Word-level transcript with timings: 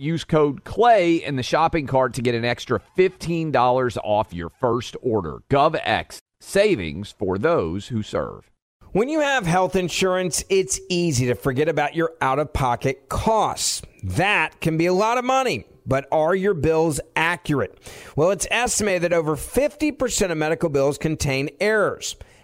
Use 0.00 0.22
code 0.22 0.62
CLAY 0.62 1.16
in 1.16 1.34
the 1.34 1.42
shopping 1.42 1.88
cart 1.88 2.14
to 2.14 2.22
get 2.22 2.36
an 2.36 2.44
extra 2.44 2.80
$15 2.96 3.98
off 4.04 4.32
your 4.32 4.48
first 4.48 4.96
order. 5.02 5.38
GovX, 5.50 6.18
savings 6.40 7.10
for 7.10 7.36
those 7.36 7.88
who 7.88 8.04
serve. 8.04 8.48
When 8.92 9.08
you 9.08 9.18
have 9.18 9.44
health 9.44 9.74
insurance, 9.74 10.44
it's 10.48 10.78
easy 10.88 11.26
to 11.26 11.34
forget 11.34 11.68
about 11.68 11.96
your 11.96 12.12
out 12.20 12.38
of 12.38 12.52
pocket 12.52 13.08
costs. 13.08 13.82
That 14.04 14.60
can 14.60 14.78
be 14.78 14.86
a 14.86 14.92
lot 14.92 15.18
of 15.18 15.24
money. 15.24 15.64
But 15.84 16.06
are 16.12 16.34
your 16.34 16.54
bills 16.54 17.00
accurate? 17.16 17.76
Well, 18.14 18.30
it's 18.30 18.46
estimated 18.52 19.02
that 19.02 19.12
over 19.12 19.34
50% 19.34 20.30
of 20.30 20.38
medical 20.38 20.68
bills 20.68 20.96
contain 20.96 21.48
errors. 21.58 22.14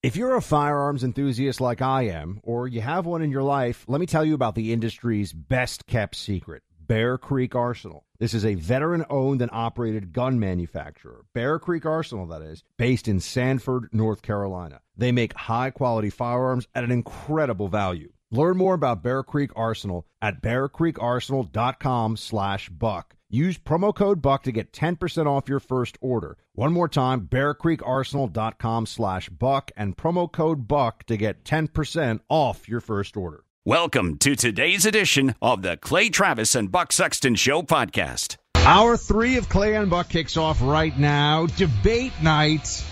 If 0.00 0.14
you're 0.14 0.36
a 0.36 0.40
firearms 0.40 1.02
enthusiast 1.02 1.60
like 1.60 1.82
I 1.82 2.02
am, 2.02 2.38
or 2.44 2.68
you 2.68 2.80
have 2.80 3.04
one 3.04 3.20
in 3.20 3.32
your 3.32 3.42
life, 3.42 3.84
let 3.88 4.00
me 4.00 4.06
tell 4.06 4.24
you 4.24 4.32
about 4.32 4.54
the 4.54 4.72
industry's 4.72 5.32
best 5.32 5.88
kept 5.88 6.14
secret 6.14 6.62
Bear 6.78 7.18
Creek 7.18 7.56
Arsenal. 7.56 8.04
This 8.20 8.32
is 8.32 8.44
a 8.44 8.54
veteran 8.54 9.04
owned 9.10 9.42
and 9.42 9.50
operated 9.52 10.12
gun 10.12 10.38
manufacturer, 10.38 11.24
Bear 11.34 11.58
Creek 11.58 11.84
Arsenal, 11.84 12.28
that 12.28 12.42
is, 12.42 12.62
based 12.76 13.08
in 13.08 13.18
Sanford, 13.18 13.88
North 13.90 14.22
Carolina. 14.22 14.82
They 14.96 15.10
make 15.10 15.34
high 15.34 15.70
quality 15.70 16.10
firearms 16.10 16.68
at 16.76 16.84
an 16.84 16.92
incredible 16.92 17.66
value. 17.66 18.12
Learn 18.30 18.56
more 18.56 18.74
about 18.74 19.02
Bear 19.02 19.24
Creek 19.24 19.50
Arsenal 19.56 20.06
at 20.22 20.40
bearcreekarsenal.com 20.40 22.16
slash 22.16 22.68
buck. 22.68 23.16
Use 23.30 23.58
promo 23.58 23.94
code 23.94 24.22
BUCK 24.22 24.44
to 24.44 24.52
get 24.52 24.72
10% 24.72 25.26
off 25.26 25.50
your 25.50 25.60
first 25.60 25.98
order. 26.00 26.38
One 26.54 26.72
more 26.72 26.88
time, 26.88 27.28
bearcreekarsenal.com 27.30 28.86
slash 28.86 29.28
buck 29.28 29.70
and 29.76 29.94
promo 29.98 30.32
code 30.32 30.66
BUCK 30.66 31.04
to 31.04 31.16
get 31.18 31.44
10% 31.44 32.20
off 32.30 32.70
your 32.70 32.80
first 32.80 33.18
order. 33.18 33.44
Welcome 33.66 34.16
to 34.18 34.34
today's 34.34 34.86
edition 34.86 35.34
of 35.42 35.60
the 35.60 35.76
Clay 35.76 36.08
Travis 36.08 36.54
and 36.54 36.72
Buck 36.72 36.90
Sexton 36.90 37.34
Show 37.34 37.60
podcast. 37.60 38.38
Hour 38.54 38.96
three 38.96 39.36
of 39.36 39.50
Clay 39.50 39.74
and 39.74 39.90
Buck 39.90 40.08
kicks 40.08 40.38
off 40.38 40.62
right 40.62 40.98
now. 40.98 41.44
Debate 41.44 42.14
night. 42.22 42.82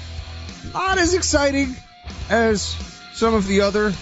Not 0.74 0.98
as 0.98 1.14
exciting 1.14 1.74
as 2.28 2.62
some 3.14 3.32
of 3.32 3.46
the 3.46 3.62
other 3.62 3.94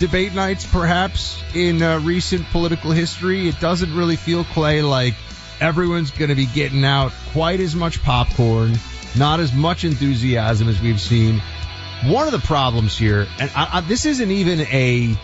debate 0.00 0.34
nights, 0.34 0.66
perhaps, 0.66 1.40
in 1.54 1.80
uh, 1.80 2.00
recent 2.00 2.44
political 2.46 2.90
history. 2.90 3.46
It 3.46 3.60
doesn't 3.60 3.94
really 3.96 4.16
feel, 4.16 4.42
Clay, 4.42 4.82
like 4.82 5.14
everyone's 5.60 6.10
going 6.10 6.28
to 6.28 6.34
be 6.34 6.46
getting 6.46 6.84
out 6.84 7.12
quite 7.32 7.60
as 7.60 7.74
much 7.74 8.02
popcorn, 8.02 8.78
not 9.16 9.40
as 9.40 9.52
much 9.52 9.84
enthusiasm 9.84 10.68
as 10.68 10.80
we've 10.80 11.00
seen. 11.00 11.42
One 12.04 12.26
of 12.26 12.32
the 12.32 12.46
problems 12.46 12.96
here, 12.96 13.26
and 13.38 13.50
I, 13.54 13.78
I, 13.78 13.80
this 13.80 14.04
isn't 14.04 14.30
even 14.30 14.60
a 14.60 15.16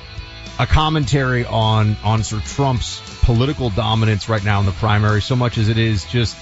a 0.59 0.67
commentary 0.67 1.45
on 1.45 1.97
on 2.03 2.23
Sir 2.23 2.41
Trump's 2.41 3.01
political 3.23 3.71
dominance 3.71 4.29
right 4.29 4.45
now 4.45 4.61
in 4.61 4.67
the 4.67 4.73
primary, 4.73 5.23
so 5.23 5.37
much 5.37 5.59
as 5.59 5.69
it 5.69 5.79
is 5.79 6.05
just 6.05 6.37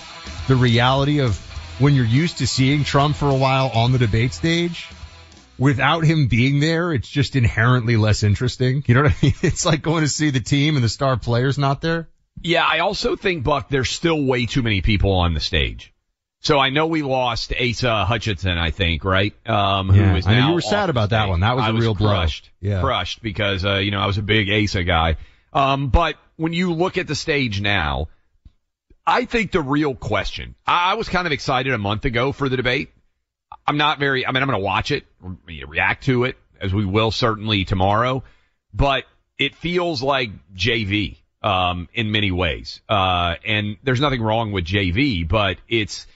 the 0.48 0.56
reality 0.56 1.20
of 1.20 1.36
when 1.80 1.94
you're 1.94 2.04
used 2.04 2.38
to 2.38 2.46
seeing 2.46 2.84
Trump 2.84 3.16
for 3.16 3.28
a 3.28 3.34
while 3.34 3.70
on 3.74 3.92
the 3.92 3.98
debate 3.98 4.32
stage. 4.32 4.88
Without 5.58 6.04
him 6.04 6.28
being 6.28 6.58
there, 6.58 6.92
it's 6.92 7.08
just 7.08 7.36
inherently 7.36 7.96
less 7.96 8.22
interesting. 8.22 8.82
You 8.86 8.94
know 8.94 9.02
what 9.02 9.12
I 9.12 9.16
mean? 9.22 9.34
It's 9.42 9.66
like 9.66 9.82
going 9.82 10.04
to 10.04 10.08
see 10.08 10.30
the 10.30 10.40
team 10.40 10.76
and 10.76 10.84
the 10.84 10.88
star 10.88 11.18
player's 11.18 11.58
not 11.58 11.82
there. 11.82 12.08
Yeah, 12.42 12.64
I 12.64 12.78
also 12.80 13.16
think, 13.16 13.44
Buck, 13.44 13.68
there's 13.68 13.90
still 13.90 14.22
way 14.24 14.46
too 14.46 14.62
many 14.62 14.80
people 14.80 15.12
on 15.12 15.34
the 15.34 15.40
stage. 15.40 15.92
So 16.42 16.58
I 16.58 16.70
know 16.70 16.86
we 16.86 17.02
lost 17.02 17.52
Asa 17.52 18.06
Hutchinson, 18.06 18.56
I 18.56 18.70
think, 18.70 19.04
right? 19.04 19.34
Um, 19.46 19.94
yeah, 19.94 20.10
who 20.12 20.16
is 20.16 20.26
I 20.26 20.32
know 20.34 20.40
now 20.40 20.48
you 20.48 20.54
were 20.54 20.60
sad 20.62 20.88
about 20.88 21.10
that 21.10 21.28
one. 21.28 21.40
That 21.40 21.54
was 21.54 21.64
I 21.66 21.68
a 21.68 21.72
was 21.74 21.82
real 21.84 21.94
blow. 21.94 22.08
crushed, 22.08 22.50
Yeah. 22.60 22.80
crushed 22.80 23.22
because, 23.22 23.64
uh, 23.64 23.76
you 23.76 23.90
know, 23.90 24.00
I 24.00 24.06
was 24.06 24.16
a 24.16 24.22
big 24.22 24.48
Asa 24.50 24.82
guy. 24.84 25.16
Um, 25.52 25.88
but 25.88 26.16
when 26.36 26.54
you 26.54 26.72
look 26.72 26.96
at 26.96 27.06
the 27.06 27.14
stage 27.14 27.60
now, 27.60 28.08
I 29.06 29.26
think 29.26 29.52
the 29.52 29.60
real 29.60 29.94
question, 29.94 30.54
I, 30.66 30.92
I 30.92 30.94
was 30.94 31.08
kind 31.10 31.26
of 31.26 31.32
excited 31.32 31.74
a 31.74 31.78
month 31.78 32.06
ago 32.06 32.32
for 32.32 32.48
the 32.48 32.56
debate. 32.56 32.90
I'm 33.66 33.76
not 33.76 33.98
very, 33.98 34.26
I 34.26 34.32
mean, 34.32 34.42
I'm 34.42 34.48
going 34.48 34.58
to 34.60 34.64
watch 34.64 34.92
it, 34.92 35.04
re- 35.20 35.64
react 35.66 36.04
to 36.04 36.24
it 36.24 36.38
as 36.58 36.72
we 36.72 36.86
will 36.86 37.10
certainly 37.10 37.64
tomorrow, 37.66 38.22
but 38.72 39.04
it 39.38 39.54
feels 39.56 40.02
like 40.02 40.30
JV, 40.54 41.16
um, 41.42 41.88
in 41.94 42.10
many 42.10 42.30
ways. 42.30 42.80
Uh, 42.88 43.36
and 43.44 43.76
there's 43.82 44.00
nothing 44.00 44.22
wrong 44.22 44.52
with 44.52 44.64
JV, 44.64 45.26
but 45.26 45.58
it's, 45.68 46.06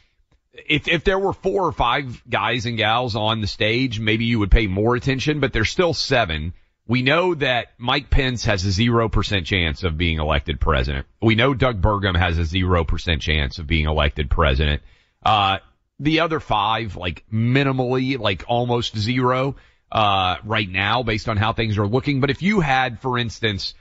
if 0.53 0.87
if 0.87 1.05
there 1.05 1.19
were 1.19 1.33
four 1.33 1.67
or 1.67 1.73
five 1.73 2.23
guys 2.29 2.67
and 2.67 2.77
gals 2.77 3.17
on 3.17 3.41
the 3.41 3.47
stage, 3.47 3.99
maybe 3.99 4.25
you 4.25 4.39
would 4.39 4.51
pay 4.51 4.67
more 4.67 4.95
attention, 4.95 5.41
but 5.41 5.53
there's 5.53 5.71
still 5.71 5.95
seven. 5.95 6.53
We 6.87 7.03
know 7.03 7.35
that 7.35 7.69
Mike 7.79 8.11
Pence 8.11 8.45
has 8.45 8.65
a 8.65 8.71
zero 8.71 9.09
percent 9.09 9.47
chance 9.47 9.83
of 9.83 9.97
being 9.97 10.19
elected 10.19 10.61
president. 10.61 11.07
We 11.21 11.35
know 11.35 11.55
Doug 11.55 11.81
Burgum 11.81 12.17
has 12.17 12.39
a 12.39 12.45
zero 12.45 12.85
percent 12.85 13.23
chance 13.23 13.59
of 13.59 13.67
being 13.67 13.87
elected 13.87 14.31
president. 14.31 14.83
Uh, 15.25 15.59
the 15.99 16.21
other 16.21 16.41
five, 16.41 16.97
like 16.97 17.25
minimally, 17.33 18.19
like 18.19 18.45
almost 18.47 18.97
zero, 18.97 19.57
uh, 19.91 20.37
right 20.45 20.69
now 20.69 21.03
based 21.03 21.29
on 21.29 21.37
how 21.37 21.53
things 21.53 21.79
are 21.79 21.87
looking. 21.87 22.21
But 22.21 22.31
if 22.31 22.43
you 22.43 22.61
had, 22.61 23.01
for 23.01 23.19
instance, 23.19 23.75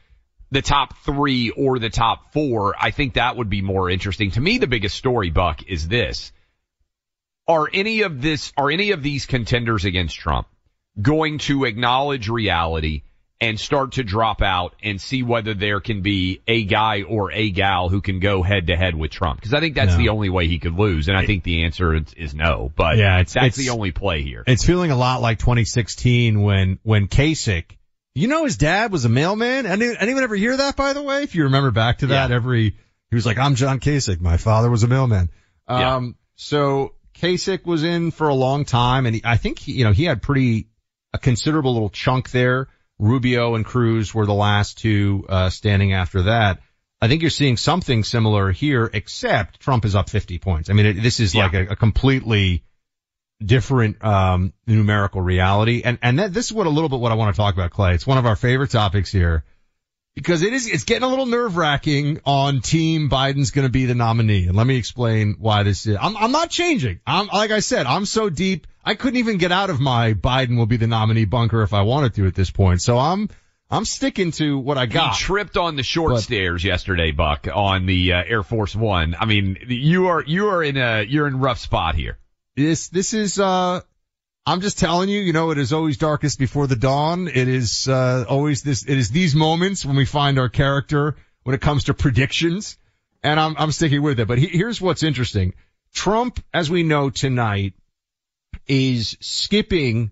the 0.53 0.62
top 0.62 0.96
three 1.03 1.50
or 1.50 1.80
the 1.80 1.90
top 1.90 2.31
four, 2.31 2.75
I 2.80 2.91
think 2.91 3.16
that 3.16 3.36
would 3.38 3.50
be 3.50 3.62
more 3.62 3.90
interesting. 3.90 4.31
To 4.31 4.41
me, 4.41 4.58
the 4.59 4.68
biggest 4.68 4.96
story, 4.96 5.30
Buck, 5.30 5.64
is 5.68 5.88
this 5.88 6.31
are 7.47 7.68
any 7.74 8.02
of 8.03 8.22
this, 8.22 8.53
are 8.56 8.72
any 8.72 8.92
of 8.92 9.03
these 9.03 9.25
contenders 9.25 9.84
against 9.84 10.16
Trump 10.18 10.47
going 11.02 11.40
to 11.40 11.66
acknowledge 11.66 12.30
reality 12.30 13.02
and 13.42 13.59
start 13.59 13.94
to 13.94 14.03
drop 14.03 14.42
out 14.42 14.74
and 14.81 15.02
see 15.02 15.24
whether 15.24 15.53
there 15.53 15.81
can 15.81 16.02
be 16.02 16.40
a 16.47 16.63
guy 16.63 17.02
or 17.02 17.31
a 17.34 17.50
gal 17.50 17.90
who 17.90 18.00
can 18.00 18.22
go 18.22 18.42
head 18.44 18.68
to 18.68 18.78
head 18.78 18.96
with 18.96 19.12
Trump? 19.12 19.42
Because 19.42 19.53
I 19.53 19.59
think 19.59 19.75
that's 19.75 19.94
No. 19.94 19.97
the 19.97 20.09
only 20.09 20.30
way 20.30 20.47
he 20.47 20.59
could 20.59 20.75
lose. 20.80 21.09
And 21.09 21.18
I 21.18 21.25
think 21.25 21.44
the 21.44 21.63
answer 21.63 21.94
is, 21.96 22.13
is 22.16 22.34
no, 22.34 22.72
but 22.74 22.97
Yeah, 22.97 23.16
it's- 23.19 23.34
that's 23.34 23.58
it's- 23.58 23.58
the 23.58 23.72
only 23.74 23.92
play 23.92 24.22
here. 24.22 24.44
It's 24.47 24.63
feeling 24.66 24.92
a 24.92 24.96
lot 24.96 25.22
like 25.22 25.40
2016 25.40 26.42
when 26.42 26.80
when 26.84 27.08
Kasich. 27.08 27.66
You 28.16 28.28
know 28.28 28.46
his 28.46 28.57
dad 28.57 28.91
was 28.91 29.06
a 29.06 29.09
mailman. 29.09 29.66
Any, 29.66 29.91
anyone 30.00 30.24
ever 30.24 30.35
hear 30.35 30.56
that? 30.57 30.75
By 30.75 30.94
the 30.94 31.01
way, 31.01 31.24
if 31.24 31.34
you 31.35 31.44
remember 31.46 31.72
back 31.72 32.00
to 32.00 32.07
that, 32.07 32.29
Yeah. 32.29 32.35
every 32.35 32.78
he 33.09 33.16
was 33.16 33.25
like, 33.25 33.38
"I'm 33.38 33.56
John 33.56 33.79
Kasich. 33.79 34.22
My 34.22 34.38
father 34.38 34.69
was 34.69 34.84
a 34.84 34.88
mailman." 34.88 35.30
Yeah. 35.69 35.95
Um, 35.95 36.15
so 36.36 36.94
Kasich 37.15 37.65
was 37.65 37.83
in 37.83 38.12
for 38.12 38.27
a 38.27 38.33
long 38.36 38.65
time, 38.65 39.06
and 39.07 39.15
he, 39.15 39.21
I 39.24 39.38
think 39.38 39.60
he, 39.60 39.74
you 39.74 39.83
know 39.83 39.92
he 39.94 40.04
had 40.04 40.21
pretty 40.21 40.68
a 41.13 41.18
considerable 41.18 41.74
little 41.74 41.89
chunk 41.89 42.30
there. 42.31 42.68
Rubio 43.00 43.56
and 43.56 43.65
Cruz 43.65 44.13
were 44.13 44.25
the 44.27 44.33
last 44.33 44.77
two 44.77 45.25
uh, 45.27 45.50
standing 45.50 45.94
after 45.94 46.24
that. 46.24 46.60
I 47.01 47.07
think 47.07 47.21
you're 47.21 47.31
seeing 47.31 47.57
something 47.57 48.04
similar 48.04 48.51
here, 48.51 48.89
except 48.94 49.60
Trump 49.60 49.83
is 49.86 49.94
up 49.95 50.10
50 50.10 50.38
points. 50.39 50.69
I 50.69 50.74
mean, 50.74 50.86
it, 50.86 50.94
this 51.01 51.19
is 51.19 51.33
Yeah. 51.36 51.44
like 51.45 51.54
a, 51.56 51.63
a 51.71 51.75
completely 51.75 52.63
different 53.41 54.03
um, 54.03 54.53
numerical 54.68 55.21
reality, 55.21 55.81
and 55.83 55.97
and 56.01 56.19
that, 56.19 56.33
this 56.33 56.45
is 56.45 56.53
what 56.53 56.68
a 56.68 56.69
little 56.69 56.89
bit 56.89 57.00
what 57.00 57.12
I 57.12 57.15
want 57.15 57.35
to 57.35 57.38
talk 57.39 57.53
about, 57.53 57.71
Clay. 57.71 57.94
It's 57.94 58.07
one 58.07 58.18
of 58.18 58.25
our 58.25 58.35
favorite 58.35 58.71
topics 58.71 59.12
here 59.12 59.44
because 60.15 60.41
it 60.44 60.53
is 60.53 60.68
it's 60.68 60.83
getting 60.83 61.03
a 61.03 61.07
little 61.07 61.25
nerve 61.25 61.57
wracking 61.57 62.19
on 62.25 62.62
team 62.62 63.09
Biden's 63.09 63.51
going 63.51 63.65
to 63.65 63.71
be 63.71 63.85
the 63.85 63.95
nominee, 63.95 64.47
and 64.47 64.56
let 64.56 64.68
me 64.68 64.77
explain 64.77 65.35
why 65.39 65.63
this 65.63 65.85
is. 65.85 65.97
I'm 66.00 66.15
I'm 66.18 66.31
not 66.31 66.50
changing. 66.50 67.00
I'm 67.06 67.27
like 67.27 67.51
I 67.51 67.59
said, 67.59 67.85
I'm 67.85 68.06
so 68.06 68.30
deep. 68.30 68.68
I 68.85 68.95
couldn't 68.95 69.18
even 69.18 69.38
get 69.38 69.51
out 69.51 69.69
of 69.69 69.79
my 69.79 70.13
Biden 70.13 70.57
will 70.57 70.65
be 70.65 70.77
the 70.77 70.88
nominee 70.88 71.25
bunker 71.25 71.63
if 71.63 71.74
I 71.74 71.83
wanted 71.83 72.15
to 72.15 72.27
at 72.27 72.36
this 72.36 72.51
point. 72.51 72.81
So 72.81 72.97
I'm 72.97 73.29
I'm 73.71 73.86
sticking 73.86 74.31
to 74.33 74.59
what 74.59 74.77
I 74.77 74.86
got. 74.86 75.15
He 75.15 75.24
tripped 75.24 75.57
on 75.57 75.75
the 75.75 75.83
short 75.83 76.13
But- 76.13 76.21
stairs 76.21 76.63
yesterday, 76.63 77.12
Buck, 77.12 77.47
on 77.51 77.86
the 77.86 78.13
uh, 78.13 78.24
Air 78.27 78.44
Force 78.44 78.75
One. 78.75 79.15
I 79.19 79.25
mean, 79.25 79.57
you 79.68 80.07
are 80.07 80.21
you 80.21 80.50
are 80.50 80.63
in 80.63 80.77
a 80.77 81.03
you're 81.03 81.27
in 81.27 81.39
rough 81.39 81.59
spot 81.59 81.95
here. 81.95 82.18
This 82.55 82.89
this 82.89 83.13
is 83.13 83.39
uh 83.39 83.81
I'm 84.45 84.61
just 84.61 84.77
telling 84.77 85.09
you, 85.09 85.21
you 85.21 85.33
know, 85.33 85.51
it 85.51 85.57
is 85.57 85.73
always 85.73 85.97
darkest 85.97 86.38
before 86.38 86.67
the 86.67 86.75
dawn. 86.75 87.27
It 87.27 87.47
is 87.47 87.88
uh 87.88 88.25
always 88.29 88.61
this 88.61 88.83
it 88.83 88.97
is 88.97 89.09
these 89.09 89.35
moments 89.35 89.85
when 89.85 89.95
we 89.95 90.05
find 90.05 90.38
our 90.38 90.50
character 90.50 91.15
when 91.44 91.55
it 91.55 91.61
comes 91.61 91.85
to 91.85 91.94
predictions. 91.94 92.77
And 93.23 93.39
I'm 93.39 93.55
I'm 93.57 93.71
sticking 93.71 94.01
with 94.01 94.19
it. 94.19 94.27
But 94.27 94.38
he, 94.38 94.47
here's 94.47 94.79
what's 94.79 95.01
interesting. 95.03 95.53
Trump, 95.94 96.44
as 96.53 96.69
we 96.69 96.83
know 96.83 97.09
tonight, 97.09 97.73
is 98.67 99.17
skipping 99.19 100.11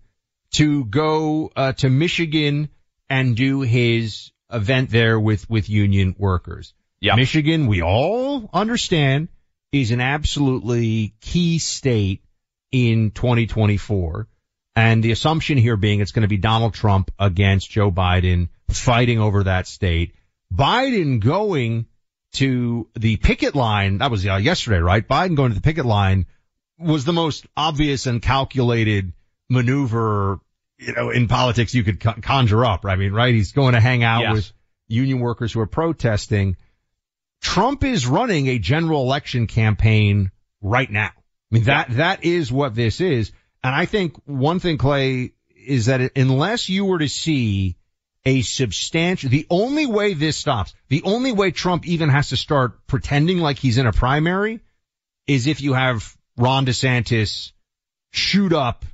to 0.51 0.85
go 0.85 1.51
uh, 1.55 1.73
to 1.73 1.89
Michigan 1.89 2.69
and 3.09 3.35
do 3.35 3.61
his 3.61 4.31
event 4.51 4.89
there 4.89 5.19
with 5.19 5.49
with 5.49 5.69
union 5.69 6.15
workers. 6.17 6.73
Yeah. 6.99 7.15
Michigan, 7.15 7.67
we 7.67 7.81
all 7.81 8.49
understand, 8.53 9.27
is 9.71 9.91
an 9.91 10.01
absolutely 10.01 11.15
key 11.21 11.59
state 11.59 12.21
in 12.71 13.11
2024. 13.11 14.27
And 14.75 15.03
the 15.03 15.11
assumption 15.11 15.57
here 15.57 15.75
being 15.75 15.99
it's 15.99 16.11
going 16.13 16.21
to 16.21 16.29
be 16.29 16.37
Donald 16.37 16.73
Trump 16.73 17.11
against 17.19 17.69
Joe 17.69 17.91
Biden 17.91 18.49
fighting 18.69 19.19
over 19.19 19.43
that 19.43 19.67
state. 19.67 20.15
Biden 20.53 21.19
going 21.19 21.87
to 22.33 22.87
the 22.97 23.17
picket 23.17 23.55
line, 23.55 23.97
that 23.97 24.09
was 24.09 24.25
uh, 24.25 24.35
yesterday, 24.37 24.79
right? 24.79 25.05
Biden 25.05 25.35
going 25.35 25.49
to 25.51 25.55
the 25.55 25.61
picket 25.61 25.85
line 25.85 26.25
was 26.79 27.03
the 27.03 27.13
most 27.13 27.45
obvious 27.57 28.05
and 28.07 28.21
calculated 28.21 29.11
maneuver, 29.49 30.39
you 30.79 30.93
know, 30.93 31.09
in 31.09 31.27
politics 31.27 31.75
you 31.75 31.83
could 31.83 31.99
conjure 31.99 32.65
up. 32.65 32.85
I 32.85 32.95
mean, 32.95 33.11
right? 33.11 33.33
He's 33.33 33.51
going 33.51 33.73
to 33.73 33.81
hang 33.81 34.03
out 34.03 34.21
Yes. 34.21 34.33
with 34.33 34.53
union 34.87 35.19
workers 35.19 35.51
who 35.51 35.59
are 35.59 35.67
protesting. 35.67 36.55
Trump 37.41 37.83
is 37.83 38.07
running 38.07 38.47
a 38.47 38.57
general 38.59 39.01
election 39.03 39.47
campaign 39.47 40.31
right 40.61 40.89
now. 40.89 41.11
I 41.51 41.55
mean, 41.55 41.63
that, 41.65 41.89
that 41.97 42.23
is 42.23 42.51
what 42.51 42.75
this 42.75 43.01
is. 43.01 43.31
And 43.63 43.75
I 43.75 43.85
think 43.85 44.15
one 44.25 44.59
thing, 44.59 44.77
Clay, 44.77 45.33
is 45.55 45.87
that 45.87 46.17
unless 46.17 46.69
you 46.69 46.85
were 46.85 46.99
to 46.99 47.09
see 47.09 47.77
a 48.25 48.41
substantial, 48.41 49.29
the 49.29 49.47
only 49.49 49.85
way 49.85 50.13
this 50.13 50.37
stops, 50.37 50.73
the 50.89 51.03
only 51.03 51.31
way 51.31 51.51
Trump 51.51 51.87
even 51.87 52.09
has 52.09 52.29
to 52.29 52.37
start 52.37 52.85
pretending 52.87 53.39
like 53.39 53.57
he's 53.57 53.77
in 53.77 53.87
a 53.87 53.91
primary 53.91 54.61
is 55.27 55.47
if 55.47 55.61
you 55.61 55.73
have 55.73 56.15
Ron 56.37 56.65
DeSantis 56.65 57.51
shoot 58.11 58.53
up 58.53 58.85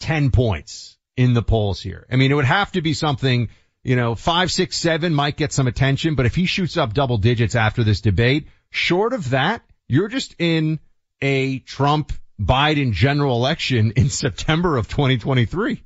10 0.00 0.30
points 0.30 0.96
in 1.16 1.34
the 1.34 1.42
polls 1.42 1.80
here. 1.80 2.06
I 2.10 2.16
mean, 2.16 2.30
it 2.30 2.34
would 2.34 2.44
have 2.44 2.72
to 2.72 2.82
be 2.82 2.94
something, 2.94 3.48
you 3.82 3.96
know, 3.96 4.14
five, 4.14 4.50
six, 4.50 4.76
seven 4.76 5.14
might 5.14 5.36
get 5.36 5.52
some 5.52 5.66
attention, 5.66 6.14
but 6.14 6.26
if 6.26 6.34
he 6.34 6.46
shoots 6.46 6.76
up 6.76 6.94
double 6.94 7.18
digits 7.18 7.54
after 7.54 7.84
this 7.84 8.00
debate, 8.00 8.48
short 8.70 9.12
of 9.12 9.30
that, 9.30 9.62
you're 9.88 10.08
just 10.08 10.34
in 10.38 10.78
a 11.20 11.58
Trump 11.60 12.12
Biden 12.40 12.92
general 12.92 13.36
election 13.36 13.92
in 13.96 14.08
September 14.08 14.76
of 14.76 14.88
2023. 14.88 15.82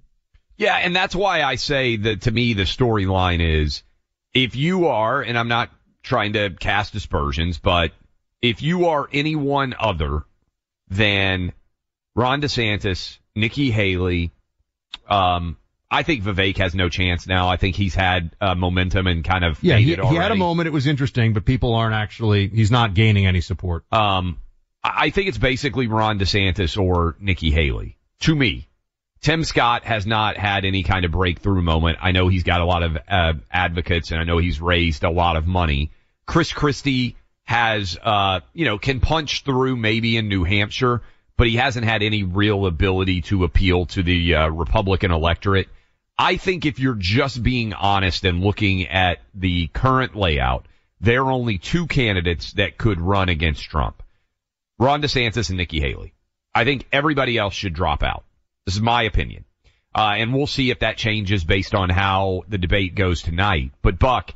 Yeah, 0.56 0.76
and 0.76 0.94
that's 0.94 1.14
why 1.14 1.42
I 1.42 1.54
say 1.54 1.96
that 1.96 2.22
to 2.22 2.30
me 2.30 2.52
the 2.52 2.64
storyline 2.64 3.40
is 3.40 3.82
if 4.34 4.56
you 4.56 4.88
are, 4.88 5.22
and 5.22 5.38
I'm 5.38 5.48
not 5.48 5.70
trying 6.02 6.34
to 6.34 6.50
cast 6.50 6.94
aspersions, 6.94 7.58
but 7.58 7.92
if 8.42 8.62
you 8.62 8.86
are 8.86 9.08
anyone 9.12 9.74
other 9.78 10.24
than 10.88 11.52
Ron 12.14 12.42
DeSantis, 12.42 13.18
Nikki 13.34 13.70
Haley, 13.70 14.32
um, 15.08 15.56
I 15.90 16.02
think 16.02 16.22
Vivek 16.22 16.58
has 16.58 16.74
no 16.74 16.88
chance 16.88 17.26
now. 17.26 17.48
I 17.48 17.56
think 17.56 17.74
he's 17.74 17.94
had 17.94 18.36
uh, 18.40 18.54
momentum 18.54 19.06
and 19.06 19.24
kind 19.24 19.44
of 19.44 19.62
Yeah, 19.62 19.76
he, 19.76 19.96
he 19.96 20.14
had 20.14 20.30
a 20.30 20.36
moment. 20.36 20.68
It 20.68 20.72
was 20.72 20.86
interesting, 20.86 21.32
but 21.32 21.44
people 21.44 21.74
aren't 21.74 21.94
actually, 21.94 22.48
he's 22.48 22.70
not 22.70 22.94
gaining 22.94 23.26
any 23.26 23.40
support. 23.40 23.84
Um, 23.92 24.38
I 24.82 25.10
think 25.10 25.28
it's 25.28 25.38
basically 25.38 25.88
Ron 25.88 26.18
DeSantis 26.18 26.80
or 26.80 27.16
Nikki 27.20 27.50
Haley. 27.50 27.96
To 28.20 28.34
me, 28.34 28.68
Tim 29.20 29.44
Scott 29.44 29.84
has 29.84 30.06
not 30.06 30.38
had 30.38 30.64
any 30.64 30.82
kind 30.82 31.04
of 31.04 31.10
breakthrough 31.10 31.60
moment. 31.60 31.98
I 32.00 32.12
know 32.12 32.28
he's 32.28 32.42
got 32.42 32.62
a 32.62 32.64
lot 32.64 32.82
of 32.82 32.96
uh, 33.06 33.34
advocates, 33.50 34.10
and 34.10 34.20
I 34.20 34.24
know 34.24 34.38
he's 34.38 34.60
raised 34.60 35.04
a 35.04 35.10
lot 35.10 35.36
of 35.36 35.46
money. 35.46 35.90
Chris 36.24 36.52
Christie 36.52 37.16
has, 37.44 37.98
uh, 38.02 38.40
you 38.54 38.64
know, 38.64 38.78
can 38.78 39.00
punch 39.00 39.44
through 39.44 39.76
maybe 39.76 40.16
in 40.16 40.28
New 40.28 40.44
Hampshire, 40.44 41.02
but 41.36 41.46
he 41.46 41.56
hasn't 41.56 41.84
had 41.84 42.02
any 42.02 42.22
real 42.22 42.64
ability 42.64 43.22
to 43.22 43.44
appeal 43.44 43.86
to 43.86 44.02
the 44.02 44.34
uh, 44.34 44.48
Republican 44.48 45.10
electorate. 45.10 45.68
I 46.18 46.36
think 46.36 46.64
if 46.64 46.78
you're 46.78 46.94
just 46.94 47.42
being 47.42 47.74
honest 47.74 48.24
and 48.24 48.40
looking 48.42 48.86
at 48.86 49.18
the 49.34 49.66
current 49.68 50.14
layout, 50.14 50.66
there 51.00 51.22
are 51.24 51.32
only 51.32 51.58
two 51.58 51.86
candidates 51.86 52.52
that 52.52 52.78
could 52.78 53.00
run 53.00 53.28
against 53.28 53.64
Trump. 53.64 54.02
Ron 54.80 55.02
DeSantis 55.02 55.50
and 55.50 55.58
Nikki 55.58 55.78
Haley. 55.78 56.14
I 56.54 56.64
think 56.64 56.88
everybody 56.90 57.36
else 57.36 57.52
should 57.52 57.74
drop 57.74 58.02
out. 58.02 58.24
This 58.64 58.76
is 58.76 58.80
my 58.80 59.02
opinion. 59.02 59.44
Uh, 59.94 60.14
and 60.16 60.32
we'll 60.32 60.46
see 60.46 60.70
if 60.70 60.78
that 60.78 60.96
changes 60.96 61.44
based 61.44 61.74
on 61.74 61.90
how 61.90 62.44
the 62.48 62.58
debate 62.58 62.94
goes 62.94 63.22
tonight. 63.22 63.72
But 63.82 63.98
Buck, 63.98 64.32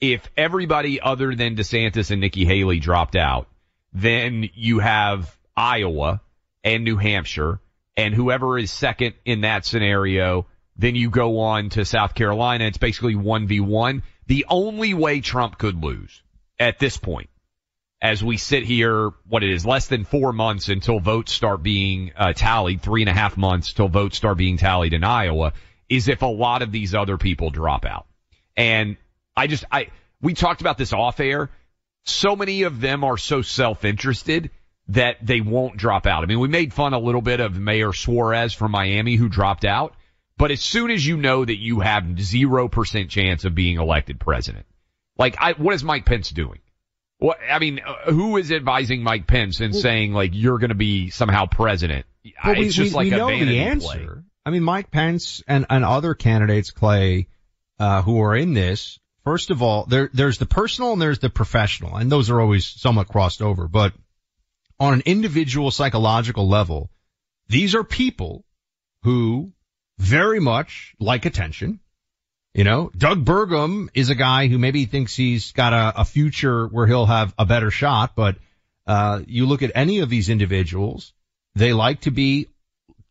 if 0.00 0.30
everybody 0.36 1.00
other 1.00 1.34
than 1.34 1.56
DeSantis 1.56 2.10
and 2.10 2.20
Nikki 2.20 2.44
Haley 2.44 2.78
dropped 2.78 3.16
out, 3.16 3.48
then 3.92 4.48
you 4.54 4.78
have 4.78 5.36
Iowa 5.56 6.20
and 6.62 6.84
New 6.84 6.96
Hampshire 6.96 7.60
and 7.96 8.14
whoever 8.14 8.58
is 8.58 8.70
second 8.70 9.14
in 9.24 9.40
that 9.40 9.64
scenario, 9.64 10.46
then 10.76 10.94
you 10.94 11.10
go 11.10 11.40
on 11.40 11.70
to 11.70 11.84
South 11.84 12.14
Carolina. 12.14 12.64
It's 12.64 12.78
basically 12.78 13.14
1v1. 13.14 14.02
The 14.26 14.46
only 14.48 14.94
way 14.94 15.20
Trump 15.20 15.58
could 15.58 15.82
lose 15.82 16.22
at 16.60 16.78
this 16.78 16.96
point 16.96 17.29
as 18.02 18.24
we 18.24 18.36
sit 18.36 18.64
here, 18.64 19.10
what 19.28 19.42
it 19.42 19.50
is, 19.50 19.66
less 19.66 19.86
than 19.86 20.04
four 20.04 20.32
months 20.32 20.68
until 20.68 21.00
votes 21.00 21.32
start 21.32 21.62
being 21.62 22.12
uh, 22.16 22.32
tallied, 22.32 22.80
three 22.80 23.02
and 23.02 23.10
a 23.10 23.14
half 23.14 23.36
months 23.36 23.72
till 23.74 23.88
votes 23.88 24.16
start 24.16 24.38
being 24.38 24.56
tallied 24.56 24.94
in 24.94 25.04
Iowa, 25.04 25.52
is 25.88 26.08
if 26.08 26.22
a 26.22 26.26
lot 26.26 26.62
of 26.62 26.72
these 26.72 26.94
other 26.94 27.18
people 27.18 27.50
drop 27.50 27.84
out. 27.84 28.06
And 28.56 28.96
I 29.36 29.48
just, 29.48 29.64
I, 29.70 29.88
we 30.22 30.32
talked 30.34 30.62
about 30.62 30.78
this 30.78 30.92
off 30.92 31.20
air. 31.20 31.50
So 32.04 32.36
many 32.36 32.62
of 32.62 32.80
them 32.80 33.04
are 33.04 33.18
so 33.18 33.42
self-interested 33.42 34.50
that 34.88 35.16
they 35.24 35.40
won't 35.40 35.76
drop 35.76 36.06
out. 36.06 36.22
I 36.22 36.26
mean, 36.26 36.40
we 36.40 36.48
made 36.48 36.72
fun 36.72 36.94
a 36.94 36.98
little 36.98 37.20
bit 37.20 37.40
of 37.40 37.54
Mayor 37.54 37.92
Suarez 37.92 38.54
from 38.54 38.72
Miami 38.72 39.16
who 39.16 39.28
dropped 39.28 39.64
out, 39.64 39.94
but 40.38 40.50
as 40.50 40.62
soon 40.62 40.90
as 40.90 41.06
you 41.06 41.18
know 41.18 41.44
that 41.44 41.58
you 41.58 41.80
have 41.80 42.04
0% 42.04 43.08
chance 43.10 43.44
of 43.44 43.54
being 43.54 43.78
elected 43.78 44.18
president, 44.18 44.64
like 45.18 45.36
I, 45.38 45.52
what 45.52 45.74
is 45.74 45.84
Mike 45.84 46.06
Pence 46.06 46.30
doing? 46.30 46.60
What 47.20 47.38
I 47.48 47.58
mean, 47.58 47.80
uh, 47.86 48.10
who 48.10 48.36
is 48.38 48.50
advising 48.50 49.02
Mike 49.02 49.26
Pence 49.26 49.60
and 49.60 49.76
saying 49.76 50.12
like 50.12 50.30
you're 50.32 50.58
going 50.58 50.70
to 50.70 50.74
be 50.74 51.10
somehow 51.10 51.46
president? 51.46 52.06
But 52.44 52.58
we, 52.58 52.66
it's 52.66 52.74
just 52.74 52.92
we- 52.92 52.96
like 52.96 53.04
we 53.04 53.12
a 53.12 53.16
know 53.18 53.28
vanity 53.28 53.52
the 53.52 53.58
answer. 53.60 53.88
play. 53.88 54.22
I 54.44 54.50
mean, 54.50 54.62
Mike 54.62 54.90
Pence 54.90 55.42
and, 55.46 55.66
and 55.68 55.84
other 55.84 56.14
candidates, 56.14 56.70
Clay, 56.70 57.28
uh, 57.78 58.00
who 58.02 58.20
are 58.22 58.34
in 58.34 58.54
this. 58.54 58.98
First 59.22 59.50
of 59.50 59.62
all, 59.62 59.84
there, 59.84 60.08
there's 60.14 60.38
the 60.38 60.46
personal 60.46 60.94
and 60.94 61.00
there's 61.00 61.18
the 61.18 61.28
professional, 61.28 61.94
and 61.96 62.10
those 62.10 62.30
are 62.30 62.40
always 62.40 62.66
somewhat 62.66 63.08
crossed 63.08 63.42
over. 63.42 63.68
But 63.68 63.92
on 64.78 64.94
an 64.94 65.02
individual 65.04 65.70
psychological 65.70 66.48
level, 66.48 66.90
these 67.48 67.74
are 67.74 67.84
people 67.84 68.44
who 69.02 69.52
very 69.98 70.40
much 70.40 70.94
like 70.98 71.26
attention. 71.26 71.80
You 72.52 72.64
know, 72.64 72.90
Doug 72.96 73.24
Burgum 73.24 73.88
is 73.94 74.10
a 74.10 74.14
guy 74.16 74.48
who 74.48 74.58
maybe 74.58 74.84
thinks 74.84 75.14
he's 75.14 75.52
got 75.52 75.72
a, 75.72 76.00
a 76.00 76.04
future 76.04 76.66
where 76.66 76.86
he'll 76.86 77.06
have 77.06 77.32
a 77.38 77.46
better 77.46 77.70
shot, 77.70 78.16
but 78.16 78.36
uh, 78.86 79.20
you 79.26 79.46
look 79.46 79.62
at 79.62 79.70
any 79.74 80.00
of 80.00 80.08
these 80.08 80.28
individuals, 80.28 81.12
they 81.54 81.72
like 81.72 82.00
to 82.02 82.10
be 82.10 82.48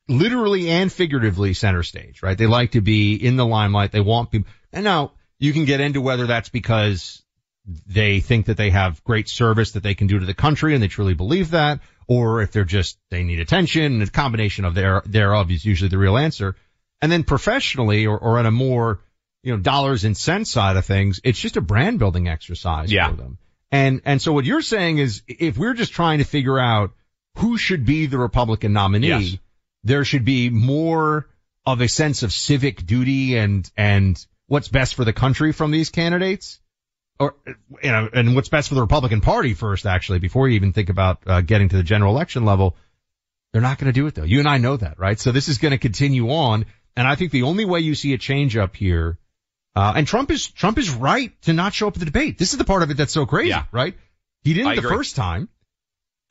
literally 0.09 0.69
and 0.69 0.91
figuratively 0.91 1.53
center 1.53 1.83
stage, 1.83 2.21
right? 2.21 2.37
They 2.37 2.47
like 2.47 2.71
to 2.71 2.81
be 2.81 3.15
in 3.15 3.37
the 3.37 3.45
limelight. 3.45 3.91
They 3.91 4.01
want 4.01 4.31
people. 4.31 4.51
And 4.73 4.83
now 4.83 5.13
you 5.37 5.53
can 5.53 5.63
get 5.63 5.79
into 5.79 6.01
whether 6.01 6.27
that's 6.27 6.49
because 6.49 7.23
they 7.65 8.19
think 8.19 8.47
that 8.47 8.57
they 8.57 8.71
have 8.71 9.03
great 9.03 9.29
service 9.29 9.71
that 9.71 9.83
they 9.83 9.93
can 9.93 10.07
do 10.07 10.19
to 10.19 10.25
the 10.25 10.33
country 10.33 10.73
and 10.73 10.83
they 10.83 10.87
truly 10.87 11.13
believe 11.13 11.51
that, 11.51 11.79
or 12.07 12.41
if 12.41 12.51
they're 12.51 12.65
just, 12.65 12.97
they 13.09 13.23
need 13.23 13.39
attention 13.39 13.83
and 13.83 14.03
a 14.03 14.07
combination 14.07 14.65
of 14.65 14.73
their, 14.73 15.01
thereof 15.05 15.49
is 15.51 15.63
usually 15.63 15.89
the 15.89 15.97
real 15.97 16.17
answer. 16.17 16.55
And 17.01 17.11
then 17.11 17.23
professionally 17.23 18.05
or, 18.05 18.17
or 18.17 18.39
at 18.39 18.45
a 18.45 18.51
more, 18.51 18.99
you 19.43 19.53
know, 19.55 19.59
dollars 19.61 20.03
and 20.03 20.15
cents 20.17 20.51
side 20.51 20.75
of 20.77 20.85
things, 20.85 21.21
it's 21.23 21.39
just 21.39 21.57
a 21.57 21.61
brand 21.61 21.99
building 21.99 22.27
exercise 22.27 22.91
Yeah. 22.91 23.09
for 23.09 23.15
them. 23.15 23.37
And, 23.71 24.01
and 24.05 24.21
so 24.21 24.33
what 24.33 24.45
you're 24.45 24.61
saying 24.61 24.97
is 24.97 25.21
if 25.27 25.57
we're 25.57 25.73
just 25.75 25.93
trying 25.93 26.17
to 26.19 26.23
figure 26.25 26.59
out 26.59 26.91
who 27.37 27.57
should 27.57 27.85
be 27.85 28.07
the 28.07 28.17
Republican 28.17 28.73
nominee, 28.73 29.07
Yes. 29.07 29.37
there 29.83 30.03
should 30.03 30.25
be 30.25 30.49
more 30.49 31.27
of 31.65 31.79
a 31.81 31.87
sense 31.87 32.23
of 32.23 32.33
civic 32.33 32.85
duty 32.85 33.37
and, 33.37 33.69
and 33.77 34.23
what's 34.47 34.67
best 34.67 34.95
for 34.95 35.05
the 35.05 35.13
country 35.13 35.51
from 35.51 35.71
these 35.71 35.89
candidates. 35.89 36.59
Or, 37.19 37.35
you 37.83 37.91
know, 37.91 38.09
and 38.13 38.33
what's 38.33 38.47
best 38.49 38.69
for 38.69 38.75
the 38.75 38.81
Republican 38.81 39.19
Party 39.21 39.53
first, 39.53 39.85
actually, 39.85 40.19
before 40.19 40.47
you 40.47 40.55
even 40.55 40.71
think 40.73 40.89
about 40.89 41.19
uh, 41.27 41.41
getting 41.41 41.67
to 41.69 41.75
the 41.77 41.83
general 41.83 42.13
election 42.13 42.45
level. 42.45 42.75
They're 43.51 43.61
not 43.61 43.77
going 43.77 43.87
to 43.91 43.99
do 43.99 44.07
it 44.07 44.15
though. 44.15 44.23
You 44.23 44.39
and 44.39 44.47
I 44.47 44.57
know 44.57 44.77
that, 44.77 44.99
right? 44.99 45.19
So 45.19 45.31
this 45.31 45.47
is 45.49 45.57
going 45.57 45.71
to 45.71 45.77
continue 45.77 46.29
on. 46.29 46.65
And 46.95 47.07
I 47.07 47.15
think 47.15 47.31
the 47.31 47.43
only 47.43 47.65
way 47.65 47.81
you 47.81 47.93
see 47.93 48.13
a 48.13 48.17
change 48.17 48.55
up 48.55 48.75
here 48.75 49.17
Uh, 49.75 49.93
and 49.95 50.07
Trump 50.07 50.31
is, 50.31 50.47
Trump 50.47 50.77
is 50.77 50.89
right 50.89 51.31
to 51.43 51.53
not 51.53 51.73
show 51.73 51.87
up 51.87 51.93
at 51.95 51.99
the 51.99 52.05
debate. 52.05 52.37
This 52.37 52.51
is 52.53 52.57
the 52.57 52.65
part 52.65 52.83
of 52.83 52.91
it 52.91 52.97
that's 52.97 53.13
so 53.13 53.25
crazy, 53.25 53.49
Yeah. 53.49 53.65
right? 53.71 53.95
He 54.43 54.53
didn't 54.53 54.71
I 54.71 54.75
the 54.75 54.79
agree. 54.81 54.97
first 54.97 55.15
time. 55.15 55.49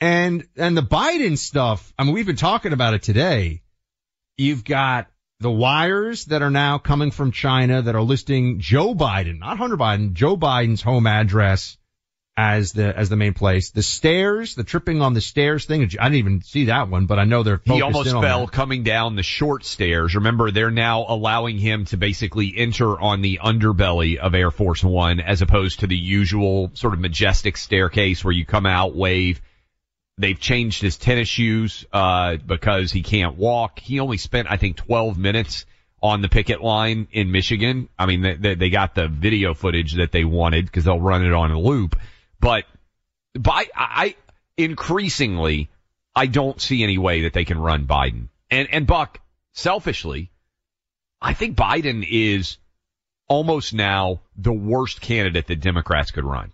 And, 0.00 0.46
and 0.56 0.76
the 0.76 0.82
Biden 0.82 1.36
stuff, 1.38 1.92
I 1.98 2.04
mean, 2.04 2.14
we've 2.14 2.26
been 2.26 2.36
talking 2.36 2.72
about 2.72 2.94
it 2.94 3.02
today. 3.02 3.62
You've 4.36 4.64
got 4.64 5.08
the 5.40 5.50
wires 5.50 6.26
that 6.26 6.42
are 6.42 6.50
now 6.50 6.78
coming 6.78 7.10
from 7.10 7.32
China 7.32 7.82
that 7.82 7.94
are 7.94 8.02
listing 8.02 8.60
Joe 8.60 8.94
Biden, 8.94 9.38
not 9.38 9.58
Hunter 9.58 9.76
Biden, 9.76 10.12
Joe 10.12 10.36
Biden's 10.36 10.82
home 10.82 11.06
address 11.06 11.76
as 12.40 12.70
the, 12.70 12.96
as 12.96 13.08
the 13.08 13.16
main 13.16 13.34
place. 13.34 13.70
The 13.70 13.82
stairs, 13.82 14.54
the 14.54 14.62
tripping 14.62 15.02
on 15.02 15.12
the 15.12 15.20
stairs 15.20 15.64
thing, 15.64 15.82
I 15.82 15.86
didn't 15.86 16.14
even 16.14 16.42
see 16.42 16.66
that 16.66 16.88
one, 16.88 17.06
but 17.06 17.18
I 17.18 17.24
know 17.24 17.42
they're 17.42 17.60
He 17.64 17.82
almost 17.82 18.12
fell 18.12 18.46
that. 18.46 18.52
coming 18.52 18.84
down 18.84 19.16
the 19.16 19.24
short 19.24 19.64
stairs. 19.64 20.14
Remember, 20.14 20.52
they're 20.52 20.70
now 20.70 21.04
allowing 21.08 21.58
him 21.58 21.84
to 21.86 21.96
basically 21.96 22.54
enter 22.56 22.98
on 22.98 23.22
the 23.22 23.40
underbelly 23.42 24.18
of 24.18 24.36
Air 24.36 24.52
Force 24.52 24.84
One 24.84 25.18
as 25.18 25.42
opposed 25.42 25.80
to 25.80 25.88
the 25.88 25.96
usual 25.96 26.70
sort 26.74 26.94
of 26.94 27.00
majestic 27.00 27.56
staircase 27.56 28.24
where 28.24 28.32
you 28.32 28.46
come 28.46 28.66
out, 28.66 28.94
wave. 28.94 29.42
They've 30.16 30.38
changed 30.38 30.80
his 30.80 30.96
tennis 30.96 31.26
shoes, 31.26 31.86
uh, 31.92 32.36
because 32.36 32.92
he 32.92 33.02
can't 33.02 33.36
walk. 33.36 33.80
He 33.80 33.98
only 33.98 34.16
spent, 34.16 34.46
I 34.48 34.58
think, 34.58 34.76
12 34.76 35.18
minutes 35.18 35.66
on 36.00 36.22
the 36.22 36.28
picket 36.28 36.62
line 36.62 37.08
in 37.10 37.32
Michigan. 37.32 37.88
I 37.98 38.06
mean, 38.06 38.20
they, 38.22 38.34
they, 38.34 38.54
they 38.54 38.70
got 38.70 38.94
the 38.94 39.08
video 39.08 39.54
footage 39.54 39.94
that 39.94 40.12
they 40.12 40.24
wanted 40.24 40.66
because 40.66 40.84
they'll 40.84 41.00
run 41.00 41.24
it 41.24 41.32
on 41.32 41.50
a 41.50 41.58
loop. 41.58 41.96
But 42.40 42.64
by, 43.38 43.66
I, 43.74 44.14
increasingly, 44.56 45.68
I 46.14 46.26
don't 46.26 46.60
see 46.60 46.82
any 46.82 46.98
way 46.98 47.22
that 47.22 47.32
they 47.32 47.44
can 47.44 47.58
run 47.58 47.86
Biden. 47.86 48.28
And, 48.50 48.68
and 48.72 48.86
Buck, 48.86 49.20
selfishly, 49.52 50.30
I 51.20 51.34
think 51.34 51.56
Biden 51.56 52.06
is 52.08 52.58
almost 53.28 53.74
now 53.74 54.20
the 54.36 54.52
worst 54.52 55.00
candidate 55.00 55.46
that 55.48 55.60
Democrats 55.60 56.10
could 56.10 56.24
run. 56.24 56.52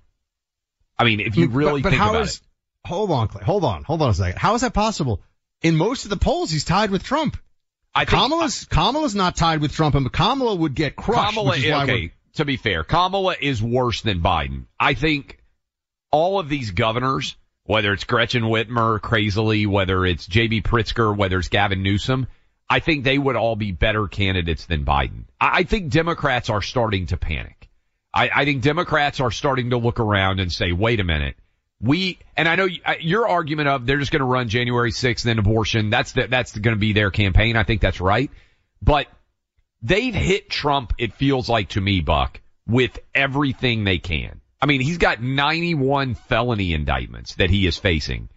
I 0.98 1.04
mean, 1.04 1.20
if 1.20 1.36
you 1.36 1.48
mm, 1.48 1.54
really 1.54 1.82
but, 1.82 1.84
but 1.84 1.90
think 1.90 2.02
how 2.02 2.10
about 2.10 2.22
is- 2.24 2.36
it. 2.36 2.42
Hold 2.86 3.10
on, 3.10 3.28
Clay. 3.28 3.42
Hold 3.42 3.64
on. 3.64 3.82
Hold 3.84 4.02
on 4.02 4.10
a 4.10 4.14
second. 4.14 4.38
How 4.38 4.54
is 4.54 4.60
that 4.60 4.74
possible? 4.74 5.22
In 5.62 5.74
most 5.74 6.04
of 6.04 6.10
the 6.10 6.18
polls, 6.18 6.50
he's 6.50 6.64
tied 6.64 6.90
with 6.90 7.02
Trump. 7.02 7.38
I 7.94 8.04
think 8.04 8.10
Kamala's 8.20 8.66
Kamala's 8.66 9.14
not 9.14 9.36
tied 9.36 9.60
with 9.62 9.72
Trump, 9.72 9.94
and 9.94 10.12
Kamala 10.12 10.54
would 10.54 10.74
get 10.74 10.94
crushed. 10.94 11.30
Kamala, 11.30 11.50
which 11.50 11.64
is 11.64 11.72
why 11.72 11.84
okay, 11.84 12.12
to 12.34 12.44
be 12.44 12.58
fair, 12.58 12.84
Kamala 12.84 13.36
is 13.40 13.62
worse 13.62 14.02
than 14.02 14.20
Biden. 14.20 14.66
I 14.78 14.92
think 14.92 15.38
all 16.14 16.38
of 16.38 16.48
these 16.48 16.70
governors, 16.70 17.36
whether 17.64 17.92
it's 17.92 18.04
Gretchen 18.04 18.44
Whitmer, 18.44 19.00
crazily, 19.00 19.66
whether 19.66 20.06
it's 20.06 20.24
J.B. 20.28 20.62
Pritzker, 20.62 21.14
whether 21.14 21.40
it's 21.40 21.48
Gavin 21.48 21.82
Newsom, 21.82 22.28
I 22.70 22.78
think 22.78 23.02
they 23.02 23.18
would 23.18 23.34
all 23.34 23.56
be 23.56 23.72
better 23.72 24.06
candidates 24.06 24.66
than 24.66 24.84
Biden. 24.84 25.24
I, 25.40 25.58
I 25.58 25.62
think 25.64 25.90
Democrats 25.90 26.50
are 26.50 26.62
starting 26.62 27.06
to 27.06 27.16
panic. 27.16 27.68
I, 28.14 28.30
I 28.32 28.44
think 28.44 28.62
Democrats 28.62 29.18
are 29.18 29.32
starting 29.32 29.70
to 29.70 29.76
look 29.76 29.98
around 29.98 30.38
and 30.38 30.52
say, 30.52 30.70
wait 30.70 31.00
a 31.00 31.04
minute. 31.04 31.34
We, 31.80 32.20
and 32.36 32.48
I 32.48 32.54
know 32.54 32.68
your 33.00 33.26
argument 33.26 33.68
of 33.68 33.84
they're 33.84 33.98
just 33.98 34.12
going 34.12 34.20
to 34.20 34.26
run 34.26 34.48
January 34.48 34.92
6th 34.92 35.26
and 35.26 35.40
abortion. 35.40 35.90
That's 35.90 36.12
the, 36.12 36.28
that's 36.28 36.56
going 36.56 36.76
to 36.76 36.80
be 36.80 36.92
their 36.92 37.10
campaign. 37.10 37.56
I 37.56 37.64
think 37.64 37.80
that's 37.80 38.00
right. 38.00 38.30
But 38.80 39.08
they've 39.82 40.14
hit 40.14 40.48
Trump, 40.48 40.92
it 40.96 41.12
feels 41.14 41.48
like 41.48 41.70
to 41.70 41.80
me, 41.80 42.02
Buck, 42.02 42.40
with 42.68 43.00
everything 43.16 43.82
they 43.82 43.98
can. 43.98 44.40
I 44.60 44.66
mean, 44.66 44.80
he's 44.80 44.98
got 44.98 45.22
91 45.22 46.14
felony 46.14 46.72
indictments 46.72 47.34
that 47.34 47.50
he 47.50 47.66
is 47.66 47.76
facing 47.76 48.28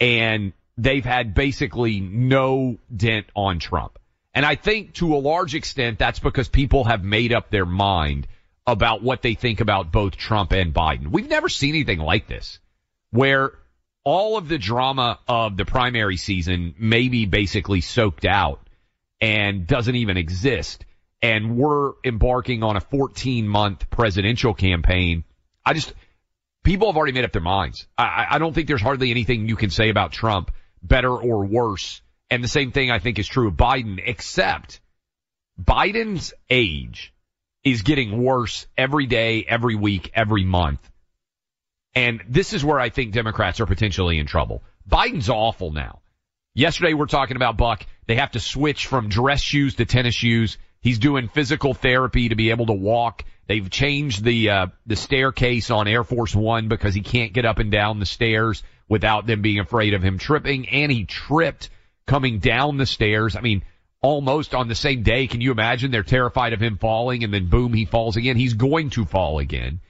and 0.00 0.52
they've 0.76 1.04
had 1.04 1.34
basically 1.34 2.00
no 2.00 2.78
dent 2.94 3.26
on 3.34 3.58
Trump. 3.58 3.98
And 4.34 4.44
I 4.44 4.54
think 4.54 4.94
to 4.94 5.14
a 5.14 5.18
large 5.18 5.54
extent 5.54 5.98
that's 5.98 6.18
because 6.18 6.48
people 6.48 6.84
have 6.84 7.02
made 7.02 7.32
up 7.32 7.50
their 7.50 7.64
mind 7.66 8.26
about 8.66 9.02
what 9.02 9.22
they 9.22 9.34
think 9.34 9.60
about 9.60 9.92
both 9.92 10.16
Trump 10.16 10.52
and 10.52 10.74
Biden. 10.74 11.08
We've 11.08 11.28
never 11.28 11.48
seen 11.48 11.70
anything 11.70 12.00
like 12.00 12.26
this 12.26 12.58
where 13.10 13.52
all 14.04 14.36
of 14.36 14.48
the 14.48 14.58
drama 14.58 15.18
of 15.26 15.56
the 15.56 15.64
primary 15.64 16.16
season 16.16 16.74
may 16.78 17.08
be 17.08 17.26
basically 17.26 17.80
soaked 17.80 18.24
out 18.24 18.60
and 19.20 19.66
doesn't 19.66 19.96
even 19.96 20.16
exist. 20.16 20.84
And 21.22 21.56
we're 21.56 21.92
embarking 22.04 22.62
on 22.62 22.76
a 22.76 22.80
14 22.80 23.48
month 23.48 23.88
presidential 23.88 24.54
campaign. 24.54 25.24
I 25.66 25.74
just, 25.74 25.92
people 26.64 26.86
have 26.88 26.96
already 26.96 27.12
made 27.12 27.24
up 27.24 27.32
their 27.32 27.42
minds. 27.42 27.86
I- 27.98 28.26
I, 28.30 28.38
don't 28.38 28.54
think 28.54 28.68
there's 28.68 28.80
hardly 28.80 29.10
anything 29.10 29.48
you 29.48 29.56
can 29.56 29.70
say 29.70 29.90
about 29.90 30.12
Trump 30.12 30.52
better 30.82 31.10
or 31.10 31.44
worse. 31.44 32.00
And 32.30 32.42
the 32.42 32.48
same 32.48 32.72
thing 32.72 32.90
I 32.90 33.00
think 33.00 33.18
is 33.18 33.26
true 33.26 33.48
of 33.48 33.54
Biden, 33.54 34.00
except 34.04 34.80
Biden's 35.60 36.32
age 36.48 37.12
is 37.64 37.82
getting 37.82 38.22
worse 38.22 38.66
every 38.78 39.06
day, 39.06 39.44
every 39.46 39.74
week, 39.74 40.12
every 40.14 40.44
month. 40.44 40.80
And 41.94 42.22
this 42.28 42.52
is 42.52 42.64
where 42.64 42.78
I 42.78 42.90
think 42.90 43.12
Democrats 43.12 43.60
are 43.60 43.66
potentially 43.66 44.18
in 44.18 44.26
trouble. 44.26 44.62
Biden's 44.88 45.30
awful 45.30 45.72
now. 45.72 46.00
Yesterday 46.54 46.94
we're 46.94 47.06
talking 47.06 47.36
about 47.36 47.56
Buck. 47.56 47.84
They 48.06 48.16
have 48.16 48.32
to 48.32 48.40
switch 48.40 48.86
from 48.86 49.08
dress 49.08 49.40
shoes 49.40 49.74
to 49.76 49.84
tennis 49.84 50.14
shoes. 50.14 50.58
He's 50.80 50.98
doing 50.98 51.28
physical 51.28 51.74
therapy 51.74 52.28
to 52.28 52.36
be 52.36 52.50
able 52.50 52.66
to 52.66 52.72
walk. 52.72 53.24
They've 53.46 53.70
changed 53.70 54.24
the 54.24 54.50
uh, 54.50 54.66
the 54.86 54.96
staircase 54.96 55.70
on 55.70 55.86
Air 55.86 56.04
Force 56.04 56.34
One 56.34 56.68
because 56.68 56.94
he 56.94 57.00
can't 57.00 57.32
get 57.32 57.44
up 57.44 57.58
and 57.58 57.70
down 57.70 58.00
the 58.00 58.06
stairs 58.06 58.62
without 58.88 59.26
them 59.26 59.42
being 59.42 59.60
afraid 59.60 59.94
of 59.94 60.02
him 60.02 60.18
tripping. 60.18 60.68
And 60.68 60.90
he 60.90 61.04
tripped 61.04 61.70
coming 62.06 62.38
down 62.38 62.76
the 62.76 62.86
stairs. 62.86 63.36
I 63.36 63.40
mean, 63.40 63.62
almost 64.00 64.54
on 64.54 64.68
the 64.68 64.74
same 64.74 65.02
day. 65.02 65.26
Can 65.26 65.40
you 65.40 65.52
imagine? 65.52 65.90
They're 65.90 66.02
terrified 66.02 66.52
of 66.52 66.60
him 66.60 66.78
falling, 66.78 67.24
and 67.24 67.32
then 67.32 67.46
boom, 67.46 67.72
he 67.72 67.84
falls 67.84 68.16
again. 68.16 68.36
He's 68.36 68.54
going 68.54 68.90
to 68.90 69.04
fall 69.04 69.38
again. 69.38 69.80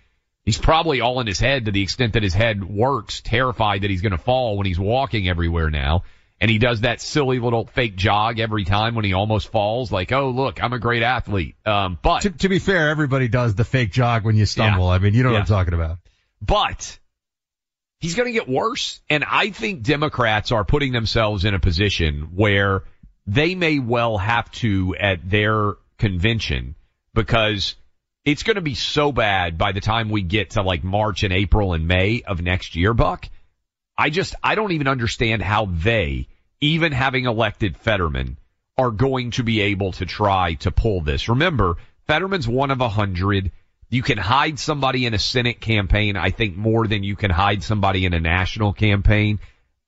He's 0.45 0.59
probably 0.59 1.01
all 1.01 1.21
in 1.21 1.27
his 1.27 1.41
head 1.41 1.65
to 1.65 1.73
the 1.73 1.83
extent 1.83 2.13
that 2.13 2.23
his 2.23 2.35
head 2.35 2.63
works, 2.63 3.21
terrified 3.21 3.83
that 3.83 3.91
he's 3.91 4.03
going 4.03 4.13
to 4.13 4.19
fall 4.19 4.57
when 4.57 4.67
he's 4.67 4.79
walking 4.79 5.29
everywhere 5.29 5.71
now. 5.71 6.05
And 6.41 6.51
he 6.51 6.59
does 6.59 6.83
that 6.83 7.01
silly 7.01 7.39
little 7.39 7.67
fake 7.67 7.97
jog 7.97 8.39
every 8.39 8.65
time 8.65 8.95
when 8.95 9.05
he 9.07 9.15
almost 9.15 9.49
falls, 9.49 9.91
like, 9.91 10.13
oh 10.13 10.31
look, 10.31 10.63
I'm 10.63 10.73
a 10.75 10.79
great 10.79 11.03
athlete. 11.03 11.57
Um, 11.65 11.99
but 12.03 12.21
To, 12.23 12.31
to 12.31 12.49
be 12.51 12.59
fair, 12.59 12.91
everybody 12.91 13.29
does 13.29 13.55
the 13.55 13.65
fake 13.65 13.91
jog 13.91 14.25
when 14.25 14.37
you 14.37 14.45
stumble. 14.45 14.89
I 14.89 14.99
mean, 14.99 15.15
you 15.15 15.23
know 15.23 15.31
Yeah. 15.31 15.37
what 15.37 15.41
I'm 15.43 15.47
talking 15.47 15.75
about. 15.75 15.99
but 16.43 16.99
he's 18.01 18.15
going 18.15 18.27
to 18.27 18.33
get 18.33 18.49
worse. 18.49 19.01
And 19.09 19.25
I 19.25 19.49
think 19.51 19.83
Democrats 19.83 20.53
are 20.53 20.65
putting 20.65 20.93
themselves 20.93 21.47
in 21.47 21.55
a 21.55 21.59
position 21.59 22.29
where 22.35 22.83
they 23.27 23.55
may 23.55 23.79
well 23.79 24.19
have 24.19 24.51
to 24.53 24.95
at 25.01 25.29
their 25.29 25.73
convention 25.99 26.75
because 27.15 27.75
it's 28.27 28.43
going 28.43 28.57
to 28.57 28.61
be 28.61 28.75
so 28.75 29.11
bad 29.11 29.57
by 29.57 29.73
the 29.73 29.81
time 29.81 30.11
we 30.11 30.21
get 30.21 30.51
to 30.51 30.63
like 30.63 30.85
March 30.85 31.23
and 31.23 31.33
April 31.33 31.73
and 31.73 31.89
May 31.89 32.23
of 32.27 32.43
next 32.43 32.77
year, 32.77 32.93
Buck. 32.93 33.27
I 33.99 34.11
just, 34.11 34.35
I 34.43 34.55
don't 34.55 34.73
even 34.73 34.89
understand 34.89 35.43
how 35.43 35.67
they, 35.67 36.29
even 36.61 36.93
having 36.93 37.25
elected 37.25 37.77
Fetterman, 37.77 38.37
are 38.77 38.91
going 38.91 39.31
to 39.33 39.43
be 39.43 39.61
able 39.63 39.93
to 39.93 40.07
try 40.07 40.55
to 40.55 40.71
pull 40.71 41.01
this. 41.01 41.29
Remember, 41.29 41.77
Fetterman's 42.07 42.47
one 42.47 42.71
of 42.71 42.81
a 42.81 42.89
hundred. 42.89 43.53
You 43.89 44.03
can 44.03 44.19
hide 44.19 44.59
somebody 44.59 45.07
in 45.07 45.15
a 45.15 45.19
Senate 45.19 45.61
campaign, 45.61 46.17
I 46.17 46.31
think, 46.31 46.57
more 46.57 46.87
than 46.87 47.05
you 47.05 47.17
can 47.17 47.31
hide 47.31 47.63
somebody 47.63 48.05
in 48.05 48.13
a 48.13 48.21
national 48.21 48.73
campaign. 48.73 49.39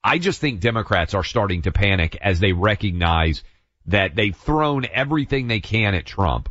I 0.03 0.19
just 0.19 0.41
think 0.41 0.61
Democrats 0.61 1.15
are 1.15 1.25
starting 1.25 1.62
to 1.62 1.73
panic 1.73 2.17
as 2.21 2.41
they 2.41 2.53
recognize 2.53 3.43
that 3.87 4.15
they've 4.15 4.37
thrown 4.37 4.87
everything 4.93 5.49
they 5.49 5.61
can 5.61 5.95
at 5.95 6.07
Trump. 6.07 6.49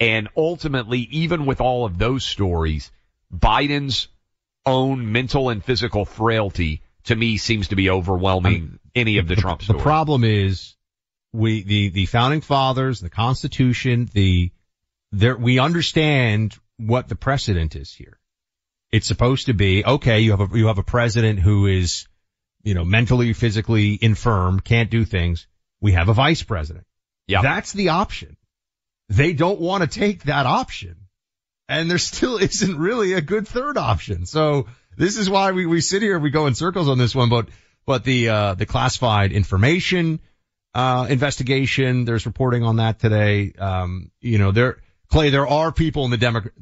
And 0.00 0.28
ultimately, 0.36 1.00
even 1.10 1.44
with 1.44 1.60
all 1.60 1.84
of 1.84 1.98
those 1.98 2.24
stories, 2.24 2.90
Biden's 3.34 4.08
own 4.64 5.12
mental 5.12 5.50
and 5.50 5.62
physical 5.62 6.04
frailty 6.04 6.80
to 7.04 7.16
me 7.16 7.36
seems 7.36 7.68
to 7.68 7.76
be 7.76 7.90
overwhelming 7.90 8.78
any 8.94 9.18
of 9.18 9.28
the, 9.28 9.36
Trump 9.36 9.62
The 9.62 9.74
problem 9.74 10.24
is 10.24 10.74
we 11.32 11.62
the 11.62 11.88
the 11.90 12.06
founding 12.06 12.40
fathers, 12.40 13.00
the 13.00 13.10
Constitution, 13.10 14.08
the 14.12 14.52
there 15.12 15.36
we 15.36 15.58
understand 15.58 16.56
what 16.76 17.08
the 17.08 17.16
precedent 17.16 17.76
is 17.76 17.92
here. 17.92 18.18
It's 18.90 19.06
supposed 19.06 19.46
to 19.46 19.54
be 19.54 19.84
okay. 19.84 20.20
You 20.20 20.32
have 20.32 20.52
a 20.52 20.56
you 20.58 20.68
have 20.68 20.78
a 20.78 20.84
president 20.84 21.40
who 21.40 21.66
is 21.66 22.06
you 22.62 22.74
know 22.74 22.84
mentally, 22.84 23.32
physically 23.32 23.98
infirm, 24.00 24.60
can't 24.60 24.90
do 24.90 25.04
things. 25.04 25.46
We 25.80 25.92
have 25.92 26.08
a 26.08 26.14
vice 26.14 26.42
president. 26.42 26.86
Yeah. 27.26 27.42
That's 27.42 27.72
the 27.72 27.90
option. 27.90 28.36
They 29.08 29.32
don't 29.32 29.60
want 29.60 29.82
to 29.82 29.88
take 29.88 30.24
that 30.24 30.46
option. 30.46 30.96
And 31.68 31.90
there 31.90 31.98
still 31.98 32.36
isn't 32.50 32.78
really 32.78 33.14
a 33.14 33.20
good 33.20 33.48
third 33.48 33.76
option. 33.76 34.26
So 34.26 34.66
this 34.96 35.16
is 35.16 35.28
why 35.28 35.52
we, 35.52 35.66
we 35.66 35.80
sit 35.80 36.02
here, 36.02 36.18
we 36.18 36.30
go 36.30 36.46
in 36.46 36.54
circles 36.54 36.88
on 36.88 36.98
this 36.98 37.14
one, 37.14 37.28
but, 37.28 37.48
but 37.86 38.04
the, 38.04 38.28
uh, 38.28 38.54
the 38.54 38.66
classified 38.66 39.32
information, 39.32 40.20
uh, 40.74 41.06
investigation, 41.08 42.04
there's 42.04 42.26
reporting 42.26 42.62
on 42.62 42.76
that 42.76 42.98
today. 42.98 43.52
Um, 43.58 44.10
you 44.20 44.38
know, 44.38 44.52
there, 44.52 44.78
Clay, 45.08 45.30
there 45.30 45.46
are 45.46 45.72
people 45.72 46.04
in 46.04 46.10
the 46.10 46.16
Democrat, 46.16 46.52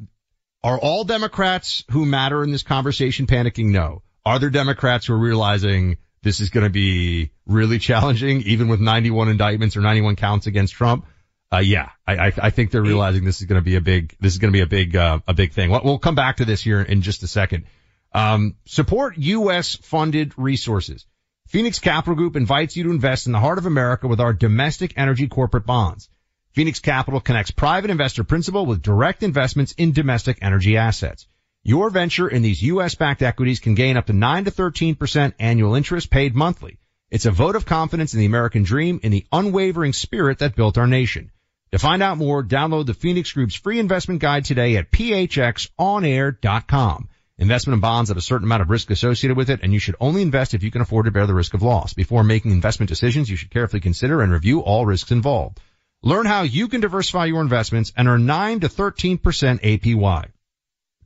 are 0.64 0.78
all 0.78 1.04
Democrats 1.04 1.84
who 1.90 2.06
matter 2.06 2.44
in 2.44 2.52
this 2.52 2.62
conversation 2.62 3.26
panicking? 3.26 3.66
No. 3.66 4.02
Are 4.24 4.38
there 4.38 4.50
Democrats 4.50 5.06
who 5.06 5.14
are 5.14 5.18
realizing 5.18 5.96
this 6.22 6.40
is 6.40 6.50
going 6.50 6.64
to 6.64 6.70
be 6.70 7.30
really 7.46 7.78
challenging, 7.78 8.42
even 8.42 8.68
with 8.68 8.80
91 8.80 9.28
indictments 9.28 9.76
or 9.76 9.80
91 9.80 10.16
counts 10.16 10.46
against 10.46 10.74
Trump? 10.74 11.06
Uh, 11.52 11.58
yeah, 11.58 11.90
I, 12.06 12.28
I, 12.28 12.32
I 12.44 12.50
think 12.50 12.70
they're 12.70 12.82
realizing 12.82 13.24
this 13.24 13.40
is 13.40 13.46
going 13.46 13.60
to 13.60 13.64
be 13.64 13.76
a 13.76 13.80
big, 13.80 14.16
this 14.20 14.32
is 14.32 14.38
going 14.38 14.52
to 14.52 14.56
be 14.56 14.62
a 14.62 14.66
big, 14.66 14.96
uh, 14.96 15.18
a 15.26 15.34
big 15.34 15.52
thing. 15.52 15.70
We'll, 15.70 15.82
we'll 15.84 15.98
come 15.98 16.14
back 16.14 16.36
to 16.36 16.44
this 16.44 16.62
here 16.62 16.80
in 16.80 17.02
just 17.02 17.22
a 17.24 17.26
second. 17.26 17.64
Um, 18.14 18.56
support 18.66 19.16
U.S. 19.16 19.76
funded 19.76 20.34
resources. 20.36 21.06
Phoenix 21.48 21.78
Capital 21.78 22.14
Group 22.14 22.36
invites 22.36 22.76
you 22.76 22.84
to 22.84 22.90
invest 22.90 23.26
in 23.26 23.32
the 23.32 23.40
heart 23.40 23.58
of 23.58 23.66
America 23.66 24.08
with 24.08 24.20
our 24.20 24.32
domestic 24.32 24.94
energy 24.96 25.28
corporate 25.28 25.66
bonds. 25.66 26.08
Phoenix 26.52 26.80
Capital 26.80 27.20
connects 27.20 27.50
private 27.50 27.90
investor 27.90 28.24
principal 28.24 28.66
with 28.66 28.82
direct 28.82 29.22
investments 29.22 29.72
in 29.72 29.92
domestic 29.92 30.38
energy 30.42 30.76
assets. 30.76 31.26
Your 31.62 31.90
venture 31.90 32.28
in 32.28 32.42
these 32.42 32.62
U.S. 32.62 32.94
backed 32.94 33.22
equities 33.22 33.60
can 33.60 33.74
gain 33.74 33.96
up 33.96 34.06
to 34.06 34.12
9 34.12 34.46
to 34.46 34.50
13% 34.50 35.34
annual 35.38 35.74
interest 35.74 36.10
paid 36.10 36.34
monthly. 36.34 36.78
It's 37.10 37.26
a 37.26 37.30
vote 37.30 37.56
of 37.56 37.66
confidence 37.66 38.14
in 38.14 38.20
the 38.20 38.26
American 38.26 38.62
dream 38.62 39.00
in 39.02 39.12
the 39.12 39.26
unwavering 39.30 39.92
spirit 39.92 40.40
that 40.40 40.56
built 40.56 40.78
our 40.78 40.86
nation. 40.86 41.30
To 41.72 41.78
find 41.78 42.02
out 42.02 42.18
more, 42.18 42.42
download 42.42 42.86
the 42.86 42.94
Phoenix 42.94 43.32
Group's 43.32 43.54
free 43.54 43.78
investment 43.78 44.20
guide 44.20 44.44
today 44.44 44.76
at 44.76 44.90
phxonair.com. 44.90 47.08
Investment 47.38 47.74
in 47.74 47.80
bonds 47.80 48.10
have 48.10 48.16
a 48.16 48.22
certain 48.22 48.44
amount 48.44 48.62
of 48.62 48.70
risk 48.70 48.90
associated 48.90 49.36
with 49.36 49.50
it, 49.50 49.60
and 49.62 49.72
you 49.72 49.78
should 49.78 49.94
only 50.00 50.22
invest 50.22 50.54
if 50.54 50.62
you 50.62 50.70
can 50.70 50.82
afford 50.82 51.06
to 51.06 51.10
bear 51.10 51.26
the 51.26 51.34
risk 51.34 51.54
of 51.54 51.62
loss. 51.62 51.94
Before 51.94 52.22
making 52.22 52.52
investment 52.52 52.88
decisions, 52.88 53.28
you 53.30 53.36
should 53.36 53.50
carefully 53.50 53.80
consider 53.80 54.22
and 54.22 54.32
review 54.32 54.60
all 54.60 54.86
risks 54.86 55.10
involved. 55.10 55.60
Learn 56.02 56.26
how 56.26 56.42
you 56.42 56.68
can 56.68 56.80
diversify 56.80 57.24
your 57.26 57.40
investments 57.40 57.92
and 57.96 58.06
earn 58.08 58.26
9 58.26 58.60
to 58.60 58.68
13% 58.68 59.18
APY. 59.20 60.28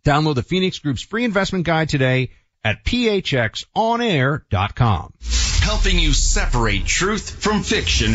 Download 0.05 0.35
the 0.35 0.43
Phoenix 0.43 0.79
Group's 0.79 1.03
free 1.03 1.25
investment 1.25 1.65
guide 1.65 1.89
today 1.89 2.31
at 2.65 2.85
phxonair.com. 2.85 5.13
Helping 5.61 5.99
you 5.99 6.13
separate 6.13 6.87
truth 6.87 7.43
from 7.43 7.63
fiction 7.63 8.13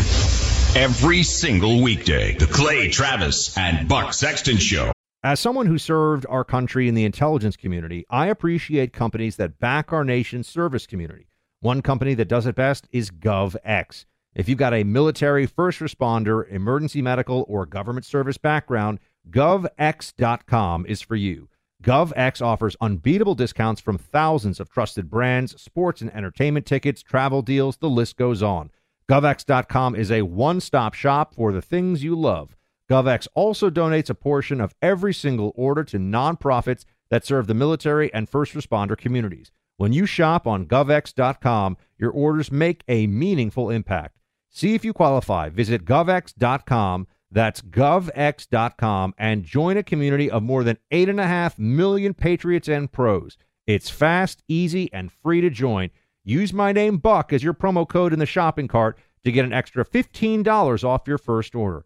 every 0.76 1.24
single 1.24 1.82
weekday. 1.82 2.36
The 2.36 2.48
Clay 2.48 2.90
Travis 2.90 3.58
and 3.58 3.90
Buck 3.90 4.14
Sexton 4.14 4.58
Show. 4.58 4.92
As 5.24 5.40
someone 5.40 5.68
who 5.68 5.78
served 5.78 6.26
our 6.30 6.44
country 6.44 6.88
in 6.88 6.96
the 6.96 7.06
intelligence 7.06 7.56
community, 7.56 8.08
I 8.10 8.26
appreciate 8.26 8.92
companies 8.92 9.36
that 9.36 9.60
back 9.60 9.94
our 9.94 10.04
nation's 10.04 10.48
service 10.48 10.88
community. 10.88 11.28
One 11.60 11.84
company 11.84 12.16
that 12.16 12.28
does 12.28 12.48
it 12.48 12.56
best 12.56 12.88
is 12.92 13.12
GovX. 13.12 14.06
If 14.34 14.50
you've 14.50 14.58
got 14.58 14.74
a 14.74 14.84
military, 14.84 15.46
first 15.46 15.80
responder, 15.80 16.50
emergency 16.50 17.04
medical, 17.04 17.46
or 17.48 17.68
government 17.68 18.08
service 18.08 18.40
background, 18.40 18.98
govx.com 19.30 20.88
is 20.88 21.02
for 21.02 21.16
you. 21.16 21.50
GovX 21.84 22.44
offers 22.44 22.76
unbeatable 22.82 23.36
discounts 23.36 23.80
from 23.80 24.00
thousands 24.00 24.60
of 24.60 24.72
trusted 24.72 25.08
brands, 25.08 25.62
sports 25.62 26.02
and 26.02 26.12
entertainment 26.16 26.66
tickets, 26.66 27.04
travel 27.04 27.44
deals, 27.44 27.78
the 27.78 27.90
list 27.92 28.18
goes 28.18 28.42
on. 28.42 28.72
GovX.com 29.08 29.94
is 29.94 30.10
a 30.10 30.24
one 30.24 30.60
stop 30.60 30.96
shop 30.96 31.36
for 31.36 31.52
the 31.52 31.62
things 31.62 32.04
you 32.04 32.16
love. 32.16 32.56
GovX 32.92 33.26
also 33.36 33.70
donates 33.70 34.10
a 34.10 34.14
portion 34.14 34.60
of 34.60 34.76
every 34.82 35.14
single 35.14 35.54
order 35.56 35.82
to 35.86 35.98
nonprofits 35.98 36.84
that 37.10 37.26
serve 37.26 37.48
the 37.48 37.54
military 37.54 38.14
and 38.14 38.28
first 38.28 38.54
responder 38.54 38.98
communities. 38.98 39.50
When 39.78 39.94
you 39.94 40.06
shop 40.06 40.46
on 40.46 40.66
govx.com, 40.66 41.78
your 41.98 42.12
orders 42.12 42.52
make 42.52 42.84
a 42.90 43.08
meaningful 43.08 43.70
impact. 43.70 44.18
See 44.50 44.76
if 44.76 44.84
you 44.84 44.92
qualify. 44.92 45.48
Visit 45.48 45.86
govx.com. 45.86 47.08
That's 47.32 47.62
govx.com 47.62 49.14
and 49.18 49.46
join 49.46 49.78
a 49.78 49.84
community 49.84 50.30
of 50.30 50.44
more 50.44 50.66
than 50.66 50.78
8.5 50.92 51.58
million 51.58 52.14
patriots 52.14 52.68
and 52.68 52.92
pros. 52.92 53.38
It's 53.66 53.90
fast, 53.90 54.44
easy, 54.50 54.92
and 54.92 55.14
free 55.14 55.40
to 55.40 55.50
join. 55.50 55.92
Use 56.26 56.52
my 56.52 56.74
name 56.74 56.98
Buck 56.98 57.32
as 57.32 57.42
your 57.42 57.54
promo 57.54 57.88
code 57.88 58.12
in 58.12 58.20
the 58.20 58.26
shopping 58.26 58.68
cart 58.68 59.00
to 59.24 59.32
get 59.32 59.46
an 59.46 59.54
extra 59.54 59.86
$15 59.86 60.84
off 60.84 61.08
your 61.08 61.18
first 61.18 61.56
order. 61.56 61.86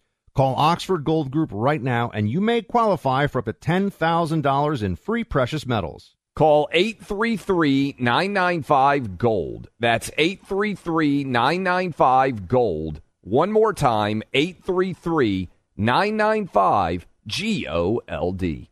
Call 0.33 0.55
Oxford 0.55 1.03
Gold 1.03 1.29
Group 1.29 1.49
right 1.53 1.81
now 1.81 2.09
and 2.13 2.29
you 2.29 2.39
may 2.39 2.61
qualify 2.61 3.27
for 3.27 3.39
up 3.39 3.45
to 3.45 3.53
$10,000 3.53 4.83
in 4.83 4.95
free 4.95 5.23
precious 5.23 5.65
metals. 5.65 6.15
Call 6.35 6.69
833 6.71 7.95
995 7.99 9.17
Gold. 9.17 9.69
That's 9.79 10.09
833 10.17 11.25
995 11.25 12.47
Gold. 12.47 13.01
One 13.21 13.51
more 13.51 13.73
time 13.73 14.23
833 14.33 15.49
995 15.75 17.07
G 17.27 17.67
O 17.67 18.01
L 18.07 18.31
D. 18.31 18.69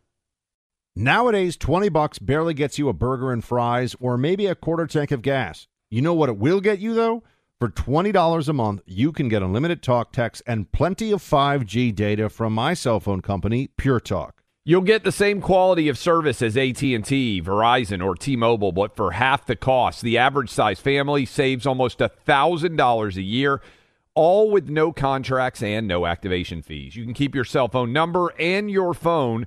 Nowadays, 0.96 1.56
20 1.56 1.88
bucks 1.90 2.18
barely 2.18 2.54
gets 2.54 2.78
you 2.78 2.88
a 2.88 2.92
burger 2.92 3.32
and 3.32 3.44
fries 3.44 3.94
or 4.00 4.16
maybe 4.16 4.46
a 4.46 4.54
quarter 4.54 4.86
tank 4.86 5.10
of 5.12 5.22
gas. 5.22 5.68
You 5.90 6.02
know 6.02 6.14
what 6.14 6.28
it 6.30 6.38
will 6.38 6.60
get 6.60 6.78
you 6.78 6.94
though? 6.94 7.22
For 7.60 7.68
$20 7.68 8.48
a 8.48 8.52
month, 8.54 8.80
you 8.86 9.12
can 9.12 9.28
get 9.28 9.42
unlimited 9.42 9.82
talk, 9.82 10.12
text, 10.12 10.42
and 10.46 10.72
plenty 10.72 11.12
of 11.12 11.20
5G 11.20 11.94
data 11.94 12.30
from 12.30 12.54
my 12.54 12.72
cell 12.72 13.00
phone 13.00 13.20
company, 13.20 13.68
Pure 13.76 14.00
Talk. 14.00 14.42
You'll 14.64 14.80
get 14.80 15.04
the 15.04 15.12
same 15.12 15.42
quality 15.42 15.86
of 15.90 15.98
service 15.98 16.40
as 16.40 16.56
AT&T, 16.56 17.42
Verizon, 17.42 18.02
or 18.02 18.14
T-Mobile, 18.14 18.72
but 18.72 18.96
for 18.96 19.10
half 19.10 19.44
the 19.44 19.56
cost. 19.56 20.00
The 20.00 20.16
average 20.16 20.48
size 20.48 20.80
family 20.80 21.26
saves 21.26 21.66
almost 21.66 21.98
$1,000 21.98 23.16
a 23.16 23.22
year, 23.22 23.60
all 24.14 24.50
with 24.50 24.70
no 24.70 24.90
contracts 24.90 25.62
and 25.62 25.86
no 25.86 26.06
activation 26.06 26.62
fees. 26.62 26.96
You 26.96 27.04
can 27.04 27.12
keep 27.12 27.34
your 27.34 27.44
cell 27.44 27.68
phone 27.68 27.92
number 27.92 28.32
and 28.38 28.70
your 28.70 28.94
phone 28.94 29.46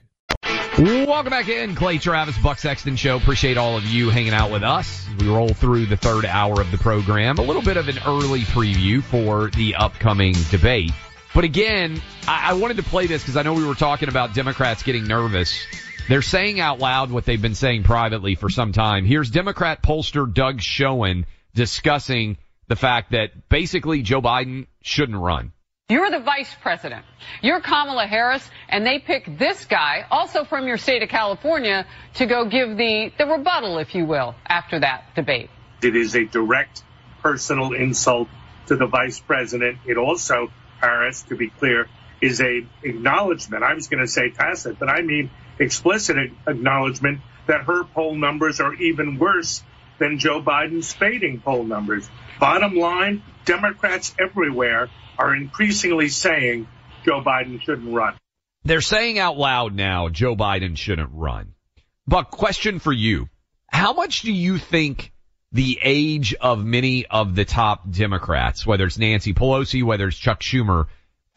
Welcome 0.77 1.31
back 1.31 1.49
in, 1.49 1.75
Clay 1.75 1.97
Travis, 1.97 2.37
Buck 2.37 2.57
Sexton 2.57 2.95
Show. 2.95 3.17
Appreciate 3.17 3.57
all 3.57 3.75
of 3.75 3.85
you 3.85 4.09
hanging 4.09 4.33
out 4.33 4.51
with 4.51 4.63
us. 4.63 5.05
We 5.19 5.27
roll 5.27 5.49
through 5.49 5.87
the 5.87 5.97
third 5.97 6.25
hour 6.25 6.61
of 6.61 6.71
the 6.71 6.77
program. 6.77 7.39
A 7.39 7.41
little 7.41 7.61
bit 7.61 7.75
of 7.75 7.89
an 7.89 7.99
early 8.07 8.39
preview 8.41 9.03
for 9.03 9.49
the 9.49 9.75
upcoming 9.75 10.33
debate. 10.49 10.91
But 11.35 11.43
again, 11.43 12.01
I, 12.25 12.51
I 12.51 12.53
wanted 12.53 12.77
to 12.77 12.83
play 12.83 13.05
this 13.05 13.21
because 13.21 13.35
I 13.35 13.43
know 13.43 13.53
we 13.53 13.65
were 13.65 13.75
talking 13.75 14.07
about 14.07 14.33
Democrats 14.33 14.81
getting 14.81 15.05
nervous. 15.05 15.61
They're 16.07 16.21
saying 16.21 16.61
out 16.61 16.79
loud 16.79 17.11
what 17.11 17.25
they've 17.25 17.41
been 17.41 17.53
saying 17.53 17.83
privately 17.83 18.35
for 18.35 18.49
some 18.49 18.71
time. 18.71 19.03
Here's 19.05 19.29
Democrat 19.29 19.83
pollster 19.83 20.33
Doug 20.33 20.61
Schoen 20.61 21.25
discussing 21.53 22.37
the 22.69 22.77
fact 22.77 23.11
that 23.11 23.49
basically 23.49 24.03
Joe 24.03 24.21
Biden 24.21 24.67
shouldn't 24.81 25.19
run. 25.19 25.51
You're 25.91 26.09
the 26.09 26.21
vice 26.21 26.55
president. 26.61 27.03
You're 27.41 27.59
Kamala 27.59 28.07
Harris, 28.07 28.49
and 28.69 28.85
they 28.85 28.99
pick 28.99 29.37
this 29.37 29.65
guy, 29.65 30.05
also 30.09 30.45
from 30.45 30.65
your 30.65 30.77
state 30.77 31.03
of 31.03 31.09
California, 31.09 31.85
to 32.13 32.25
go 32.25 32.45
give 32.45 32.77
the, 32.77 33.11
the 33.17 33.25
rebuttal, 33.25 33.77
if 33.77 33.93
you 33.93 34.05
will, 34.05 34.33
after 34.47 34.79
that 34.79 35.13
debate. 35.15 35.49
It 35.83 35.97
is 35.97 36.15
a 36.15 36.23
direct 36.23 36.81
personal 37.21 37.73
insult 37.73 38.29
to 38.67 38.77
the 38.77 38.85
vice 38.85 39.19
president. 39.19 39.79
It 39.85 39.97
also, 39.97 40.47
Harris, 40.79 41.23
to 41.23 41.35
be 41.35 41.49
clear, 41.49 41.89
is 42.21 42.39
a 42.39 42.65
acknowledgement. 42.83 43.61
I 43.61 43.73
was 43.73 43.89
going 43.89 43.99
to 43.99 44.07
say 44.07 44.29
tacit, 44.29 44.79
but 44.79 44.87
I 44.87 45.01
mean 45.01 45.29
explicit 45.59 46.15
acknowledgement 46.47 47.19
that 47.47 47.65
her 47.65 47.83
poll 47.83 48.15
numbers 48.15 48.61
are 48.61 48.73
even 48.75 49.19
worse 49.19 49.61
than 49.99 50.19
Joe 50.19 50.41
Biden's 50.41 50.93
fading 50.93 51.41
poll 51.41 51.65
numbers. 51.65 52.09
Bottom 52.39 52.75
line, 52.75 53.23
Democrats 53.43 54.15
everywhere 54.17 54.89
are 55.21 55.35
increasingly 55.35 56.09
saying 56.09 56.67
Joe 57.05 57.21
Biden 57.21 57.61
shouldn't 57.61 57.93
run. 57.93 58.15
They're 58.63 58.81
saying 58.81 59.19
out 59.19 59.37
loud 59.37 59.75
now 59.75 60.09
Joe 60.09 60.35
Biden 60.35 60.75
shouldn't 60.75 61.11
run. 61.13 61.53
But 62.07 62.31
question 62.31 62.79
for 62.79 62.91
you. 62.91 63.29
How 63.67 63.93
much 63.93 64.21
do 64.21 64.31
you 64.31 64.57
think 64.57 65.11
the 65.51 65.79
age 65.81 66.33
of 66.33 66.65
many 66.65 67.05
of 67.05 67.35
the 67.35 67.45
top 67.45 67.89
Democrats, 67.89 68.65
whether 68.65 68.85
it's 68.85 68.97
Nancy 68.97 69.33
Pelosi, 69.33 69.83
whether 69.83 70.07
it's 70.07 70.17
Chuck 70.17 70.41
Schumer, 70.41 70.87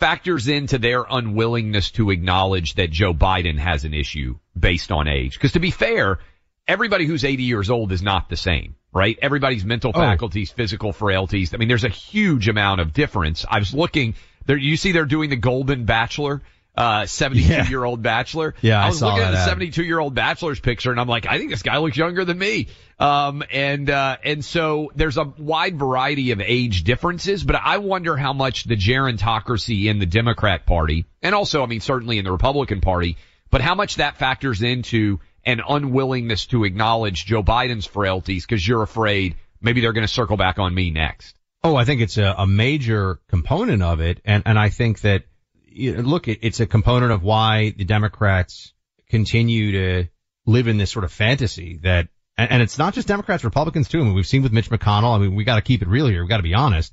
factors 0.00 0.48
into 0.48 0.78
their 0.78 1.04
unwillingness 1.08 1.90
to 1.92 2.10
acknowledge 2.10 2.74
that 2.74 2.90
Joe 2.90 3.12
Biden 3.12 3.58
has 3.58 3.84
an 3.84 3.92
issue 3.92 4.38
based 4.58 4.90
on 4.90 5.08
age? 5.08 5.34
Because 5.34 5.52
to 5.52 5.60
be 5.60 5.70
fair, 5.70 6.20
everybody 6.66 7.06
who's 7.06 7.24
80 7.24 7.42
years 7.42 7.70
old 7.70 7.92
is 7.92 8.02
not 8.02 8.30
the 8.30 8.36
same, 8.36 8.76
right? 8.94 9.18
Everybody's 9.20 9.64
mental 9.64 9.90
Oh. 9.94 9.98
faculties, 10.00 10.50
physical 10.50 10.92
frailties. 10.92 11.52
I 11.52 11.58
mean, 11.58 11.68
there's 11.68 11.84
a 11.84 11.88
huge 11.88 12.48
amount 12.48 12.80
of 12.80 12.92
difference. 12.92 13.44
I 13.48 13.58
was 13.58 13.74
looking 13.74 14.14
there, 14.46 14.56
you 14.56 14.76
see 14.76 14.92
they're 14.92 15.04
doing 15.06 15.30
the 15.30 15.36
golden 15.36 15.84
bachelor, 15.84 16.42
uh, 16.76 17.06
72 17.06 17.48
Yeah. 17.52 17.68
year 17.68 17.82
old 17.84 18.02
bachelor. 18.02 18.54
Yeah, 18.60 18.82
I 18.84 18.88
was 18.88 18.98
saw 18.98 19.08
looking 19.08 19.22
at 19.24 19.30
the 19.30 19.44
72 19.44 19.82
year 19.84 19.98
old 19.98 20.14
bachelor's 20.14 20.60
picture 20.60 20.90
and 20.90 21.00
I'm 21.00 21.08
like, 21.08 21.26
I 21.26 21.38
think 21.38 21.50
this 21.50 21.62
guy 21.62 21.78
looks 21.78 21.96
younger 21.96 22.24
than 22.24 22.38
me. 22.38 22.68
Um, 22.98 23.42
and, 23.50 23.88
uh, 23.90 24.16
and 24.22 24.44
so 24.44 24.92
there's 24.94 25.16
a 25.16 25.24
wide 25.24 25.78
variety 25.78 26.30
of 26.32 26.40
age 26.40 26.84
differences, 26.84 27.42
but 27.42 27.56
I 27.56 27.78
wonder 27.78 28.16
how 28.16 28.32
much 28.32 28.64
the 28.64 28.76
gerontocracy 28.76 29.86
in 29.86 29.98
the 29.98 30.06
Democrat 30.06 30.66
party 30.66 31.06
and 31.22 31.34
also, 31.34 31.62
I 31.62 31.66
mean, 31.66 31.80
certainly 31.80 32.18
in 32.18 32.24
the 32.24 32.32
Republican 32.32 32.80
party, 32.80 33.16
but 33.50 33.60
how 33.60 33.74
much 33.74 33.96
that 33.96 34.16
factors 34.18 34.62
into 34.62 35.20
an 35.46 35.60
unwillingness 35.66 36.46
to 36.46 36.64
acknowledge 36.64 37.26
Joe 37.26 37.42
Biden's 37.42 37.86
frailties 37.86 38.46
because 38.46 38.66
you're 38.66 38.82
afraid 38.82 39.36
maybe 39.60 39.80
they're 39.80 39.92
going 39.92 40.06
to 40.06 40.12
circle 40.12 40.36
back 40.36 40.58
on 40.58 40.74
me 40.74 40.90
next. 40.90 41.36
Oh, 41.62 41.76
I 41.76 41.84
think 41.84 42.02
it's 42.02 42.18
a, 42.18 42.34
a 42.38 42.46
major 42.46 43.20
component 43.28 43.82
of 43.82 44.00
it, 44.00 44.20
and 44.24 44.42
and 44.46 44.58
I 44.58 44.68
think 44.68 45.00
that 45.00 45.24
you 45.66 45.96
know, 45.96 46.02
look, 46.02 46.28
it, 46.28 46.40
it's 46.42 46.60
a 46.60 46.66
component 46.66 47.10
of 47.10 47.22
why 47.22 47.74
the 47.76 47.84
Democrats 47.84 48.72
continue 49.08 49.72
to 49.72 50.08
live 50.46 50.68
in 50.68 50.76
this 50.76 50.90
sort 50.90 51.04
of 51.04 51.12
fantasy 51.12 51.78
that, 51.82 52.08
and, 52.36 52.50
and 52.50 52.62
it's 52.62 52.78
not 52.78 52.94
just 52.94 53.08
Democrats, 53.08 53.44
Republicans 53.44 53.88
too. 53.88 54.00
I 54.00 54.04
mean, 54.04 54.14
we've 54.14 54.26
seen 54.26 54.42
with 54.42 54.52
Mitch 54.52 54.70
McConnell. 54.70 55.16
I 55.16 55.18
mean, 55.18 55.34
we 55.34 55.44
got 55.44 55.56
to 55.56 55.62
keep 55.62 55.82
it 55.82 55.88
real 55.88 56.06
here. 56.06 56.22
We 56.22 56.28
got 56.28 56.36
to 56.36 56.42
be 56.42 56.54
honest. 56.54 56.92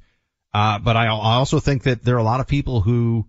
Uh, 0.54 0.80
but 0.80 0.98
I, 0.98 1.06
I 1.06 1.36
also 1.36 1.60
think 1.60 1.84
that 1.84 2.04
there 2.04 2.16
are 2.16 2.20
a 2.20 2.24
lot 2.24 2.40
of 2.40 2.48
people 2.48 2.82
who 2.82 3.28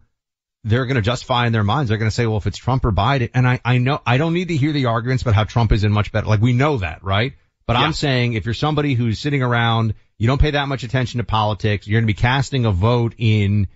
they're 0.64 0.86
going 0.86 0.96
to 0.96 1.02
justify 1.02 1.46
in 1.46 1.52
their 1.52 1.64
minds. 1.64 1.88
They're 1.88 1.98
going 1.98 2.10
to 2.10 2.14
say, 2.14 2.26
well, 2.26 2.36
if 2.36 2.46
it's 2.46 2.58
Trump 2.58 2.84
or 2.84 2.92
Biden, 2.92 3.30
and 3.34 3.46
I, 3.46 3.60
I 3.64 3.78
know, 3.78 4.00
I 4.06 4.16
don't 4.16 4.32
need 4.32 4.48
to 4.48 4.56
hear 4.56 4.72
the 4.72 4.86
arguments 4.86 5.22
about 5.22 5.34
how 5.34 5.44
Trump 5.44 5.72
is 5.72 5.84
in 5.84 5.92
much 5.92 6.12
better. 6.12 6.26
Like 6.26 6.40
we 6.40 6.52
know 6.52 6.78
that, 6.78 7.02
right? 7.02 7.34
But 7.66 7.74
Yeah. 7.74 7.82
I'm 7.82 7.92
saying 7.92 8.34
if 8.34 8.44
you're 8.44 8.54
somebody 8.54 8.94
who's 8.94 9.18
sitting 9.18 9.42
around, 9.42 9.94
you 10.18 10.26
don't 10.26 10.40
pay 10.40 10.52
that 10.52 10.68
much 10.68 10.84
attention 10.84 11.18
to 11.18 11.24
politics, 11.24 11.86
you're 11.86 12.00
going 12.00 12.06
to 12.06 12.14
be 12.14 12.20
casting 12.20 12.64
a 12.64 12.72
vote 12.72 13.14
in, 13.18 13.66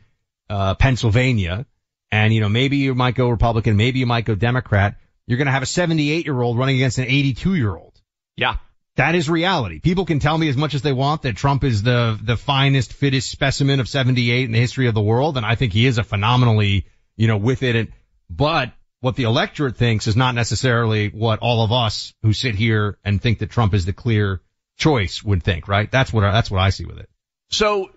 uh, 0.49 0.75
Pennsylvania, 0.75 1.67
and 2.13 2.33
you 2.33 2.41
know, 2.41 2.49
maybe 2.49 2.77
you 2.77 2.95
might 2.95 3.15
go 3.15 3.29
Republican, 3.29 3.77
maybe 3.77 3.99
you 3.99 4.07
might 4.07 4.25
go 4.25 4.35
Democrat. 4.35 4.97
You're 5.27 5.39
going 5.39 5.47
to 5.47 5.53
have 5.53 5.63
a 5.63 5.67
78 5.67 6.25
year 6.25 6.41
old 6.41 6.57
running 6.57 6.77
against 6.77 6.99
an 6.99 7.07
82 7.07 7.55
year 7.57 7.77
old. 7.77 8.01
Yeah. 8.37 8.57
That 8.97 9.15
is 9.15 9.29
reality. 9.29 9.79
People 9.79 10.07
can 10.07 10.21
tell 10.21 10.37
me 10.37 10.49
as 10.49 10.57
much 10.57 10.75
as 10.75 10.81
they 10.81 10.93
want 10.93 11.23
that 11.23 11.37
Trump 11.37 11.65
is 11.65 11.83
the, 11.83 12.19
the 12.23 12.37
finest, 12.37 12.95
fittest 12.95 13.31
specimen 13.31 13.79
of 13.79 13.89
78 13.89 14.45
in 14.45 14.53
the 14.53 14.59
history 14.59 14.89
of 14.89 14.95
the 14.95 15.03
world. 15.03 15.37
And 15.37 15.45
I 15.45 15.55
think 15.55 15.75
he 15.75 15.87
is 15.87 15.99
a 15.99 16.03
phenomenally, 16.03 16.87
you 17.15 17.29
know, 17.29 17.37
with 17.37 17.63
it. 17.63 17.91
But 18.31 18.73
what 19.01 19.15
the 19.15 19.25
electorate 19.25 19.77
thinks 19.77 20.07
is 20.07 20.17
not 20.17 20.35
necessarily 20.35 21.09
what 21.09 21.41
all 21.41 21.63
of 21.63 21.73
us 21.73 22.15
who 22.23 22.33
sit 22.33 22.55
here 22.55 22.97
and 23.05 23.21
think 23.21 23.41
that 23.41 23.51
Trump 23.51 23.75
is 23.75 23.85
the 23.85 23.93
clear 23.93 24.41
choice 24.79 25.23
would 25.23 25.43
think, 25.43 25.69
right? 25.69 25.91
That's 25.91 26.11
what, 26.11 26.23
that's 26.23 26.51
what 26.51 26.63
I 26.63 26.71
see 26.71 26.87
with 26.87 26.99
it. 26.99 27.11
So 27.51 27.91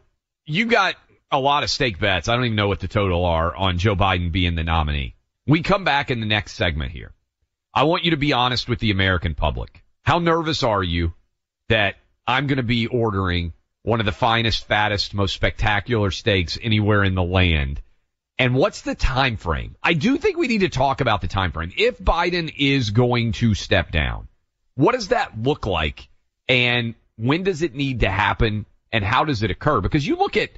you 0.45 0.65
got 0.65 0.95
a 1.31 1.39
lot 1.39 1.63
of 1.63 1.69
steak 1.69 1.97
bets. 1.99 2.27
I 2.27 2.35
don't 2.35 2.45
even 2.45 2.57
know 2.57 2.67
what 2.67 2.81
the 2.81 2.89
total 2.89 3.23
are 3.23 3.55
on 3.55 3.77
Joe 3.77 3.95
Biden 3.95 4.33
being 4.33 4.55
the 4.55 4.65
nominee. 4.65 5.15
We 5.47 5.61
come 5.63 5.85
back 5.85 6.11
in 6.11 6.19
the 6.19 6.25
next 6.25 6.53
segment 6.53 6.91
here. 6.91 7.13
I 7.73 7.83
want 7.83 8.03
you 8.03 8.11
to 8.11 8.17
be 8.17 8.33
honest 8.33 8.67
with 8.67 8.79
the 8.79 8.91
American 8.91 9.33
public. 9.33 9.83
How 10.09 10.17
nervous 10.17 10.63
are 10.63 10.81
you 10.81 11.13
that 11.67 11.93
I'm 12.25 12.47
going 12.47 12.57
to 12.57 12.63
be 12.63 12.87
ordering 12.87 13.53
one 13.83 13.99
of 13.99 14.07
the 14.07 14.11
finest, 14.11 14.65
fattest, 14.65 15.13
most 15.13 15.35
spectacular 15.35 16.09
steaks 16.09 16.57
anywhere 16.59 17.03
in 17.03 17.13
the 17.13 17.21
land? 17.21 17.79
And 18.39 18.55
what's 18.55 18.81
the 18.81 18.95
time 18.95 19.37
frame? 19.37 19.75
I 19.83 19.93
do 19.93 20.17
think 20.17 20.35
we 20.35 20.47
need 20.47 20.61
to 20.61 20.69
talk 20.69 21.01
about 21.01 21.21
the 21.21 21.27
time 21.27 21.51
frame. 21.51 21.71
If 21.77 21.99
Biden 21.99 22.51
is 22.57 22.89
going 22.89 23.33
to 23.33 23.53
step 23.53 23.91
down, 23.91 24.27
what 24.73 24.93
does 24.93 25.09
that 25.09 25.39
look 25.43 25.67
like? 25.67 26.09
And 26.47 26.95
when 27.15 27.43
does 27.43 27.61
it 27.61 27.75
need 27.75 27.99
to 27.99 28.09
happen? 28.09 28.65
And 28.91 29.03
how 29.03 29.25
does 29.25 29.43
it 29.43 29.51
occur? 29.51 29.79
Because 29.79 30.07
you 30.07 30.15
look 30.15 30.37
at, 30.37 30.49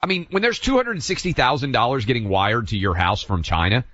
I 0.00 0.06
mean, 0.06 0.28
when 0.30 0.40
there's 0.40 0.60
$260,000 0.60 2.06
getting 2.06 2.30
wired 2.30 2.68
to 2.68 2.78
your 2.78 2.94
house 2.94 3.22
from 3.22 3.42
China, 3.42 3.84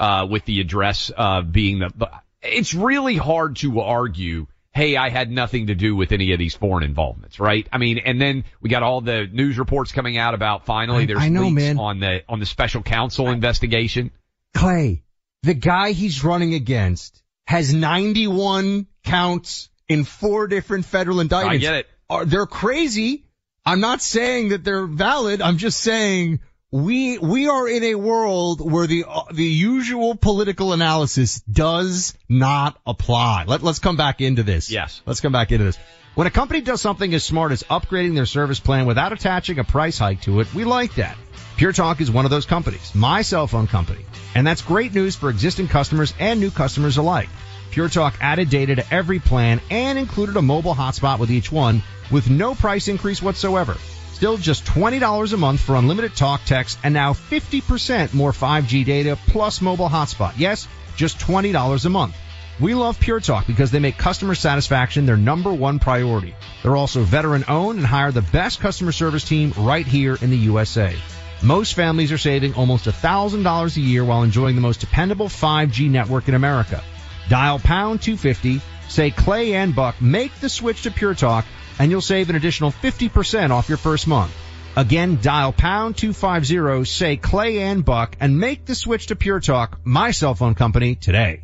uh, 0.00 0.26
with 0.28 0.44
the 0.46 0.60
address, 0.60 1.12
uh, 1.16 1.42
being 1.42 1.78
the, 1.78 1.92
the, 1.96 2.10
it's 2.42 2.74
really 2.74 3.16
hard 3.16 3.56
to 3.56 3.80
argue, 3.80 4.46
hey, 4.74 4.96
I 4.96 5.10
had 5.10 5.30
nothing 5.30 5.66
to 5.68 5.74
do 5.74 5.94
with 5.94 6.12
any 6.12 6.32
of 6.32 6.38
these 6.38 6.54
foreign 6.54 6.82
involvements, 6.84 7.38
right? 7.38 7.68
I 7.72 7.78
mean, 7.78 7.98
and 7.98 8.20
then 8.20 8.44
we 8.60 8.70
got 8.70 8.82
all 8.82 9.00
the 9.00 9.26
news 9.30 9.58
reports 9.58 9.92
coming 9.92 10.16
out 10.18 10.34
about 10.34 10.66
finally 10.66 11.04
I- 11.04 11.06
there's 11.06 11.20
I 11.20 11.28
know, 11.28 11.42
leaks 11.48 11.54
man. 11.54 11.78
on 11.78 12.00
the, 12.00 12.22
on 12.28 12.40
the 12.40 12.46
special 12.46 12.82
counsel 12.82 13.28
investigation. 13.28 14.10
Clay, 14.54 15.02
the 15.42 15.54
guy 15.54 15.92
he's 15.92 16.24
running 16.24 16.54
against 16.54 17.22
has 17.46 17.72
91 17.74 18.86
counts 19.04 19.68
in 19.88 20.04
four 20.04 20.46
different 20.46 20.84
federal 20.84 21.20
indictments. 21.20 21.56
I 21.64 21.68
get 21.68 21.74
it. 21.74 21.86
Are, 22.08 22.24
they're 22.24 22.46
crazy. 22.46 23.24
I'm 23.64 23.80
not 23.80 24.02
saying 24.02 24.50
that 24.50 24.64
they're 24.64 24.86
valid. 24.86 25.40
I'm 25.40 25.58
just 25.58 25.80
saying 25.80 26.40
we, 26.72 27.18
we 27.18 27.48
are 27.48 27.68
in 27.68 27.84
a 27.84 27.94
world 27.94 28.60
where 28.60 28.86
the, 28.86 29.04
uh, 29.06 29.24
the 29.30 29.44
usual 29.44 30.16
political 30.16 30.72
analysis 30.72 31.40
does 31.40 32.14
not 32.30 32.80
apply. 32.86 33.44
Let, 33.46 33.62
let's 33.62 33.78
come 33.78 33.98
back 33.98 34.22
into 34.22 34.42
this. 34.42 34.70
Yes. 34.70 35.02
Let's 35.04 35.20
come 35.20 35.32
back 35.32 35.52
into 35.52 35.64
this. 35.64 35.78
When 36.14 36.26
a 36.26 36.30
company 36.30 36.62
does 36.62 36.80
something 36.80 37.12
as 37.12 37.24
smart 37.24 37.52
as 37.52 37.62
upgrading 37.64 38.14
their 38.14 38.26
service 38.26 38.58
plan 38.58 38.86
without 38.86 39.12
attaching 39.12 39.58
a 39.58 39.64
price 39.64 39.98
hike 39.98 40.22
to 40.22 40.40
it, 40.40 40.52
we 40.54 40.64
like 40.64 40.94
that. 40.94 41.16
Pure 41.58 41.74
Talk 41.74 42.00
is 42.00 42.10
one 42.10 42.24
of 42.24 42.30
those 42.30 42.46
companies, 42.46 42.94
my 42.94 43.20
cell 43.20 43.46
phone 43.46 43.66
company. 43.66 44.04
And 44.34 44.46
that's 44.46 44.62
great 44.62 44.94
news 44.94 45.14
for 45.14 45.28
existing 45.28 45.68
customers 45.68 46.14
and 46.18 46.40
new 46.40 46.50
customers 46.50 46.96
alike. 46.96 47.28
Pure 47.70 47.90
Talk 47.90 48.14
added 48.20 48.48
data 48.48 48.76
to 48.76 48.94
every 48.94 49.18
plan 49.18 49.60
and 49.70 49.98
included 49.98 50.36
a 50.36 50.42
mobile 50.42 50.74
hotspot 50.74 51.18
with 51.18 51.30
each 51.30 51.52
one 51.52 51.82
with 52.10 52.30
no 52.30 52.54
price 52.54 52.88
increase 52.88 53.22
whatsoever. 53.22 53.76
Still 54.22 54.36
just 54.36 54.64
$20 54.66 55.32
a 55.32 55.36
month 55.36 55.60
for 55.62 55.74
unlimited 55.74 56.14
talk, 56.14 56.44
text, 56.44 56.78
and 56.84 56.94
now 56.94 57.12
50% 57.12 58.14
more 58.14 58.30
5G 58.30 58.84
data 58.84 59.18
plus 59.26 59.60
mobile 59.60 59.88
hotspot. 59.88 60.34
Yes, 60.36 60.68
just 60.94 61.18
$20 61.18 61.84
a 61.84 61.88
month. 61.88 62.16
We 62.60 62.74
love 62.74 63.00
Pure 63.00 63.18
Talk 63.18 63.48
because 63.48 63.72
they 63.72 63.80
make 63.80 63.98
customer 63.98 64.36
satisfaction 64.36 65.06
their 65.06 65.16
number 65.16 65.52
one 65.52 65.80
priority. 65.80 66.36
They're 66.62 66.76
also 66.76 67.02
veteran 67.02 67.46
owned 67.48 67.78
and 67.78 67.86
hire 67.86 68.12
the 68.12 68.22
best 68.22 68.60
customer 68.60 68.92
service 68.92 69.24
team 69.24 69.54
right 69.58 69.88
here 69.88 70.16
in 70.20 70.30
the 70.30 70.36
USA. 70.36 70.94
Most 71.42 71.74
families 71.74 72.12
are 72.12 72.16
saving 72.16 72.54
almost 72.54 72.84
$1,000 72.84 73.76
a 73.76 73.80
year 73.80 74.04
while 74.04 74.22
enjoying 74.22 74.54
the 74.54 74.60
most 74.68 74.78
dependable 74.78 75.26
5G 75.26 75.90
network 75.90 76.28
in 76.28 76.36
America. 76.36 76.80
Dial 77.28 77.58
pound 77.58 78.02
250, 78.02 78.60
say 78.92 79.10
Clay 79.10 79.54
and 79.54 79.74
Buck, 79.74 80.00
make 80.00 80.34
the 80.40 80.48
switch 80.48 80.82
to 80.82 80.90
Pure 80.90 81.14
Talk, 81.14 81.46
and 81.78 81.90
you'll 81.90 82.02
save 82.02 82.28
an 82.30 82.36
additional 82.36 82.70
50% 82.70 83.50
off 83.50 83.68
your 83.68 83.78
first 83.78 84.06
month. 84.06 84.32
Again, 84.76 85.18
dial 85.20 85.52
pound 85.52 85.96
250, 85.96 86.84
say 86.84 87.16
Clay 87.16 87.60
and 87.60 87.84
Buck, 87.84 88.16
and 88.20 88.38
make 88.38 88.64
the 88.64 88.74
switch 88.74 89.08
to 89.08 89.16
Pure 89.16 89.40
Talk, 89.40 89.80
my 89.84 90.10
cell 90.10 90.34
phone 90.34 90.54
company, 90.54 90.94
today. 90.94 91.42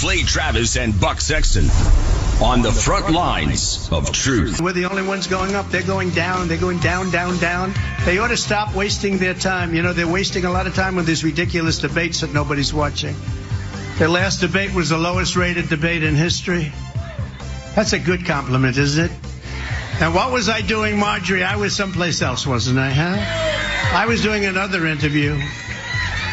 Clay 0.00 0.22
Travis 0.22 0.76
and 0.76 0.98
Buck 0.98 1.20
Sexton 1.20 1.64
on 2.42 2.60
the 2.60 2.72
front 2.72 3.10
lines 3.10 3.88
of 3.90 4.12
truth. 4.12 4.60
We're 4.60 4.72
the 4.72 4.86
only 4.86 5.02
ones 5.02 5.26
going 5.26 5.54
up. 5.54 5.70
They're 5.70 5.82
going 5.82 6.10
down. 6.10 6.48
They're 6.48 6.58
going 6.58 6.80
down, 6.80 7.10
down, 7.10 7.38
down. 7.38 7.72
They 8.04 8.18
ought 8.18 8.28
to 8.28 8.36
stop 8.36 8.74
wasting 8.74 9.18
their 9.18 9.32
time. 9.32 9.74
You 9.74 9.82
know, 9.82 9.94
they're 9.94 10.06
wasting 10.06 10.44
a 10.44 10.50
lot 10.50 10.66
of 10.66 10.74
time 10.74 10.96
with 10.96 11.06
these 11.06 11.24
ridiculous 11.24 11.78
debates 11.78 12.20
that 12.20 12.34
nobody's 12.34 12.74
watching. 12.74 13.16
Their 13.96 14.08
last 14.08 14.40
debate 14.40 14.74
was 14.74 14.90
the 14.90 14.98
lowest 14.98 15.36
rated 15.36 15.70
debate 15.70 16.02
in 16.02 16.14
history. 16.14 16.72
That's 17.76 17.92
a 17.92 17.98
good 17.98 18.24
compliment, 18.24 18.78
isn't 18.78 19.04
it? 19.04 19.10
And 20.00 20.14
what 20.14 20.32
was 20.32 20.48
I 20.48 20.62
doing, 20.62 20.98
Marjorie? 20.98 21.44
I 21.44 21.56
was 21.56 21.76
someplace 21.76 22.22
else, 22.22 22.46
wasn't 22.46 22.78
I, 22.78 22.88
huh? 22.88 23.94
I 23.94 24.06
was 24.06 24.22
doing 24.22 24.46
another 24.46 24.86
interview. 24.86 25.38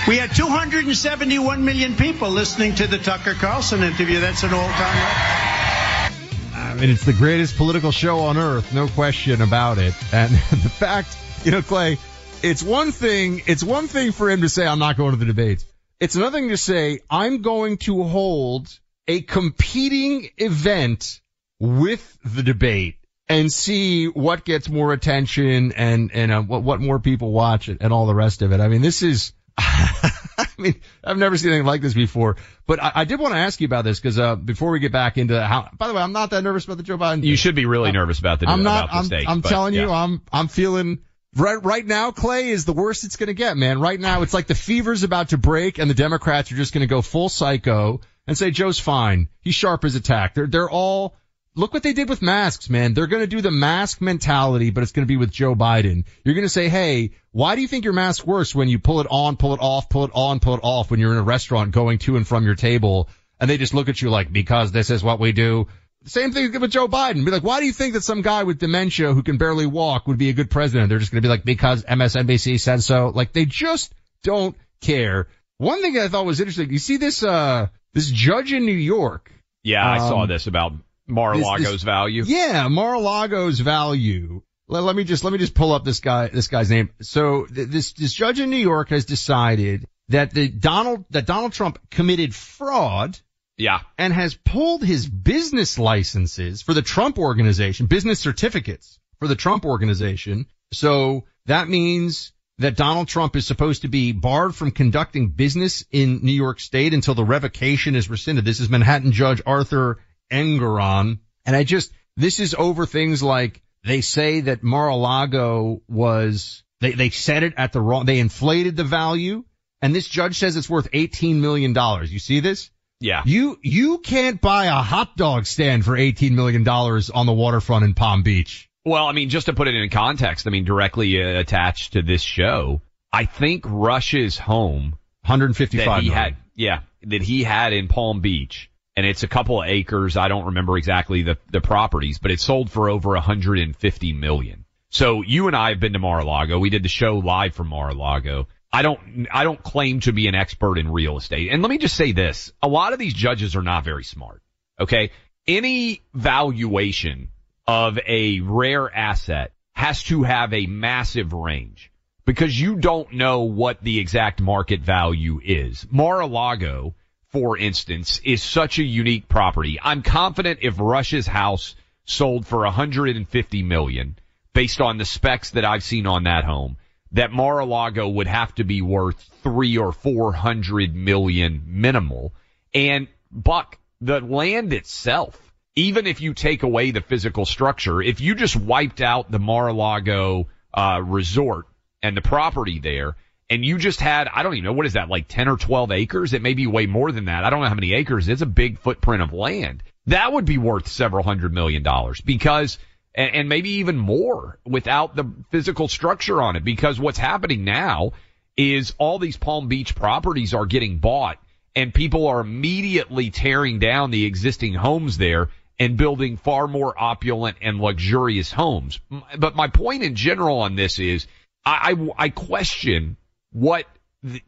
We 0.07 0.15
had 0.15 0.33
271 0.33 1.65
million 1.65 1.97
people 1.97 2.29
listening 2.29 2.75
to 2.75 2.87
the 2.87 2.97
Tucker 2.97 3.33
Carlson 3.33 3.83
interview. 3.83 4.21
That's 4.21 4.43
an 4.43 4.53
all-time 4.53 4.95
record. 4.95 6.55
I 6.55 6.75
mean, 6.79 6.89
it's 6.89 7.03
the 7.03 7.11
greatest 7.11 7.57
political 7.57 7.91
show 7.91 8.19
on 8.19 8.37
earth, 8.37 8.73
no 8.73 8.87
question 8.87 9.41
about 9.41 9.79
it. 9.79 9.93
And 10.13 10.31
the 10.49 10.69
fact, 10.69 11.17
you 11.43 11.51
know, 11.51 11.61
Clay, 11.61 11.97
it's 12.41 12.63
one 12.63 12.93
thing, 12.93 13.41
it's 13.47 13.65
one 13.65 13.89
thing 13.89 14.13
for 14.13 14.29
him 14.29 14.41
to 14.41 14.49
say, 14.49 14.65
I'm 14.65 14.79
not 14.79 14.95
going 14.95 15.11
to 15.11 15.17
the 15.17 15.25
debates. 15.25 15.65
It's 15.99 16.15
another 16.15 16.39
thing 16.39 16.49
to 16.49 16.57
say, 16.57 17.01
I'm 17.09 17.41
going 17.41 17.79
to 17.79 18.03
hold 18.03 18.69
a 19.09 19.21
competing 19.21 20.29
event 20.37 21.19
with 21.63 22.19
the 22.25 22.43
debate 22.43 22.97
and 23.29 23.49
see 23.49 24.07
what 24.07 24.43
gets 24.43 24.67
more 24.67 24.91
attention 24.91 25.71
and, 25.71 26.11
and 26.13 26.29
uh, 26.29 26.41
what, 26.41 26.61
what 26.61 26.81
more 26.81 26.99
people 26.99 27.31
watch 27.31 27.69
it 27.69 27.77
and 27.79 27.93
all 27.93 28.05
the 28.05 28.13
rest 28.13 28.41
of 28.41 28.51
it. 28.51 28.59
I 28.59 28.67
mean, 28.67 28.81
this 28.81 29.01
is, 29.01 29.31
I 29.57 30.45
mean, 30.57 30.81
I've 31.05 31.17
never 31.17 31.37
seen 31.37 31.51
anything 31.51 31.65
like 31.65 31.79
this 31.79 31.93
before, 31.93 32.35
but 32.67 32.83
I, 32.83 32.91
I 32.95 33.05
did 33.05 33.17
want 33.17 33.33
to 33.33 33.39
ask 33.39 33.61
you 33.61 33.65
about 33.65 33.85
this 33.85 33.97
because, 33.97 34.19
uh, 34.19 34.35
before 34.35 34.71
we 34.71 34.79
get 34.79 34.91
back 34.91 35.17
into 35.17 35.41
how, 35.41 35.69
by 35.77 35.87
the 35.87 35.93
way, 35.93 36.01
I'm 36.01 36.11
not 36.11 36.31
that 36.31 36.43
nervous 36.43 36.65
about 36.65 36.75
the 36.75 36.83
Joe 36.83 36.97
Biden. 36.97 37.23
You 37.23 37.37
should 37.37 37.55
be 37.55 37.65
really 37.65 37.93
nervous 37.93 38.19
about 38.19 38.41
the, 38.41 38.49
I'm 38.49 38.63
not, 38.63 38.89
I'm, 38.91 39.05
state. 39.05 39.29
I'm 39.29 39.39
but, 39.39 39.47
telling 39.47 39.73
you. 39.73 39.89
I'm, 39.89 40.21
I'm 40.33 40.49
feeling, 40.49 40.99
right, 41.33 41.63
right 41.63 41.85
now, 41.85 42.11
Clay 42.11 42.49
is 42.49 42.65
the 42.65 42.73
worst 42.73 43.05
it's 43.05 43.15
going 43.15 43.27
to 43.27 43.33
get, 43.33 43.55
man. 43.55 43.79
Right 43.79 44.01
now, 44.01 44.23
it's 44.23 44.33
like 44.33 44.47
the 44.47 44.55
fever's 44.55 45.03
about 45.03 45.29
to 45.29 45.37
break 45.37 45.79
and 45.79 45.89
the 45.89 45.95
Democrats 45.95 46.51
are 46.51 46.57
just 46.57 46.73
going 46.73 46.81
to 46.81 46.87
go 46.87 47.01
full 47.01 47.29
psycho 47.29 48.01
and 48.27 48.37
say 48.37 48.51
Joe's 48.51 48.79
fine. 48.79 49.29
He's 49.39 49.55
sharp 49.55 49.85
as 49.85 49.95
a 49.95 50.01
tack. 50.01 50.33
They're, 50.33 50.47
they're 50.47 50.69
all, 50.69 51.15
look 51.55 51.73
what 51.73 51.83
they 51.83 51.93
did 51.93 52.09
with 52.09 52.21
masks, 52.21 52.69
man. 52.69 52.93
They're 52.93 53.07
going 53.07 53.21
to 53.23 53.27
do 53.27 53.41
the 53.41 53.51
mask 53.51 54.01
mentality, 54.01 54.69
but 54.71 54.83
it's 54.83 54.91
going 54.91 55.05
to 55.05 55.11
be 55.11 55.17
with 55.17 55.31
Joe 55.31 55.55
Biden. 55.55 56.05
You're 56.23 56.35
going 56.35 56.45
to 56.45 56.49
say, 56.49 56.69
hey, 56.69 57.11
why 57.31 57.55
do 57.55 57.61
you 57.61 57.67
think 57.67 57.83
your 57.83 57.93
mask 57.93 58.25
works 58.25 58.55
when 58.55 58.69
you 58.69 58.79
pull 58.79 59.01
it 59.01 59.07
on, 59.09 59.37
pull 59.37 59.53
it 59.53 59.59
off, 59.61 59.89
pull 59.89 60.05
it 60.05 60.11
on, 60.13 60.39
pull 60.39 60.55
it 60.55 60.61
off 60.63 60.91
when 60.91 60.99
you're 60.99 61.11
in 61.11 61.19
a 61.19 61.23
restaurant 61.23 61.71
going 61.71 61.99
to 61.99 62.15
and 62.17 62.27
from 62.27 62.45
your 62.45 62.55
table? 62.55 63.09
And 63.39 63.49
they 63.49 63.57
just 63.57 63.73
look 63.73 63.89
at 63.89 64.01
you 64.01 64.09
like, 64.09 64.31
because 64.31 64.71
this 64.71 64.89
is 64.89 65.03
what 65.03 65.19
we 65.19 65.31
do. 65.31 65.67
Same 66.05 66.31
thing 66.31 66.59
with 66.59 66.71
Joe 66.71 66.87
Biden. 66.87 67.23
Be 67.23 67.31
like, 67.31 67.43
why 67.43 67.59
do 67.59 67.65
you 67.65 67.71
think 67.71 67.93
that 67.93 68.03
some 68.03 68.21
guy 68.21 68.43
with 68.43 68.59
dementia 68.59 69.13
who 69.13 69.23
can 69.23 69.37
barely 69.37 69.65
walk 69.65 70.07
would 70.07 70.17
be 70.17 70.29
a 70.29 70.33
good 70.33 70.49
president? 70.49 70.89
They're 70.89 70.99
just 70.99 71.11
going 71.11 71.21
to 71.21 71.25
be 71.25 71.29
like, 71.29 71.45
because 71.45 71.83
MSNBC 71.83 72.59
said 72.59 72.83
so. 72.83 73.09
Like 73.09 73.31
they 73.31 73.45
just 73.45 73.93
don't 74.21 74.55
care. 74.81 75.27
One 75.59 75.81
thing 75.81 75.97
I 75.97 76.09
thought 76.09 76.25
was 76.25 76.41
interesting, 76.41 76.71
you 76.71 76.79
see 76.79 76.97
this, 76.97 77.23
uh, 77.23 77.67
this 77.93 78.09
judge 78.09 78.51
in 78.51 78.65
New 78.65 78.73
York. 78.73 79.31
yeah, 79.63 79.89
I 79.89 79.99
saw 79.99 80.23
um, 80.23 80.27
this 80.27 80.47
about 80.47 80.73
Mar-a-Lago's 81.07 81.71
this- 81.71 81.83
value. 81.83 82.23
Yeah, 82.25 82.67
Mar-a-Lago's 82.67 83.59
value. 83.59 84.41
Let, 84.67 84.83
let 84.83 84.95
me 84.95 85.03
just, 85.03 85.23
let 85.23 85.33
me 85.33 85.39
just 85.39 85.53
pull 85.53 85.73
up 85.73 85.83
this 85.83 85.99
guy, 85.99 86.27
this 86.29 86.47
guy's 86.47 86.69
name. 86.69 86.89
So 87.01 87.45
th- 87.45 87.67
this, 87.67 87.93
this 87.93 88.13
judge 88.13 88.39
in 88.39 88.49
New 88.49 88.57
York 88.57 88.89
has 88.89 89.05
decided 89.05 89.85
that 90.09 90.31
the 90.31 90.47
Donald, 90.47 91.05
that 91.11 91.25
Donald 91.25 91.51
Trump 91.53 91.79
committed 91.91 92.33
fraud 92.33 93.19
Yeah. 93.57 93.81
and 93.97 94.13
has 94.13 94.33
pulled 94.35 94.83
his 94.83 95.07
business 95.07 95.77
licenses 95.77 96.61
for 96.61 96.73
the 96.73 96.81
Trump 96.81 97.17
organization, 97.19 97.87
business 97.87 98.19
certificates 98.19 98.99
for 99.19 99.27
the 99.27 99.35
Trump 99.35 99.65
organization. 99.65 100.45
So 100.71 101.25
that 101.45 101.67
means 101.67 102.31
that 102.59 102.77
Donald 102.77 103.07
Trump 103.09 103.35
is 103.35 103.45
supposed 103.45 103.81
to 103.81 103.87
be 103.89 104.11
barred 104.13 104.55
from 104.55 104.71
conducting 104.71 105.29
business 105.29 105.85
in 105.91 106.19
New 106.23 106.31
York 106.31 106.59
State 106.59 106.93
until 106.93 107.15
the 107.15 107.23
revocation 107.25 107.95
is 107.95 108.09
rescinded. 108.09 108.45
This 108.45 108.59
is 108.61 108.69
Manhattan 108.69 109.11
Judge 109.11 109.41
Arthur 109.45 109.99
Engoron. 110.33 111.19
And 111.45 111.55
I 111.55 111.63
just, 111.63 111.91
this 112.17 112.39
is 112.39 112.53
over 112.53 112.85
things 112.85 113.21
like 113.23 113.61
they 113.85 114.01
say 114.01 114.41
that 114.41 114.63
Mar-a-Lago 114.63 115.81
was, 115.87 116.63
they, 116.81 116.91
they 116.93 117.09
set 117.09 117.43
it 117.43 117.53
at 117.57 117.73
the 117.73 117.81
wrong, 117.81 118.05
they 118.05 118.19
inflated 118.19 118.75
the 118.75 118.83
value. 118.83 119.43
And 119.81 119.93
this 119.93 120.07
judge 120.07 120.37
says 120.39 120.55
it's 120.55 120.69
worth 120.69 120.89
$18 120.91 121.35
million. 121.35 121.75
You 122.07 122.19
see 122.19 122.39
this? 122.39 122.69
Yeah. 122.99 123.23
You 123.25 123.59
you 123.61 123.97
can't 123.97 124.39
buy 124.39 124.65
a 124.67 124.75
hot 124.81 125.17
dog 125.17 125.45
stand 125.45 125.83
for 125.83 125.97
eighteen 125.97 126.35
million 126.35 126.63
dollars 126.63 127.09
on 127.09 127.25
the 127.25 127.33
waterfront 127.33 127.83
in 127.83 127.95
Palm 127.95 128.23
Beach. 128.23 128.69
Well, 128.85 129.07
I 129.07 129.11
mean, 129.11 129.27
just 129.27 129.47
to 129.47 129.53
put 129.53 129.67
it 129.67 129.75
in 129.75 129.89
context, 129.89 130.47
I 130.47 130.51
mean, 130.51 130.63
directly 130.63 131.21
uh, 131.21 131.37
attached 131.39 131.93
to 131.93 132.01
this 132.01 132.21
show, 132.21 132.81
I 133.11 133.25
think 133.25 133.65
Rush's 133.67 134.37
home 134.37 134.91
One 134.91 134.97
hundred 135.25 135.57
fifty 135.57 135.79
that 135.79 135.83
he 136.01 136.09
million. 136.09 136.13
had, 136.13 136.37
yeah, 136.55 136.79
that 137.01 137.21
he 137.21 137.43
had 137.43 137.73
in 137.73 137.89
Palm 137.89 138.21
Beach, 138.21 138.69
and 138.95 139.05
it's 139.05 139.23
a 139.23 139.27
couple 139.27 139.61
of 139.61 139.69
acres. 139.69 140.17
I 140.17 140.27
don't 140.27 140.45
remember 140.45 140.77
exactly 140.77 141.23
the 141.23 141.37
the 141.51 141.61
properties, 141.61 142.19
but 142.19 142.31
it 142.31 142.39
sold 142.39 142.71
for 142.71 142.89
over 142.89 143.09
150 143.09 144.13
million. 144.13 144.65
So 144.93 145.23
you 145.23 145.47
and 145.47 145.55
I 145.55 145.69
have 145.69 145.79
been 145.79 145.93
to 145.93 145.99
Mar-a-Lago. 145.99 146.59
We 146.59 146.69
did 146.69 146.83
the 146.83 146.89
show 146.89 147.17
live 147.17 147.55
from 147.55 147.67
Mar-a-Lago. 147.69 148.47
I 148.71 148.83
don't, 148.83 149.27
I 149.31 149.43
don't 149.43 149.61
claim 149.61 150.01
to 150.01 150.13
be 150.13 150.27
an 150.27 150.35
expert 150.35 150.77
in 150.77 150.87
real 150.91 151.17
estate. 151.17 151.49
And 151.51 151.63
let 151.63 151.69
me 151.69 151.79
just 151.79 151.95
say 151.95 152.11
this. 152.11 152.51
A 152.61 152.67
lot 152.67 152.93
of 152.93 152.99
these 152.99 153.15
judges 153.15 153.55
are 153.55 153.63
not 153.63 153.83
very 153.83 154.03
smart. 154.03 154.43
Okay. 154.79 155.09
Any 155.47 156.01
valuation 156.13 157.29
of 157.67 157.97
a 158.07 158.39
rare 158.41 158.93
asset 158.95 159.53
has 159.73 160.03
to 160.03 160.21
have 160.21 160.53
a 160.53 160.67
massive 160.67 161.33
range 161.33 161.91
because 162.25 162.59
you 162.59 162.75
don't 162.75 163.13
know 163.13 163.41
what 163.41 163.81
the 163.81 163.97
exact 163.99 164.41
market 164.41 164.81
value 164.81 165.39
is. 165.43 165.87
Mar-a-Lago, 165.89 166.93
for 167.33 167.57
instance, 167.57 168.21
is 168.23 168.43
such 168.43 168.77
a 168.77 168.83
unique 168.83 169.27
property. 169.27 169.79
I'm 169.81 170.03
confident 170.03 170.59
if 170.61 170.79
Rush's 170.79 171.25
house 171.25 171.75
sold 172.05 172.45
for 172.45 172.59
150 172.59 173.63
million 173.63 174.15
based 174.53 174.79
on 174.79 174.99
the 174.99 175.05
specs 175.05 175.49
that 175.51 175.65
I've 175.65 175.83
seen 175.83 176.05
on 176.05 176.23
that 176.23 176.43
home, 176.45 176.77
that 177.13 177.31
Mar-a-Lago 177.31 178.07
would 178.07 178.27
have 178.27 178.53
to 178.55 178.63
be 178.63 178.83
worth 178.83 179.19
three 179.41 179.77
or 179.77 179.91
four 179.91 180.31
hundred 180.31 180.93
million 180.95 181.63
minimal. 181.65 182.33
And 182.73 183.07
Buck, 183.31 183.79
the 183.99 184.19
land 184.19 184.71
itself, 184.71 185.39
even 185.75 186.05
if 186.05 186.21
you 186.21 186.35
take 186.35 186.61
away 186.61 186.91
the 186.91 187.01
physical 187.01 187.45
structure, 187.45 187.99
if 188.01 188.21
you 188.21 188.35
just 188.35 188.55
wiped 188.55 189.01
out 189.01 189.31
the 189.31 189.39
Mar-a-Lago 189.39 190.47
uh, 190.71 191.01
resort 191.03 191.65
and 192.03 192.15
the 192.15 192.21
property 192.21 192.79
there, 192.79 193.15
and 193.53 193.63
you 193.63 193.77
just 193.77 193.99
had, 193.99 194.27
I 194.33 194.41
don't 194.41 194.55
even 194.55 194.63
know, 194.63 194.73
what 194.73 194.87
is 194.87 194.93
that, 194.93 195.09
like 195.09 195.27
10 195.27 195.47
or 195.47 195.57
12 195.57 195.91
acres? 195.91 196.33
It 196.33 196.41
may 196.41 196.55
be 196.55 196.65
way 196.65 196.87
more 196.87 197.11
than 197.11 197.25
that. 197.25 197.43
I 197.43 197.51
don't 197.51 197.61
know 197.61 197.67
how 197.67 197.75
many 197.75 197.93
acres. 197.93 198.27
It's 198.27 198.41
a 198.41 198.47
big 198.47 198.79
footprint 198.79 199.21
of 199.21 199.31
land. 199.31 199.83
That 200.07 200.33
would 200.33 200.45
be 200.45 200.57
worth 200.57 200.87
several 200.87 201.23
hundred 201.23 201.53
million 201.53 201.83
dollars 201.83 202.19
because, 202.19 202.79
and, 203.13 203.47
maybe 203.47 203.69
even 203.73 203.95
more 203.95 204.57
without 204.65 205.15
the 205.15 205.31
physical 205.51 205.87
structure 205.87 206.41
on 206.41 206.55
it 206.55 206.63
because 206.63 206.99
what's 206.99 207.19
happening 207.19 207.63
now 207.63 208.13
is 208.57 208.95
all 208.97 209.19
these 209.19 209.37
Palm 209.37 209.67
Beach 209.67 209.93
properties 209.93 210.55
are 210.55 210.65
getting 210.65 210.97
bought 210.97 211.37
and 211.75 211.93
people 211.93 212.25
are 212.25 212.39
immediately 212.39 213.29
tearing 213.29 213.77
down 213.77 214.09
the 214.09 214.25
existing 214.25 214.73
homes 214.73 215.19
there 215.19 215.49
and 215.79 215.95
building 215.95 216.37
far 216.37 216.67
more 216.67 216.95
opulent 216.99 217.57
and 217.61 217.79
luxurious 217.79 218.51
homes. 218.51 218.99
But 219.37 219.55
my 219.55 219.67
point 219.67 220.01
in 220.01 220.15
general 220.15 220.61
on 220.61 220.75
this 220.75 220.97
is 220.97 221.27
I, 221.63 221.95
I, 222.17 222.25
I 222.25 222.29
question 222.29 223.17
what 223.53 223.85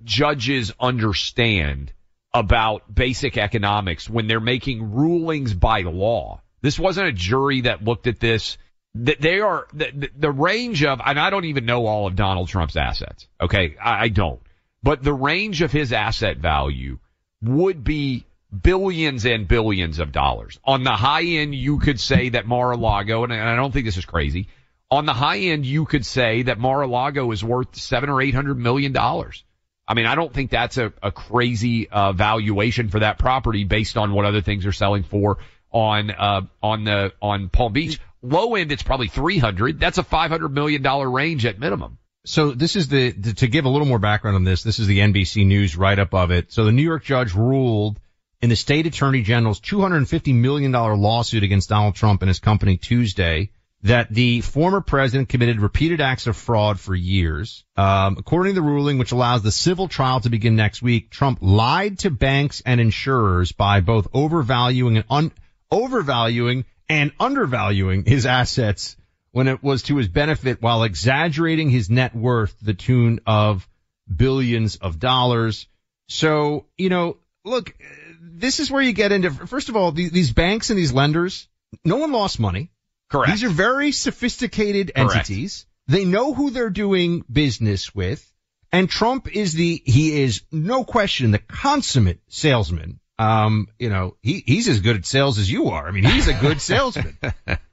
judges 0.03 0.73
understand 0.79 1.93
about 2.33 2.93
basic 2.93 3.37
economics 3.37 4.09
when 4.09 4.27
they're 4.27 4.41
making 4.41 4.93
rulings 4.93 5.53
by 5.53 5.81
law. 5.81 6.41
This 6.61 6.77
wasn't 6.77 7.07
a 7.07 7.13
jury 7.13 7.61
that 7.61 7.83
looked 7.83 8.07
at 8.07 8.19
this. 8.19 8.57
They 8.93 9.39
are 9.39 9.67
the, 9.73 10.09
the, 10.17 10.31
range 10.31 10.83
of, 10.83 10.99
and 11.05 11.19
I 11.19 11.29
don't 11.29 11.45
even 11.45 11.65
know 11.65 11.85
all 11.85 12.07
of 12.07 12.15
Donald 12.15 12.49
Trump's 12.49 12.75
assets. 12.75 13.27
Okay, 13.39 13.75
I 13.81 14.09
don't. 14.09 14.41
But 14.83 15.03
the 15.03 15.13
range 15.13 15.61
of 15.61 15.71
his 15.71 15.93
asset 15.93 16.37
value 16.37 16.99
would 17.41 17.83
be 17.83 18.25
billions 18.61 19.25
and 19.25 19.47
billions 19.47 19.99
of 19.99 20.11
dollars. 20.11 20.59
On 20.63 20.83
the 20.83 20.91
high 20.91 21.23
end, 21.23 21.55
you 21.55 21.79
could 21.79 21.99
say 21.99 22.29
that 22.29 22.47
Mar-a-Lago, 22.47 23.23
and 23.23 23.33
I 23.33 23.55
don't 23.55 23.71
think 23.71 23.85
this 23.85 23.97
is 23.97 24.05
crazy. 24.05 24.47
On 24.91 25.06
the 25.06 25.13
high 25.13 25.39
end, 25.39 25.65
you 25.65 25.86
could 25.86 26.06
say 26.06 26.43
that 26.43 26.60
Mar-a-Lago 26.60 27.32
is 27.32 27.43
worth 27.43 27.76
seven 27.76 28.10
or 28.10 28.21
eight 28.21 28.36
hundred 28.36 28.58
million 28.58 28.91
dollars. 28.91 29.43
I 29.88 29.93
mean, 29.93 30.06
I 30.06 30.15
don't 30.15 30.34
think 30.34 30.52
that's 30.52 30.78
a, 30.78 30.93
a 31.02 31.12
crazy 31.12 31.89
uh, 31.89 32.12
valuation 32.13 32.89
for 32.89 33.00
that 33.00 33.19
property 33.19 33.63
based 33.63 33.98
on 33.98 34.13
what 34.13 34.26
other 34.26 34.41
things 34.41 34.65
are 34.65 34.71
selling 34.71 35.04
for 35.04 35.38
on 35.71 36.12
uh, 36.12 36.41
on 36.62 36.84
the 36.84 37.13
on 37.21 37.50
Palm 37.50 37.74
Beach. 37.74 38.00
Low 38.21 38.56
end, 38.56 38.71
it's 38.71 38.84
probably 38.84 39.08
three 39.08 39.38
hundred. 39.38 39.80
That's 39.80 39.98
a 39.98 40.04
five 40.04 40.32
hundred 40.32 40.50
million 40.50 40.82
dollar 40.82 41.10
range 41.10 41.45
at 41.45 41.60
minimum. 41.60 41.98
So 42.26 42.52
this 42.52 42.76
is 42.76 42.88
the, 42.88 43.12
the 43.12 43.34
to 43.36 43.48
give 43.48 43.65
a 43.65 43.69
little 43.69 43.88
more 43.88 44.00
background 44.00 44.36
on 44.36 44.43
this. 44.43 44.63
This 44.63 44.80
is 44.80 44.88
the 44.88 45.00
NBC 45.00 45.45
News 45.45 45.76
write 45.76 46.00
up 46.00 46.13
of 46.13 46.32
it. 46.32 46.52
So 46.52 46.65
the 46.65 46.71
New 46.71 46.82
York 46.82 47.04
judge 47.04 47.36
ruled 47.36 48.00
in 48.41 48.50
the 48.50 48.56
state 48.56 48.88
attorney 48.88 49.21
general's 49.21 49.62
$250 49.62 50.34
million 50.34 50.71
lawsuit 50.71 51.43
against 51.43 51.69
Donald 51.69 51.95
Trump 51.95 52.21
and 52.21 52.28
his 52.28 52.39
company 52.39 52.78
Tuesday 52.78 53.52
that 53.86 54.12
the 54.12 54.41
former 54.41 54.82
president 54.82 55.30
committed 55.30 55.62
repeated 55.62 56.02
acts 56.02 56.26
of 56.26 56.36
fraud 56.36 56.80
for 56.80 56.95
years. 56.95 57.63
Um, 57.78 58.15
according 58.17 58.56
to 58.56 58.62
the 58.62 58.65
ruling, 58.65 58.98
which 58.98 59.12
allows 59.12 59.43
the 59.43 59.52
civil 59.52 59.88
trial 59.88 60.19
to 60.21 60.30
begin 60.32 60.56
next 60.56 60.82
week, 60.82 61.12
Trump 61.12 61.38
lied 61.39 62.00
to 62.00 62.10
banks 62.10 62.63
and 62.65 62.82
insurers 62.82 63.52
by 63.52 63.82
both 63.82 64.08
overvaluing 64.12 64.98
and 64.98 65.06
un- 65.08 65.32
overvaluing 65.69 66.65
and 66.89 67.12
undervaluing 67.19 68.06
his 68.06 68.26
assets 68.26 68.98
when 69.34 69.48
it 69.48 69.62
was 69.62 69.84
to 69.84 69.98
his 69.98 70.08
benefit 70.08 70.63
while 70.63 70.82
exaggerating 70.82 71.69
his 71.69 71.88
net 71.88 72.15
worth 72.15 72.58
to 72.58 72.65
the 72.65 72.74
tune 72.74 73.19
of 73.28 73.67
billions 74.13 74.78
of 74.78 75.00
dollars. 75.00 75.67
So, 76.10 76.65
you 76.76 76.89
know, 76.89 77.17
look, 77.43 77.76
this 78.19 78.60
is 78.60 78.71
where 78.71 78.82
you 78.82 78.93
get 78.93 79.12
into, 79.12 79.30
first 79.30 79.69
of 79.69 79.76
all, 79.76 79.91
these, 79.91 80.10
these 80.10 80.34
banks 80.34 80.71
and 80.71 80.80
these 80.80 80.91
lenders, 80.91 81.48
no 81.84 81.98
one 81.98 82.12
lost 82.12 82.39
money. 82.39 82.71
Correct. 83.09 83.31
These 83.31 83.43
are 83.43 83.49
very 83.49 83.91
sophisticated 83.91 84.91
Correct. 84.95 85.15
entities. 85.15 85.65
They 85.87 86.05
know 86.05 86.33
who 86.33 86.49
they're 86.49 86.69
doing 86.69 87.23
business 87.31 87.93
with. 87.93 88.25
And 88.71 88.89
Trump 88.89 89.33
is 89.33 89.53
the, 89.53 89.81
he 89.85 90.21
is 90.21 90.41
no 90.51 90.83
question 90.83 91.31
the 91.31 91.39
consummate 91.39 92.19
salesman 92.27 92.99
Um, 93.17 93.67
you 93.79 93.89
know, 93.89 94.17
he, 94.21 94.43
he's 94.45 94.67
as 94.67 94.81
good 94.81 94.97
at 94.97 95.05
sales 95.05 95.37
as 95.37 95.49
you 95.49 95.69
are. 95.69 95.87
I 95.87 95.91
mean, 95.91 96.03
he's 96.03 96.27
a 96.27 96.33
good 96.33 96.59
salesman. 96.71 97.17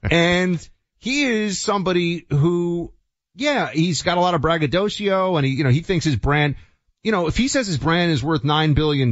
and 0.01 0.69
he 0.99 1.23
is 1.25 1.59
somebody 1.59 2.25
who, 2.29 2.93
yeah, 3.35 3.69
he's 3.71 4.03
got 4.03 4.17
a 4.17 4.21
lot 4.21 4.35
of 4.35 4.41
braggadocio 4.41 5.35
and 5.35 5.45
he, 5.45 5.53
you 5.53 5.63
know, 5.65 5.71
he 5.71 5.81
thinks 5.81 6.05
his 6.05 6.15
brand, 6.15 6.55
you 7.01 7.11
know, 7.11 7.27
if 7.27 7.35
he 7.35 7.49
says 7.49 7.67
his 7.67 7.77
brand 7.77 8.11
is 8.11 8.23
worth 8.23 8.43
$9 8.43 8.75
billion, 8.75 9.11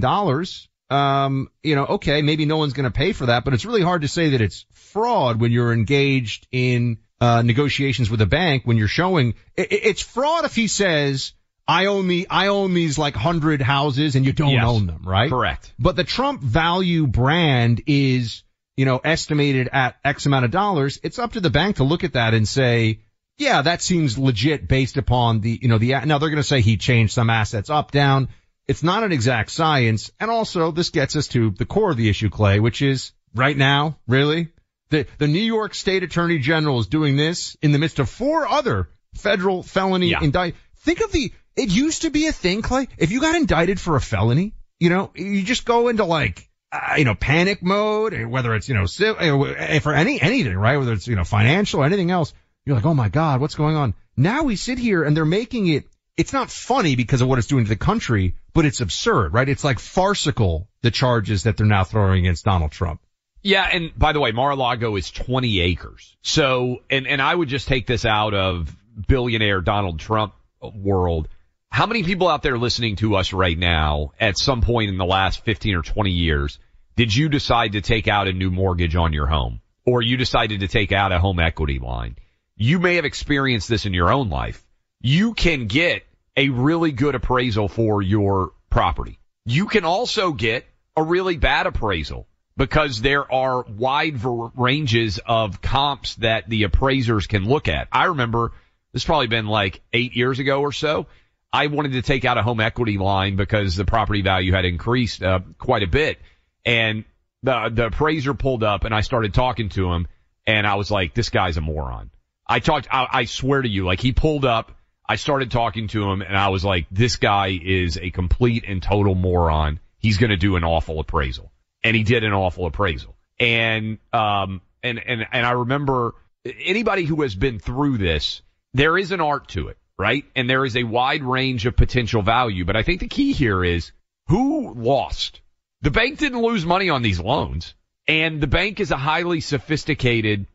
um, 0.92 1.50
you 1.64 1.76
know, 1.76 1.86
okay, 1.86 2.22
maybe 2.22 2.46
no 2.46 2.58
one's 2.58 2.74
going 2.74 2.84
to 2.84 2.92
pay 2.92 3.14
for 3.14 3.28
that, 3.28 3.46
but 3.46 3.54
it's 3.54 3.66
really 3.66 3.82
hard 3.82 4.02
to 4.02 4.08
say 4.08 4.30
that 4.30 4.42
it's 4.42 4.66
fraud 4.74 5.40
when 5.40 5.52
you're 5.52 5.72
engaged 5.74 6.48
in, 6.52 6.98
uh, 7.20 7.42
negotiations 7.44 8.10
with 8.10 8.20
a 8.22 8.26
bank 8.26 8.64
when 8.66 8.78
you're 8.78 8.88
showing, 8.88 9.36
it, 9.56 9.72
it's 9.72 10.02
fraud 10.02 10.44
if 10.44 10.56
he 10.56 10.68
says, 10.68 11.34
I 11.68 11.86
own 11.86 12.06
me, 12.06 12.26
I 12.30 12.48
own 12.48 12.74
these 12.74 12.98
like 12.98 13.16
hundred 13.16 13.62
houses 13.62 14.16
and 14.16 14.26
you 14.26 14.34
don't 14.34 14.50
Yes. 14.50 14.66
own 14.66 14.88
them, 14.88 15.04
right? 15.06 15.30
Correct. 15.30 15.72
But 15.80 15.96
the 15.96 16.04
Trump 16.04 16.42
value 16.42 17.08
brand 17.08 17.84
is, 17.88 18.44
you 18.76 18.86
know, 18.86 18.98
estimated 18.98 19.70
at 19.72 19.96
X 20.04 20.26
amount 20.26 20.46
of 20.46 20.52
dollars. 20.52 21.00
It's 21.04 21.20
up 21.20 21.34
to 21.34 21.40
the 21.40 21.50
bank 21.52 21.78
to 21.78 21.84
look 21.84 22.04
at 22.04 22.14
that 22.14 22.34
and 22.34 22.48
say, 22.48 23.02
yeah, 23.38 23.62
that 23.62 23.82
seems 23.82 24.18
legit 24.18 24.68
based 24.68 24.98
upon 24.98 25.40
the, 25.42 25.58
you 25.62 25.68
know, 25.70 25.78
the, 25.78 25.92
now 26.06 26.18
they're 26.18 26.30
going 26.30 26.36
to 26.38 26.44
say 26.44 26.62
he 26.62 26.78
changed 26.78 27.14
some 27.14 27.30
assets 27.30 27.70
up, 27.70 27.92
down. 27.92 28.28
It's 28.72 28.84
not 28.84 29.04
an 29.04 29.12
exact 29.12 29.52
science. 29.52 30.12
And 30.20 30.32
also 30.32 30.72
this 30.72 30.90
gets 30.92 31.18
us 31.18 31.28
to 31.30 31.52
the 31.52 31.66
core 31.66 31.92
of 31.92 31.98
the 31.98 32.08
issue, 32.10 32.30
Clay, 32.30 32.62
which 32.62 32.82
is 32.82 33.12
right 33.36 33.58
now, 33.58 33.98
really? 34.08 34.48
The, 34.92 35.06
the 35.18 35.28
New 35.28 35.42
York 35.42 35.74
State 35.74 36.04
Attorney 36.04 36.40
General 36.40 36.80
is 36.80 36.88
doing 36.88 37.18
this 37.18 37.58
in 37.62 37.74
the 37.74 37.80
midst 37.80 38.00
of 38.00 38.10
four 38.10 38.48
other 38.48 38.88
federal 39.16 39.62
felony 39.62 40.08
Yeah. 40.12 40.24
indict. 40.24 40.56
Think 40.78 41.02
of 41.02 41.12
the, 41.12 41.34
it 41.58 41.70
used 41.70 42.04
to 42.04 42.10
be 42.10 42.28
a 42.28 42.32
thing, 42.32 42.62
Clay. 42.62 42.88
If 42.98 43.12
you 43.12 43.20
got 43.20 43.36
indicted 43.36 43.78
for 43.78 43.98
a 43.98 44.02
felony, 44.02 44.54
you 44.80 44.90
know, 44.90 45.12
you 45.16 45.44
just 45.44 45.66
go 45.66 45.90
into 45.90 46.06
like, 46.06 46.48
uh, 46.72 46.96
you 46.98 47.04
know, 47.04 47.14
panic 47.16 47.62
mode, 47.62 48.14
whether 48.26 48.56
it's, 48.56 48.70
you 48.70 48.76
know, 48.76 48.86
civ- 48.86 49.18
uh, 49.20 49.80
for 49.82 49.94
any, 49.94 50.22
anything, 50.22 50.56
right? 50.58 50.78
Whether 50.78 50.94
it's, 50.94 51.08
you 51.08 51.18
know, 51.18 51.26
financial 51.26 51.82
or 51.82 51.86
anything 51.86 52.10
else. 52.10 52.34
You're 52.66 52.78
like, 52.78 52.86
oh 52.86 52.94
my 52.94 53.10
God, 53.10 53.42
what's 53.42 53.56
going 53.56 53.76
on? 53.76 53.94
Now 54.16 54.44
we 54.44 54.56
sit 54.56 54.78
here 54.80 55.04
and 55.04 55.16
they're 55.16 55.26
making 55.26 55.68
it, 55.68 55.86
it's 56.18 56.34
not 56.34 56.50
funny 56.50 56.96
because 56.96 57.22
of 57.22 57.28
what 57.28 57.38
it's 57.40 57.48
doing 57.48 57.66
to 57.66 57.70
the 57.70 57.76
country, 57.76 58.36
but 58.54 58.66
it's 58.66 58.82
absurd, 58.82 59.34
right? 59.34 59.48
It's 59.48 59.64
like 59.64 59.80
farcical, 59.80 60.68
the 60.82 60.92
charges 60.92 61.44
that 61.44 61.58
they're 61.58 61.66
now 61.66 61.84
throwing 61.84 62.20
against 62.20 62.46
Donald 62.46 62.72
Trump. 62.72 63.02
Yeah, 63.44 63.68
and 63.72 63.92
by 63.98 64.14
the 64.14 64.20
way, 64.20 64.32
Mar-a-Lago 64.32 64.96
is 64.98 65.10
20 65.10 65.62
acres. 65.62 66.16
So, 66.22 66.84
and, 66.90 67.08
and 67.08 67.22
I 67.22 67.34
would 67.34 67.48
just 67.48 67.68
take 67.68 67.88
this 67.88 68.06
out 68.06 68.34
of 68.34 68.76
billionaire 69.08 69.62
Donald 69.62 70.00
Trump 70.00 70.34
world. 70.62 71.28
How 71.70 71.88
many 71.88 72.04
people 72.04 72.28
out 72.28 72.44
there 72.44 72.58
listening 72.58 72.98
to 72.98 73.16
us 73.16 73.34
right 73.34 73.58
now 73.58 74.12
at 74.20 74.38
some 74.38 74.62
point 74.62 74.90
in 74.90 74.98
the 74.98 75.06
last 75.06 75.44
15 75.44 75.76
or 75.76 75.82
20 75.82 76.12
years 76.12 76.60
did 76.98 77.16
you 77.16 77.30
decide 77.30 77.72
to 77.72 77.82
take 77.82 78.08
out 78.08 78.28
a 78.28 78.34
new 78.34 78.52
mortgage 78.52 78.96
on 78.96 79.14
your 79.14 79.26
home? 79.26 79.62
Or 79.86 80.02
you 80.02 80.18
decided 80.18 80.60
to 80.60 80.68
take 80.68 80.92
out 80.92 81.12
a 81.12 81.20
home 81.20 81.40
equity 81.40 81.80
line? 81.80 82.18
You 82.56 82.80
may 82.80 82.96
have 82.96 83.06
experienced 83.06 83.70
this 83.70 83.86
in 83.86 83.94
your 83.94 84.12
own 84.12 84.30
life. 84.30 84.64
You 85.02 85.34
can 85.34 85.68
get 85.68 86.04
a 86.38 86.50
really 86.50 86.92
good 86.92 87.16
appraisal 87.16 87.68
for 87.68 88.02
your 88.02 88.54
property. 88.70 89.20
You 89.46 89.68
can 89.68 89.86
also 89.86 90.32
get 90.34 90.66
a 90.96 91.04
really 91.04 91.38
bad 91.38 91.68
appraisal 91.68 92.28
because 92.58 93.02
there 93.02 93.32
are 93.32 93.64
wide 93.64 94.18
ver- 94.18 94.50
ranges 94.56 95.20
of 95.26 95.62
comps 95.62 96.16
that 96.16 96.48
the 96.50 96.64
appraisers 96.64 97.28
can 97.28 97.46
look 97.46 97.68
at. 97.68 97.88
I 97.92 98.06
remember 98.06 98.52
this 98.94 99.06
probably 99.06 99.28
been 99.28 99.48
like 99.48 99.82
eight 99.94 100.16
years 100.16 100.40
ago 100.40 100.62
or 100.62 100.72
so. 100.72 101.08
I 101.54 101.68
wanted 101.68 101.94
to 101.94 102.02
take 102.02 102.24
out 102.24 102.38
a 102.38 102.44
home 102.44 102.60
equity 102.60 102.98
line 102.98 103.36
because 103.36 103.76
the 103.76 103.86
property 103.86 104.22
value 104.22 104.54
had 104.54 104.66
increased 104.66 105.22
uh, 105.24 105.40
quite 105.58 105.84
a 105.84 105.88
bit, 105.88 106.20
and 106.66 107.04
the 107.44 107.70
the 107.74 107.88
appraiser 107.88 108.34
pulled 108.34 108.64
up 108.64 108.86
and 108.86 108.94
I 108.94 109.02
started 109.02 109.34
talking 109.34 109.70
to 109.70 109.92
him, 109.92 110.08
and 110.46 110.66
I 110.66 110.76
was 110.76 110.90
like, 110.90 111.14
"This 111.14 111.30
guy's 111.30 111.58
a 111.58 111.62
moron." 111.62 112.12
I 112.48 112.60
talked. 112.60 112.88
I, 112.92 113.08
I 113.12 113.26
swear 113.26 113.62
to 113.62 113.68
you, 113.68 113.86
like 113.86 114.00
he 114.00 114.14
pulled 114.14 114.46
up. 114.46 114.72
I 115.12 115.16
started 115.16 115.52
talking 115.52 115.88
to 115.90 116.10
him, 116.10 116.22
and 116.22 116.38
I 116.38 116.50
was 116.50 116.64
like, 116.64 116.88
"This 116.90 117.18
guy 117.18 117.60
is 117.62 117.98
a 117.98 118.10
complete 118.12 118.66
and 118.68 118.82
total 118.82 119.16
moron. 119.16 119.80
He's 120.00 120.18
going 120.18 120.32
to 120.32 120.38
do 120.38 120.56
an 120.56 120.64
awful 120.64 121.00
appraisal." 121.00 121.52
and 121.84 121.96
he 121.96 122.04
did 122.04 122.24
an 122.24 122.34
awful 122.34 122.66
appraisal. 122.66 123.16
And 123.40 123.98
um 124.14 124.62
and 124.84 125.00
and 125.00 125.26
and 125.32 125.46
I 125.46 125.52
remember 125.52 126.16
anybody 126.46 127.04
who 127.04 127.22
has 127.22 127.36
been 127.36 127.60
through 127.60 127.98
this, 127.98 128.42
there 128.74 128.98
is 128.98 129.12
an 129.12 129.22
art 129.22 129.50
to 129.50 129.70
it, 129.70 129.78
right? 129.98 130.26
And 130.36 130.50
there 130.50 130.66
is 130.66 130.76
a 130.76 130.84
wide 130.84 131.24
range 131.24 131.66
of 131.66 131.76
potential 131.76 132.22
value, 132.22 132.66
but 132.66 132.76
I 132.76 132.84
think 132.84 133.00
the 133.00 133.08
key 133.08 133.34
here 133.34 133.64
is 133.64 133.92
who 134.28 134.74
lost. 134.74 135.42
The 135.82 135.92
bank 135.92 136.20
didn't 136.20 136.42
lose 136.42 136.66
money 136.66 136.90
on 136.90 137.02
these 137.02 137.20
loans, 137.20 137.74
and 138.08 138.40
the 138.40 138.48
bank 138.48 138.80
is 138.80 138.92
a 138.92 138.98
highly 138.98 139.42
sophisticated, 139.42 140.46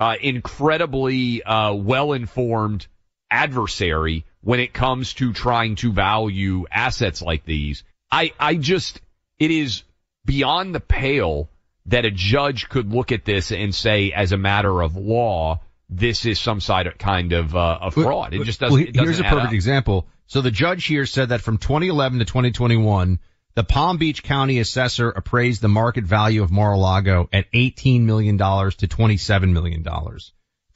uh 0.00 0.16
incredibly 0.20 1.42
uh 1.42 1.72
well-informed 1.72 2.86
adversary 3.34 4.24
when 4.42 4.60
it 4.60 4.72
comes 4.72 5.14
to 5.14 5.32
trying 5.32 5.74
to 5.76 5.92
value 5.92 6.66
assets 6.70 7.20
like 7.20 7.44
these. 7.44 7.82
I 8.12 8.32
I 8.38 8.54
just 8.54 9.00
it 9.38 9.50
is 9.50 9.82
beyond 10.24 10.74
the 10.74 10.80
pale 10.80 11.48
that 11.86 12.04
a 12.04 12.10
judge 12.10 12.68
could 12.68 12.92
look 12.92 13.12
at 13.12 13.24
this 13.24 13.50
and 13.50 13.74
say, 13.74 14.12
as 14.12 14.32
a 14.32 14.38
matter 14.38 14.80
of 14.80 14.96
law, 14.96 15.60
this 15.90 16.24
is 16.24 16.38
some 16.38 16.60
side 16.60 16.86
of 16.86 16.96
kind 16.96 17.32
of 17.32 17.54
uh, 17.56 17.78
of 17.80 17.94
fraud. 17.94 18.34
It 18.34 18.44
just 18.44 18.60
doesn't. 18.60 18.72
Well, 18.72 18.88
it 18.88 18.94
doesn't 18.94 19.04
here's 19.04 19.20
a 19.20 19.24
perfect 19.24 19.48
up. 19.48 19.52
example. 19.52 20.06
So 20.26 20.40
the 20.40 20.50
judge 20.50 20.86
here 20.86 21.04
said 21.04 21.30
that 21.30 21.42
from 21.42 21.58
2011 21.58 22.20
to 22.20 22.24
2021, 22.24 23.18
the 23.54 23.64
Palm 23.64 23.98
Beach 23.98 24.22
County 24.22 24.58
assessor 24.58 25.10
appraised 25.10 25.60
the 25.60 25.68
market 25.68 26.04
value 26.04 26.42
of 26.42 26.50
Mar-a-Lago 26.50 27.28
at 27.32 27.50
$18 27.52 28.02
million 28.02 28.38
to 28.38 28.44
$27 28.44 29.52
million. 29.52 29.84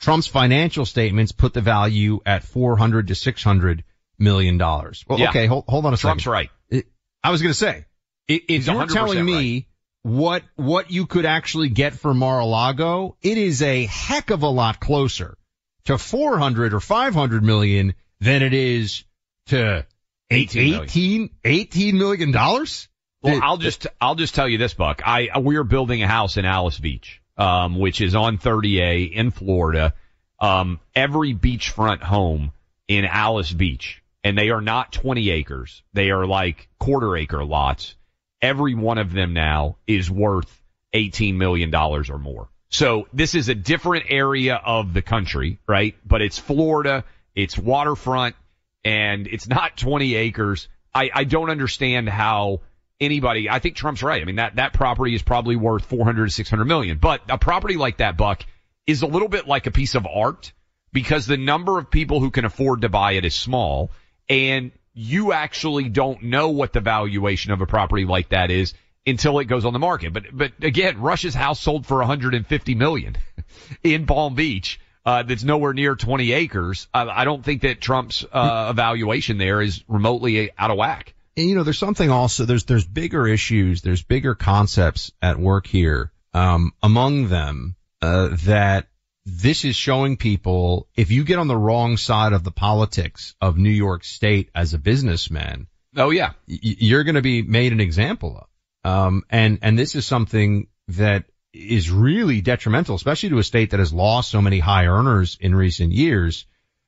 Trump's 0.00 0.26
financial 0.26 0.84
statements 0.86 1.32
put 1.32 1.54
the 1.54 1.60
value 1.60 2.20
at 2.24 2.44
400 2.44 3.08
to 3.08 3.14
600 3.14 3.84
million 4.18 4.58
dollars. 4.58 5.04
Well, 5.08 5.18
Yeah. 5.18 5.30
okay, 5.30 5.46
hold, 5.46 5.64
hold 5.68 5.86
on 5.86 5.94
a 5.94 5.96
Trump's 5.96 6.22
second. 6.24 6.32
right. 6.32 6.50
It- 6.70 6.86
I 7.22 7.30
was 7.30 7.42
going 7.42 7.50
to 7.52 7.58
say, 7.58 7.84
if 8.28 8.42
He's 8.46 8.66
you're 8.66 8.86
telling 8.86 9.24
me 9.24 9.34
right. 9.34 9.66
what 10.02 10.42
what 10.56 10.90
you 10.90 11.06
could 11.06 11.24
actually 11.26 11.68
get 11.68 11.94
for 11.94 12.14
Mar-a-Lago, 12.14 13.16
it 13.22 13.38
is 13.38 13.62
a 13.62 13.86
heck 13.86 14.30
of 14.30 14.42
a 14.42 14.48
lot 14.48 14.78
closer 14.80 15.36
to 15.84 15.98
400 15.98 16.74
or 16.74 16.80
500 16.80 17.42
million 17.42 17.94
than 18.20 18.42
it 18.42 18.52
is 18.54 19.04
to 19.46 19.84
18 20.30 20.62
million. 20.70 20.84
18, 20.84 21.30
18 21.44 21.98
million 21.98 22.30
dollars. 22.32 22.88
Well, 23.22 23.40
I'll 23.42 23.56
just 23.56 23.86
I'll 24.00 24.14
just 24.14 24.34
tell 24.34 24.48
you 24.48 24.58
this, 24.58 24.74
Buck. 24.74 25.02
I 25.04 25.38
we 25.40 25.56
are 25.56 25.64
building 25.64 26.02
a 26.02 26.06
house 26.06 26.36
in 26.36 26.44
Alys 26.44 26.78
Beach, 26.78 27.20
um, 27.38 27.78
which 27.78 28.00
is 28.00 28.14
on 28.14 28.36
30A 28.38 29.12
in 29.12 29.30
Florida. 29.30 29.94
Um, 30.40 30.80
every 30.94 31.34
beachfront 31.34 32.02
home 32.02 32.52
in 32.86 33.04
Alys 33.04 33.52
Beach, 33.52 34.02
and 34.22 34.36
they 34.36 34.50
are 34.50 34.60
not 34.60 34.92
20 34.92 35.30
acres. 35.30 35.82
They 35.92 36.10
are 36.10 36.26
like 36.26 36.68
quarter 36.78 37.16
acre 37.16 37.44
lots. 37.44 37.94
Every 38.42 38.74
one 38.74 38.98
of 38.98 39.12
them 39.12 39.32
now 39.32 39.76
is 39.86 40.10
worth 40.10 40.62
18 40.92 41.38
million 41.38 41.70
dollars 41.70 42.10
or 42.10 42.18
more. 42.18 42.48
So 42.70 43.08
this 43.12 43.34
is 43.34 43.48
a 43.48 43.54
different 43.54 44.06
area 44.08 44.56
of 44.56 44.92
the 44.92 45.02
country, 45.02 45.58
right? 45.66 45.96
But 46.06 46.22
it's 46.22 46.38
Florida, 46.38 47.04
it's 47.34 47.56
waterfront, 47.56 48.36
and 48.84 49.26
it's 49.26 49.48
not 49.48 49.76
20 49.76 50.14
acres. 50.14 50.68
I, 50.94 51.10
I 51.14 51.24
don't 51.24 51.50
understand 51.50 52.08
how 52.08 52.60
anybody, 53.00 53.48
I 53.48 53.58
think 53.58 53.76
Trump's 53.76 54.02
right. 54.02 54.20
I 54.20 54.24
mean, 54.24 54.36
that, 54.36 54.56
that 54.56 54.72
property 54.72 55.14
is 55.14 55.22
probably 55.22 55.56
worth 55.56 55.84
400 55.84 56.26
to 56.26 56.32
600 56.32 56.64
million, 56.64 56.98
but 56.98 57.22
a 57.28 57.38
property 57.38 57.76
like 57.76 57.98
that, 57.98 58.16
Buck, 58.16 58.44
is 58.86 59.02
a 59.02 59.06
little 59.06 59.28
bit 59.28 59.46
like 59.46 59.66
a 59.66 59.70
piece 59.70 59.94
of 59.94 60.06
art 60.06 60.52
because 60.92 61.26
the 61.26 61.36
number 61.36 61.78
of 61.78 61.90
people 61.90 62.20
who 62.20 62.30
can 62.30 62.44
afford 62.44 62.82
to 62.82 62.88
buy 62.88 63.12
it 63.12 63.24
is 63.24 63.34
small 63.34 63.90
and 64.28 64.72
you 64.94 65.32
actually 65.32 65.88
don't 65.88 66.24
know 66.24 66.48
what 66.48 66.72
the 66.72 66.80
valuation 66.80 67.52
of 67.52 67.60
a 67.60 67.66
property 67.66 68.04
like 68.04 68.30
that 68.30 68.50
is 68.50 68.74
until 69.06 69.38
it 69.38 69.44
goes 69.44 69.64
on 69.64 69.72
the 69.72 69.78
market. 69.78 70.12
But, 70.12 70.24
but 70.32 70.52
again, 70.60 71.00
Rush's 71.00 71.34
house 71.34 71.60
sold 71.60 71.86
for 71.86 71.98
150 71.98 72.74
million 72.74 73.16
in 73.82 74.06
Palm 74.06 74.34
Beach. 74.34 74.80
Uh, 75.06 75.22
that's 75.22 75.44
nowhere 75.44 75.72
near 75.72 75.94
20 75.94 76.32
acres. 76.32 76.88
I, 76.92 77.08
I 77.08 77.24
don't 77.24 77.42
think 77.42 77.62
that 77.62 77.80
Trump's, 77.80 78.26
uh, 78.30 78.68
evaluation 78.70 79.38
there 79.38 79.62
is 79.62 79.82
remotely 79.88 80.50
out 80.58 80.70
of 80.70 80.76
whack. 80.76 81.14
And 81.38 81.48
you 81.48 81.54
know, 81.54 81.62
there's 81.62 81.78
something 81.78 82.10
also, 82.10 82.44
there's, 82.44 82.64
there's 82.64 82.84
bigger 82.84 83.26
issues, 83.28 83.80
there's 83.82 84.02
bigger 84.02 84.34
concepts 84.34 85.12
at 85.22 85.38
work 85.38 85.68
here. 85.68 86.10
Um, 86.34 86.72
among 86.82 87.28
them, 87.28 87.76
uh, 88.02 88.30
that 88.44 88.88
this 89.24 89.64
is 89.64 89.76
showing 89.76 90.16
people 90.16 90.88
if 90.96 91.10
you 91.12 91.22
get 91.22 91.38
on 91.38 91.46
the 91.46 91.56
wrong 91.56 91.96
side 91.96 92.32
of 92.32 92.42
the 92.42 92.50
politics 92.50 93.36
of 93.40 93.56
New 93.56 93.70
York 93.70 94.02
State 94.02 94.50
as 94.54 94.74
a 94.74 94.78
businessman, 94.78 95.68
Oh 95.96 96.10
yeah. 96.10 96.32
y- 96.48 96.58
you're 96.60 97.04
going 97.04 97.14
to 97.14 97.22
be 97.22 97.42
made 97.42 97.72
an 97.72 97.80
example 97.80 98.36
of. 98.36 98.90
Um, 98.90 99.22
and, 99.30 99.60
and 99.62 99.78
this 99.78 99.94
is 99.94 100.06
something 100.06 100.66
that 100.88 101.24
is 101.52 101.90
really 101.90 102.40
detrimental, 102.40 102.96
especially 102.96 103.28
to 103.30 103.38
a 103.38 103.44
state 103.44 103.70
that 103.70 103.80
has 103.80 103.92
lost 103.92 104.30
so 104.30 104.42
many 104.42 104.58
high 104.58 104.86
earners 104.86 105.38
in 105.40 105.54
recent 105.54 105.92
years. 105.92 106.46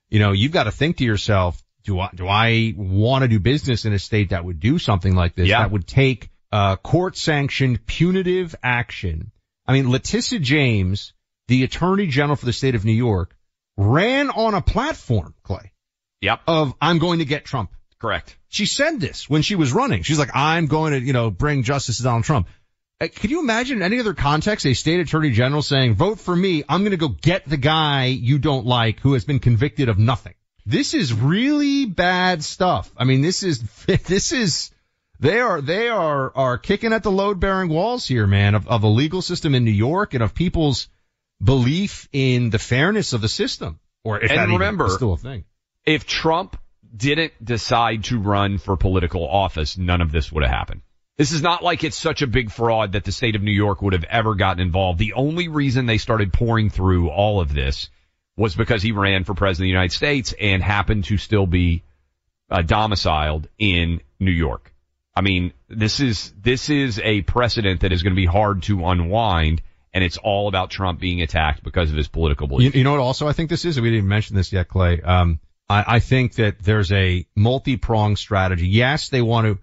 You 0.08 0.18
know, 0.18 0.32
you've 0.32 0.52
got 0.52 0.64
to 0.64 0.72
think 0.72 0.96
to 0.98 1.04
yourself, 1.04 1.62
do 1.84 1.98
I, 2.00 2.10
do 2.14 2.26
I 2.28 2.74
want 2.76 3.22
to 3.22 3.28
do 3.28 3.38
business 3.40 3.84
in 3.84 3.92
a 3.92 3.98
state 3.98 4.30
that 4.30 4.44
would 4.44 4.60
do 4.60 4.78
something 4.78 5.14
like 5.14 5.34
this? 5.34 5.48
Yeah. 5.48 5.60
That 5.60 5.70
would 5.72 5.86
take 5.86 6.30
uh, 6.52 6.76
court 6.76 7.16
sanctioned 7.16 7.86
punitive 7.86 8.54
action. 8.62 9.30
I 9.66 9.72
mean, 9.72 9.90
Letitia 9.90 10.40
James, 10.40 11.12
the 11.48 11.64
attorney 11.64 12.06
general 12.06 12.36
for 12.36 12.46
the 12.46 12.52
state 12.52 12.74
of 12.74 12.84
New 12.84 12.92
York, 12.92 13.36
ran 13.76 14.30
on 14.30 14.54
a 14.54 14.60
platform, 14.60 15.34
Clay, 15.42 15.72
Yep. 16.20 16.40
of 16.46 16.74
I'm 16.80 16.98
going 16.98 17.20
to 17.20 17.24
get 17.24 17.44
Trump. 17.44 17.70
Correct. 18.00 18.36
She 18.48 18.66
said 18.66 18.98
this 18.98 19.28
when 19.28 19.42
she 19.42 19.54
was 19.56 19.72
running. 19.72 20.02
She's 20.02 20.18
like, 20.18 20.30
I'm 20.34 20.66
going 20.66 20.92
to, 20.92 21.00
you 21.00 21.12
know, 21.12 21.30
bring 21.30 21.62
justice 21.62 21.98
to 21.98 22.02
Donald 22.02 22.24
Trump. 22.24 22.48
Uh, 23.00 23.08
Could 23.14 23.30
you 23.30 23.40
imagine 23.40 23.78
in 23.78 23.82
any 23.82 24.00
other 24.00 24.14
context 24.14 24.66
a 24.66 24.74
state 24.74 25.00
attorney 25.00 25.30
general 25.30 25.62
saying, 25.62 25.94
vote 25.94 26.18
for 26.18 26.34
me, 26.34 26.64
I'm 26.68 26.80
going 26.80 26.90
to 26.92 26.96
go 26.96 27.08
get 27.08 27.48
the 27.48 27.56
guy 27.56 28.06
you 28.06 28.38
don't 28.38 28.66
like 28.66 29.00
who 29.00 29.12
has 29.12 29.24
been 29.24 29.38
convicted 29.38 29.88
of 29.88 29.98
nothing? 29.98 30.34
This 30.70 30.94
is 30.94 31.12
really 31.12 31.84
bad 31.86 32.44
stuff. 32.44 32.88
I 32.96 33.02
mean, 33.02 33.22
this 33.22 33.42
is, 33.42 33.60
this 33.86 34.30
is, 34.30 34.70
they 35.18 35.40
are, 35.40 35.60
they 35.60 35.88
are, 35.88 36.32
are 36.36 36.58
kicking 36.58 36.92
at 36.92 37.02
the 37.02 37.10
load 37.10 37.40
bearing 37.40 37.68
walls 37.68 38.06
here, 38.06 38.28
man, 38.28 38.54
of, 38.54 38.68
of 38.68 38.84
a 38.84 38.86
legal 38.86 39.20
system 39.20 39.56
in 39.56 39.64
New 39.64 39.72
York 39.72 40.14
and 40.14 40.22
of 40.22 40.32
people's 40.32 40.88
belief 41.42 42.08
in 42.12 42.50
the 42.50 42.60
fairness 42.60 43.12
of 43.12 43.20
the 43.20 43.28
system. 43.28 43.80
Or 44.04 44.20
if 44.20 44.30
And 44.30 44.52
remember- 44.52 44.88
still 44.90 45.14
a 45.14 45.18
thing. 45.18 45.44
If 45.84 46.06
Trump 46.06 46.56
didn't 46.94 47.32
decide 47.44 48.04
to 48.04 48.20
run 48.20 48.58
for 48.58 48.76
political 48.76 49.26
office, 49.26 49.76
none 49.76 50.00
of 50.00 50.12
this 50.12 50.30
would 50.30 50.44
have 50.44 50.52
happened. 50.52 50.82
This 51.18 51.32
is 51.32 51.42
not 51.42 51.64
like 51.64 51.82
it's 51.82 51.96
such 51.96 52.22
a 52.22 52.28
big 52.28 52.52
fraud 52.52 52.92
that 52.92 53.02
the 53.02 53.12
state 53.12 53.34
of 53.34 53.42
New 53.42 53.50
York 53.50 53.82
would 53.82 53.94
have 53.94 54.04
ever 54.04 54.36
gotten 54.36 54.62
involved. 54.62 55.00
The 55.00 55.14
only 55.14 55.48
reason 55.48 55.86
they 55.86 55.98
started 55.98 56.32
pouring 56.32 56.70
through 56.70 57.08
all 57.08 57.40
of 57.40 57.52
this 57.52 57.90
was 58.40 58.56
because 58.56 58.82
he 58.82 58.92
ran 58.92 59.24
for 59.24 59.34
president 59.34 59.66
of 59.66 59.66
the 59.66 59.72
United 59.72 59.92
States 59.92 60.34
and 60.40 60.62
happened 60.62 61.04
to 61.04 61.18
still 61.18 61.46
be 61.46 61.82
uh, 62.50 62.62
domiciled 62.62 63.46
in 63.58 64.00
New 64.18 64.30
York. 64.30 64.72
I 65.14 65.20
mean, 65.20 65.52
this 65.68 66.00
is 66.00 66.32
this 66.40 66.70
is 66.70 66.98
a 67.00 67.20
precedent 67.20 67.82
that 67.82 67.92
is 67.92 68.02
going 68.02 68.14
to 68.14 68.20
be 68.20 68.24
hard 68.24 68.62
to 68.62 68.86
unwind, 68.86 69.60
and 69.92 70.02
it's 70.02 70.16
all 70.16 70.48
about 70.48 70.70
Trump 70.70 71.00
being 71.00 71.20
attacked 71.20 71.62
because 71.62 71.90
of 71.90 71.96
his 71.98 72.08
political 72.08 72.46
beliefs. 72.46 72.74
you 72.74 72.82
know 72.82 72.92
what 72.92 73.00
also 73.00 73.28
I 73.28 73.34
think 73.34 73.50
this 73.50 73.66
is? 73.66 73.78
We 73.78 73.90
didn't 73.90 74.08
mention 74.08 74.36
this 74.36 74.54
yet, 74.54 74.68
Clay. 74.68 75.02
Um, 75.02 75.38
I, 75.68 75.96
I 75.96 75.98
think 76.00 76.36
that 76.36 76.60
there's 76.60 76.90
a 76.92 77.26
multi-pronged 77.36 78.18
strategy. 78.18 78.68
Yes, 78.68 79.10
they 79.10 79.20
want 79.20 79.48
to, 79.48 79.58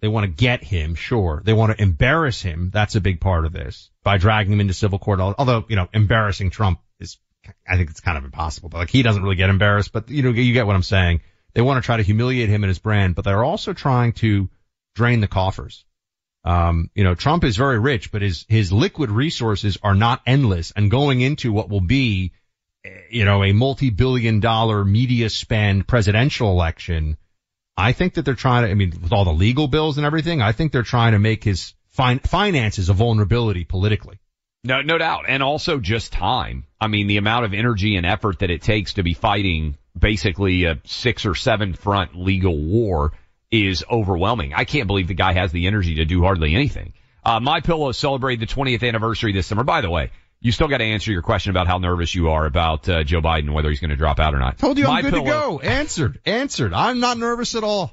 they 0.00 0.08
want 0.08 0.24
to 0.24 0.32
get 0.32 0.64
him, 0.64 0.94
sure. 0.94 1.42
They 1.44 1.52
want 1.52 1.76
to 1.76 1.82
embarrass 1.82 2.40
him. 2.40 2.70
That's 2.72 2.94
a 2.94 3.00
big 3.02 3.20
part 3.20 3.44
of 3.44 3.52
this 3.52 3.90
by 4.02 4.16
dragging 4.16 4.54
him 4.54 4.60
into 4.60 4.72
civil 4.72 4.98
court. 4.98 5.20
Although, 5.20 5.66
you 5.68 5.76
know, 5.76 5.88
embarrassing 5.92 6.48
Trump 6.48 6.80
I 7.68 7.76
think 7.76 7.90
it's 7.90 8.00
kind 8.00 8.18
of 8.18 8.24
impossible, 8.24 8.68
but 8.68 8.78
like 8.78 8.90
he 8.90 9.02
doesn't 9.02 9.22
really 9.22 9.36
get 9.36 9.50
embarrassed, 9.50 9.92
but 9.92 10.10
you 10.10 10.22
know, 10.22 10.30
you 10.30 10.52
get 10.52 10.66
what 10.66 10.76
I'm 10.76 10.82
saying. 10.82 11.20
They 11.54 11.60
want 11.60 11.82
to 11.82 11.86
try 11.86 11.96
to 11.96 12.02
humiliate 12.02 12.48
him 12.48 12.64
and 12.64 12.68
his 12.68 12.78
brand, 12.78 13.14
but 13.14 13.24
they're 13.24 13.44
also 13.44 13.72
trying 13.72 14.12
to 14.14 14.48
drain 14.94 15.20
the 15.20 15.28
coffers. 15.28 15.84
Um, 16.44 16.90
you 16.94 17.04
know, 17.04 17.14
Trump 17.14 17.44
is 17.44 17.56
very 17.56 17.78
rich, 17.78 18.10
but 18.10 18.22
his, 18.22 18.44
his 18.48 18.72
liquid 18.72 19.10
resources 19.10 19.78
are 19.82 19.94
not 19.94 20.22
endless 20.26 20.72
and 20.74 20.90
going 20.90 21.20
into 21.20 21.52
what 21.52 21.68
will 21.68 21.80
be, 21.80 22.32
eh, 22.84 22.90
you 23.10 23.24
know, 23.24 23.44
a 23.44 23.52
multi-billion 23.52 24.40
dollar 24.40 24.84
media 24.84 25.30
spend 25.30 25.86
presidential 25.86 26.50
election. 26.50 27.16
I 27.76 27.92
think 27.92 28.14
that 28.14 28.24
they're 28.24 28.34
trying 28.34 28.64
to, 28.64 28.70
I 28.70 28.74
mean, 28.74 28.92
with 29.02 29.12
all 29.12 29.24
the 29.24 29.32
legal 29.32 29.68
bills 29.68 29.98
and 29.98 30.06
everything, 30.06 30.42
I 30.42 30.52
think 30.52 30.72
they're 30.72 30.82
trying 30.82 31.12
to 31.12 31.18
make 31.18 31.44
his 31.44 31.74
fin- 31.90 32.18
finances 32.20 32.88
a 32.88 32.92
vulnerability 32.92 33.64
politically. 33.64 34.18
No, 34.64 34.80
no 34.80 34.96
doubt. 34.98 35.24
And 35.26 35.42
also 35.42 35.78
just 35.80 36.12
time. 36.12 36.64
I 36.80 36.86
mean, 36.86 37.08
the 37.08 37.16
amount 37.16 37.44
of 37.44 37.52
energy 37.52 37.96
and 37.96 38.06
effort 38.06 38.38
that 38.40 38.50
it 38.50 38.62
takes 38.62 38.94
to 38.94 39.02
be 39.02 39.12
fighting 39.14 39.76
basically 39.98 40.64
a 40.64 40.78
six 40.84 41.26
or 41.26 41.34
seven 41.34 41.74
front 41.74 42.14
legal 42.16 42.56
war 42.56 43.12
is 43.50 43.84
overwhelming. 43.90 44.54
I 44.54 44.64
can't 44.64 44.86
believe 44.86 45.08
the 45.08 45.14
guy 45.14 45.32
has 45.32 45.52
the 45.52 45.66
energy 45.66 45.96
to 45.96 46.04
do 46.04 46.22
hardly 46.22 46.54
anything. 46.54 46.92
Uh, 47.24 47.40
My 47.40 47.60
Pillow 47.60 47.92
celebrated 47.92 48.48
the 48.48 48.52
20th 48.52 48.86
anniversary 48.86 49.32
this 49.32 49.46
summer. 49.46 49.64
By 49.64 49.80
the 49.80 49.90
way, 49.90 50.10
you 50.40 50.52
still 50.52 50.68
got 50.68 50.78
to 50.78 50.84
answer 50.84 51.12
your 51.12 51.22
question 51.22 51.50
about 51.50 51.66
how 51.66 51.78
nervous 51.78 52.14
you 52.14 52.30
are 52.30 52.46
about 52.46 52.88
uh, 52.88 53.02
Joe 53.04 53.20
Biden, 53.20 53.52
whether 53.52 53.68
he's 53.68 53.80
going 53.80 53.90
to 53.90 53.96
drop 53.96 54.18
out 54.20 54.34
or 54.34 54.38
not. 54.38 54.58
Told 54.58 54.78
you 54.78 54.86
I'm 54.86 55.02
good 55.02 55.12
Pillow- 55.12 55.24
to 55.24 55.30
go. 55.30 55.60
Answered. 55.60 56.20
Answered. 56.24 56.72
I'm 56.72 57.00
not 57.00 57.18
nervous 57.18 57.54
at 57.54 57.64
all. 57.64 57.92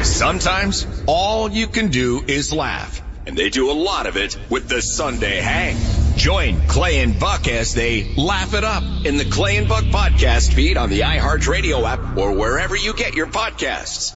Sometimes 0.03 0.87
all 1.07 1.51
you 1.51 1.69
can 1.69 1.89
do 1.89 2.23
is 2.29 2.53
laugh. 2.53 3.01
And 3.27 3.35
they 3.35 3.49
do 3.49 3.71
a 3.71 3.73
lot 3.73 4.07
of 4.07 4.19
it 4.19 4.37
with 4.51 4.69
the 4.69 4.83
Sunday 4.83 5.41
Hang. 5.41 5.98
Join 6.19 6.67
Clay 6.67 6.99
and 6.99 7.19
Buck 7.19 7.47
as 7.47 7.75
they 7.75 8.13
laugh 8.17 8.53
it 8.53 8.65
up 8.65 8.83
in 9.07 9.19
the 9.19 9.25
Clay 9.25 9.57
and 9.57 9.69
Buck 9.69 9.85
podcast 9.85 10.53
feed 10.53 10.77
on 10.77 10.91
the 10.91 11.01
iHeartRadio 11.03 11.89
app 11.89 12.19
or 12.19 12.33
wherever 12.33 12.75
you 12.75 12.93
get 12.93 13.15
your 13.15 13.29
podcasts. 13.29 14.18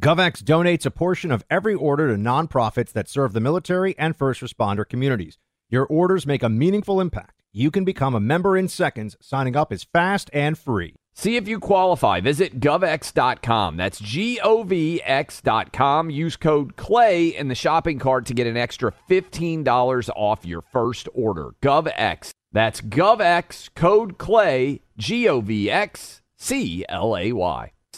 GovX 0.00 0.42
donates 0.42 0.86
a 0.86 0.90
portion 0.90 1.30
of 1.30 1.44
every 1.50 1.74
order 1.74 2.08
to 2.08 2.20
nonprofits 2.20 2.92
that 2.92 3.10
serve 3.10 3.34
the 3.34 3.40
military 3.40 3.96
and 3.98 4.16
first 4.16 4.40
responder 4.40 4.88
communities. 4.88 5.38
Your 5.68 5.84
orders 5.84 6.26
make 6.26 6.42
a 6.42 6.48
meaningful 6.48 7.00
impact. 7.00 7.42
You 7.52 7.70
can 7.70 7.84
become 7.84 8.14
a 8.14 8.20
member 8.20 8.56
in 8.56 8.68
seconds. 8.68 9.16
Signing 9.20 9.54
up 9.54 9.70
is 9.70 9.84
fast 9.84 10.30
and 10.32 10.56
free. 10.58 10.94
See 11.14 11.36
if 11.36 11.46
you 11.46 11.60
qualify. 11.60 12.20
Visit 12.20 12.58
govx.com. 12.58 13.76
That's 13.76 14.00
G 14.00 14.40
O 14.42 14.62
V 14.62 15.02
X.com. 15.04 16.08
Use 16.08 16.36
code 16.36 16.74
CLAY 16.76 17.28
in 17.28 17.48
the 17.48 17.54
shopping 17.54 17.98
cart 17.98 18.24
to 18.26 18.34
get 18.34 18.46
an 18.46 18.56
extra 18.56 18.94
$15 19.10 20.08
off 20.16 20.46
your 20.46 20.62
first 20.62 21.06
order. 21.12 21.50
GovX. 21.62 22.30
That's 22.50 22.80
GovX, 22.80 23.68
code 23.74 24.16
CLAY, 24.16 24.80
G 24.96 25.28
O 25.28 25.42
V 25.42 25.70
X 25.70 26.22
C 26.38 26.86
L 26.88 27.14
A 27.14 27.32
Y. 27.32 27.72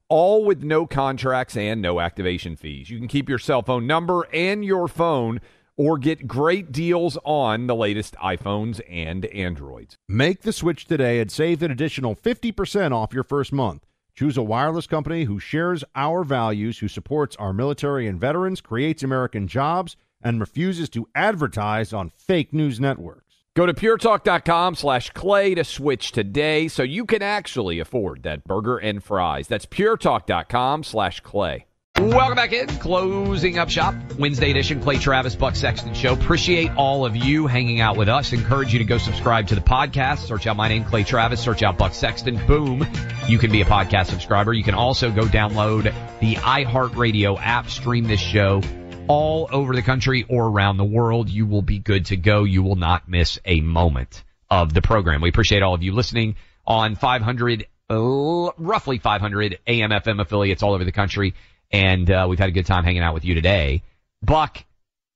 all 0.09 0.43
with 0.43 0.61
no 0.61 0.85
contracts 0.85 1.55
and 1.55 1.81
no 1.81 2.01
activation 2.01 2.57
fees. 2.57 2.89
You 2.89 2.97
can 2.97 3.07
keep 3.07 3.29
your 3.29 3.39
cell 3.39 3.61
phone 3.61 3.87
number 3.87 4.27
and 4.33 4.65
your 4.65 4.89
phone 4.89 5.39
or 5.77 5.97
get 5.97 6.27
great 6.27 6.73
deals 6.73 7.17
on 7.23 7.67
the 7.67 7.75
latest 7.75 8.15
iPhones 8.15 8.81
and 8.89 9.27
Androids. 9.27 9.95
Make 10.09 10.41
the 10.41 10.51
switch 10.51 10.83
today 10.83 11.21
and 11.21 11.31
save 11.31 11.63
an 11.63 11.71
additional 11.71 12.17
50% 12.17 12.91
off 12.91 13.13
your 13.13 13.23
first 13.23 13.53
month. 13.53 13.85
Choose 14.13 14.35
a 14.35 14.43
wireless 14.43 14.87
company 14.87 15.23
who 15.23 15.39
shares 15.39 15.85
our 15.95 16.25
values, 16.25 16.79
who 16.79 16.89
supports 16.89 17.37
our 17.37 17.53
military 17.53 18.07
and 18.07 18.19
veterans, 18.19 18.59
creates 18.59 19.03
American 19.03 19.47
jobs, 19.47 19.95
and 20.23 20.39
refuses 20.39 20.89
to 20.89 21.07
advertise 21.15 21.93
on 21.93 22.09
fake 22.09 22.53
news 22.53 22.79
networks. 22.79 23.35
Go 23.55 23.65
to 23.65 23.73
puretalk.com 23.73 24.75
slash 24.75 25.09
clay 25.09 25.55
to 25.55 25.63
switch 25.63 26.11
today 26.11 26.67
so 26.67 26.83
you 26.83 27.05
can 27.05 27.21
actually 27.21 27.79
afford 27.79 28.23
that 28.23 28.43
burger 28.45 28.77
and 28.77 29.03
fries. 29.03 29.47
That's 29.47 29.65
puretalk.com 29.65 30.83
slash 30.83 31.19
clay. 31.21 31.65
Welcome 31.97 32.35
back 32.35 32.53
in. 32.53 32.67
Closing 32.67 33.57
up 33.57 33.69
shop. 33.69 33.93
Wednesday 34.17 34.51
edition, 34.51 34.81
Clay 34.81 34.97
Travis, 34.97 35.35
Buck 35.35 35.57
Sexton 35.57 35.93
Show. 35.93 36.13
Appreciate 36.13 36.71
all 36.77 37.05
of 37.05 37.17
you 37.17 37.45
hanging 37.47 37.81
out 37.81 37.97
with 37.97 38.07
us. 38.07 38.31
Encourage 38.31 38.71
you 38.71 38.79
to 38.79 38.85
go 38.85 38.97
subscribe 38.97 39.47
to 39.47 39.55
the 39.55 39.61
podcast. 39.61 40.19
Search 40.19 40.47
out 40.47 40.55
my 40.55 40.69
name, 40.69 40.85
Clay 40.85 41.03
Travis. 41.03 41.41
Search 41.41 41.61
out 41.61 41.77
Buck 41.77 41.93
Sexton. 41.93 42.37
Boom. 42.47 42.87
You 43.27 43.37
can 43.37 43.51
be 43.51 43.59
a 43.59 43.65
podcast 43.65 44.05
subscriber. 44.05 44.53
You 44.53 44.63
can 44.63 44.75
also 44.75 45.11
go 45.11 45.23
download 45.23 45.93
the 46.21 46.35
iHeartRadio 46.35 47.37
app, 47.37 47.69
stream 47.69 48.05
this 48.05 48.21
show 48.21 48.61
all 49.09 49.49
over 49.51 49.75
the 49.75 49.81
country 49.81 50.23
or 50.29 50.47
around 50.47 50.77
the 50.77 50.85
world. 50.85 51.29
You 51.29 51.47
will 51.47 51.63
be 51.63 51.79
good 51.79 52.05
to 52.05 52.15
go. 52.15 52.43
You 52.43 52.61
will 52.61 52.75
not 52.75 53.09
miss 53.09 53.39
a 53.43 53.59
moment 53.59 54.23
of 54.51 54.71
the 54.71 54.83
program. 54.83 55.19
We 55.19 55.29
appreciate 55.29 55.63
all 55.63 55.73
of 55.73 55.81
you 55.81 55.93
listening 55.93 56.35
on 56.65 56.95
500, 56.95 57.65
uh, 57.89 58.51
roughly 58.57 58.99
500 58.99 59.59
AM 59.65 59.89
FM 59.89 60.21
affiliates 60.21 60.61
all 60.61 60.75
over 60.75 60.85
the 60.85 60.91
country 60.91 61.33
and 61.71 62.09
uh, 62.09 62.27
we've 62.29 62.39
had 62.39 62.49
a 62.49 62.51
good 62.53 62.67
time 62.67 62.83
hanging 62.83 63.01
out 63.01 63.15
with 63.15 63.25
you 63.25 63.33
today. 63.33 63.81
Buck, 64.21 64.63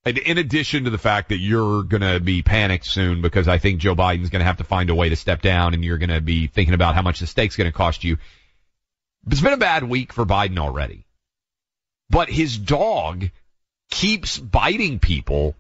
in 0.06 0.40
addition 0.40 0.86
to 0.86 0.90
the 0.90 0.98
fact 0.98 1.30
that 1.30 1.38
you're 1.38 1.84
going 1.84 2.02
to 2.02 2.20
be 2.20 2.42
panicked 2.42 2.88
soon 2.88 3.22
because 3.22 3.48
I 3.48 3.60
think 3.60 3.80
Joe 3.80 3.96
Biden's 3.96 4.30
going 4.30 4.40
to 4.40 4.46
have 4.46 4.58
to 4.58 4.64
find 4.64 4.90
a 4.90 4.96
way 4.96 5.10
to 5.10 5.16
step 5.16 5.44
down 5.44 5.76
and 5.76 5.86
you're 5.86 6.00
going 6.00 6.10
to 6.10 6.22
be 6.22 6.48
thinking 6.48 6.74
about 6.74 6.96
how 6.96 7.04
much 7.04 7.20
the 7.20 7.28
stake's 7.28 7.56
going 7.56 7.72
to 7.72 7.78
cost 7.78 8.04
you. 8.04 8.18
It's 9.28 9.42
been 9.42 9.54
a 9.54 9.58
bad 9.58 9.84
week 9.84 10.14
for 10.14 10.26
Biden 10.26 10.58
already. 10.58 11.06
But 12.10 12.30
his 12.30 12.58
dog 12.58 13.30
keeps 13.94 14.40
biting 14.40 14.98
people. 14.98 15.56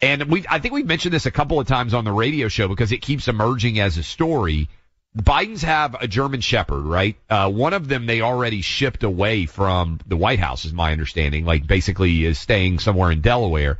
And 0.00 0.30
we, 0.30 0.44
I 0.48 0.60
think 0.60 0.74
we've 0.74 0.86
mentioned 0.86 1.12
this 1.12 1.26
a 1.26 1.32
couple 1.32 1.58
of 1.58 1.66
times 1.66 1.92
on 1.92 2.04
the 2.04 2.12
radio 2.12 2.46
show 2.46 2.68
because 2.68 2.92
it 2.92 3.02
keeps 3.02 3.26
emerging 3.26 3.80
as 3.80 3.98
a 3.98 4.04
story. 4.04 4.68
Bidens 5.16 5.62
have 5.62 5.96
a 6.00 6.06
German 6.06 6.40
Shepherd, 6.40 6.82
right? 6.82 7.16
Uh, 7.28 7.50
one 7.50 7.72
of 7.72 7.88
them 7.88 8.06
they 8.06 8.20
already 8.20 8.62
shipped 8.62 9.02
away 9.02 9.46
from 9.46 9.98
the 10.06 10.16
White 10.16 10.38
House, 10.38 10.64
is 10.64 10.72
my 10.72 10.92
understanding. 10.92 11.44
Like 11.44 11.66
basically 11.66 12.24
is 12.24 12.38
staying 12.38 12.78
somewhere 12.78 13.10
in 13.10 13.22
Delaware. 13.22 13.78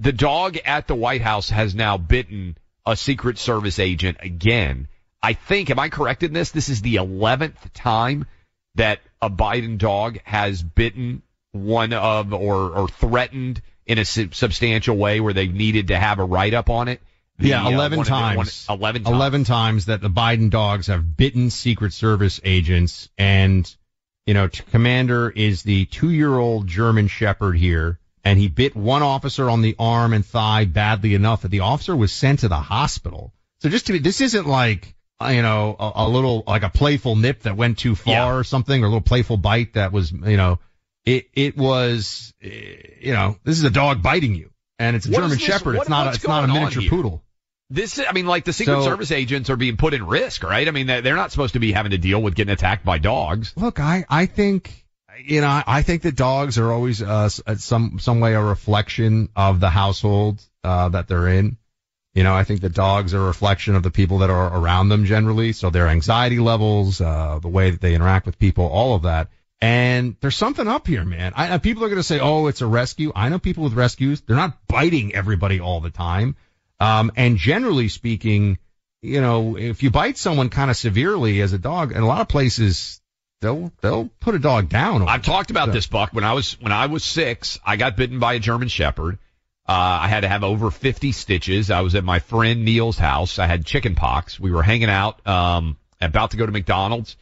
The 0.00 0.12
dog 0.12 0.56
at 0.64 0.88
the 0.88 0.96
White 0.96 1.22
House 1.22 1.48
has 1.50 1.74
now 1.76 1.98
bitten 1.98 2.58
a 2.84 2.96
Secret 2.96 3.38
Service 3.38 3.78
agent 3.78 4.18
again. 4.20 4.88
I 5.22 5.34
think, 5.34 5.70
am 5.70 5.78
I 5.78 5.90
correct 5.90 6.24
in 6.24 6.32
this? 6.32 6.50
This 6.50 6.68
is 6.68 6.82
the 6.82 6.96
11th 6.96 7.56
time 7.72 8.26
that 8.74 9.00
a 9.22 9.30
Biden 9.30 9.78
dog 9.78 10.18
has 10.24 10.60
bitten 10.62 11.22
one 11.64 11.92
of 11.92 12.32
or, 12.32 12.70
or 12.70 12.88
threatened 12.88 13.62
in 13.86 13.98
a 13.98 14.04
substantial 14.04 14.96
way 14.96 15.20
where 15.20 15.32
they've 15.32 15.52
needed 15.52 15.88
to 15.88 15.98
have 15.98 16.18
a 16.18 16.24
write 16.24 16.54
up 16.54 16.68
on 16.68 16.88
it. 16.88 17.00
The, 17.38 17.48
yeah, 17.48 17.68
11 17.68 18.00
uh, 18.00 18.04
times. 18.04 18.66
One, 18.68 18.78
11 18.78 19.04
times. 19.04 19.14
11 19.14 19.44
times 19.44 19.86
that 19.86 20.00
the 20.00 20.08
Biden 20.08 20.50
dogs 20.50 20.86
have 20.86 21.16
bitten 21.16 21.50
Secret 21.50 21.92
Service 21.92 22.40
agents. 22.42 23.08
And, 23.18 23.72
you 24.26 24.34
know, 24.34 24.48
Commander 24.48 25.30
is 25.30 25.62
the 25.62 25.84
two 25.86 26.10
year 26.10 26.34
old 26.34 26.66
German 26.66 27.08
Shepherd 27.08 27.56
here. 27.56 27.98
And 28.24 28.40
he 28.40 28.48
bit 28.48 28.74
one 28.74 29.02
officer 29.02 29.48
on 29.48 29.62
the 29.62 29.76
arm 29.78 30.12
and 30.12 30.26
thigh 30.26 30.64
badly 30.64 31.14
enough 31.14 31.42
that 31.42 31.48
the 31.48 31.60
officer 31.60 31.94
was 31.94 32.10
sent 32.10 32.40
to 32.40 32.48
the 32.48 32.56
hospital. 32.56 33.32
So 33.60 33.68
just 33.68 33.86
to 33.86 33.92
be, 33.92 34.00
this 34.00 34.20
isn't 34.20 34.48
like, 34.48 34.96
uh, 35.20 35.28
you 35.28 35.42
know, 35.42 35.76
a, 35.78 35.92
a 35.94 36.08
little, 36.08 36.42
like 36.44 36.64
a 36.64 36.68
playful 36.68 37.14
nip 37.14 37.42
that 37.42 37.56
went 37.56 37.78
too 37.78 37.94
far 37.94 38.14
yeah. 38.14 38.34
or 38.34 38.42
something, 38.42 38.82
or 38.82 38.86
a 38.86 38.88
little 38.88 39.00
playful 39.00 39.36
bite 39.36 39.74
that 39.74 39.92
was, 39.92 40.10
you 40.10 40.36
know, 40.36 40.58
it, 41.06 41.28
it 41.32 41.56
was, 41.56 42.34
you 42.40 43.12
know, 43.12 43.38
this 43.44 43.56
is 43.56 43.64
a 43.64 43.70
dog 43.70 44.02
biting 44.02 44.34
you. 44.34 44.50
And 44.78 44.94
it's 44.94 45.06
a 45.06 45.10
what 45.10 45.20
German 45.20 45.38
Shepherd. 45.38 45.76
What, 45.76 45.82
it's 45.82 45.88
not, 45.88 46.08
a, 46.08 46.10
it's 46.10 46.26
not 46.26 46.44
a 46.44 46.48
miniature 46.48 46.82
poodle. 46.90 47.22
This, 47.70 47.98
I 47.98 48.12
mean, 48.12 48.26
like 48.26 48.44
the 48.44 48.52
Secret 48.52 48.74
so, 48.74 48.84
Service 48.84 49.10
agents 49.10 49.48
are 49.48 49.56
being 49.56 49.76
put 49.76 49.94
in 49.94 50.06
risk, 50.06 50.42
right? 50.42 50.68
I 50.68 50.70
mean, 50.70 50.86
they're 50.86 51.16
not 51.16 51.32
supposed 51.32 51.54
to 51.54 51.58
be 51.60 51.72
having 51.72 51.92
to 51.92 51.98
deal 51.98 52.22
with 52.22 52.34
getting 52.34 52.52
attacked 52.52 52.84
by 52.84 52.98
dogs. 52.98 53.54
Look, 53.56 53.80
I, 53.80 54.04
I 54.08 54.26
think, 54.26 54.84
you 55.24 55.40
know, 55.40 55.62
I 55.66 55.82
think 55.82 56.02
that 56.02 56.14
dogs 56.14 56.58
are 56.58 56.70
always, 56.70 57.00
uh, 57.00 57.28
some, 57.28 57.98
some 57.98 58.20
way 58.20 58.34
a 58.34 58.42
reflection 58.42 59.30
of 59.34 59.58
the 59.58 59.70
household, 59.70 60.42
uh, 60.62 60.90
that 60.90 61.08
they're 61.08 61.28
in. 61.28 61.56
You 62.14 62.22
know, 62.22 62.34
I 62.34 62.44
think 62.44 62.60
that 62.60 62.72
dogs 62.72 63.14
are 63.14 63.20
a 63.20 63.26
reflection 63.26 63.74
of 63.74 63.82
the 63.82 63.90
people 63.90 64.18
that 64.18 64.30
are 64.30 64.58
around 64.58 64.88
them 64.88 65.04
generally. 65.04 65.52
So 65.52 65.70
their 65.70 65.88
anxiety 65.88 66.38
levels, 66.38 67.00
uh, 67.00 67.40
the 67.40 67.48
way 67.48 67.70
that 67.70 67.80
they 67.80 67.94
interact 67.94 68.26
with 68.26 68.38
people, 68.38 68.66
all 68.66 68.94
of 68.94 69.02
that. 69.02 69.28
And 69.60 70.16
there's 70.20 70.36
something 70.36 70.68
up 70.68 70.86
here, 70.86 71.04
man. 71.04 71.32
I, 71.34 71.56
people 71.58 71.84
are 71.84 71.88
going 71.88 71.98
to 71.98 72.02
say, 72.02 72.20
oh, 72.20 72.46
it's 72.46 72.60
a 72.60 72.66
rescue. 72.66 73.12
I 73.14 73.30
know 73.30 73.38
people 73.38 73.64
with 73.64 73.72
rescues. 73.72 74.20
They're 74.20 74.36
not 74.36 74.66
biting 74.68 75.14
everybody 75.14 75.60
all 75.60 75.80
the 75.80 75.90
time. 75.90 76.36
Um, 76.78 77.10
and 77.16 77.38
generally 77.38 77.88
speaking, 77.88 78.58
you 79.00 79.20
know, 79.20 79.56
if 79.56 79.82
you 79.82 79.90
bite 79.90 80.18
someone 80.18 80.50
kind 80.50 80.70
of 80.70 80.76
severely 80.76 81.40
as 81.40 81.52
a 81.54 81.58
dog, 81.58 81.92
in 81.92 82.02
a 82.02 82.06
lot 82.06 82.20
of 82.20 82.28
places, 82.28 83.00
they'll 83.40 83.72
they'll 83.80 84.10
put 84.20 84.34
a 84.34 84.38
dog 84.38 84.68
down. 84.68 85.08
I've 85.08 85.22
talked 85.22 85.50
about 85.50 85.72
this, 85.72 85.86
Buck. 85.86 86.12
When 86.12 86.24
I 86.24 86.34
was 86.34 86.60
when 86.60 86.72
I 86.72 86.86
was 86.86 87.04
six, 87.04 87.58
I 87.64 87.76
got 87.76 87.96
bitten 87.96 88.18
by 88.18 88.34
a 88.34 88.38
German 88.38 88.68
Shepherd. 88.68 89.18
Uh, 89.68 89.72
I 90.02 90.08
had 90.08 90.20
to 90.20 90.28
have 90.28 90.44
over 90.44 90.70
50 90.70 91.10
stitches. 91.10 91.72
I 91.72 91.80
was 91.80 91.96
at 91.96 92.04
my 92.04 92.20
friend 92.20 92.64
Neil's 92.64 92.98
house. 92.98 93.40
I 93.40 93.46
had 93.46 93.66
chicken 93.66 93.96
pox. 93.96 94.38
We 94.38 94.52
were 94.52 94.62
hanging 94.62 94.88
out, 94.88 95.26
um, 95.26 95.76
about 96.00 96.30
to 96.30 96.36
go 96.36 96.46
to 96.46 96.52
McDonald's. 96.52 97.16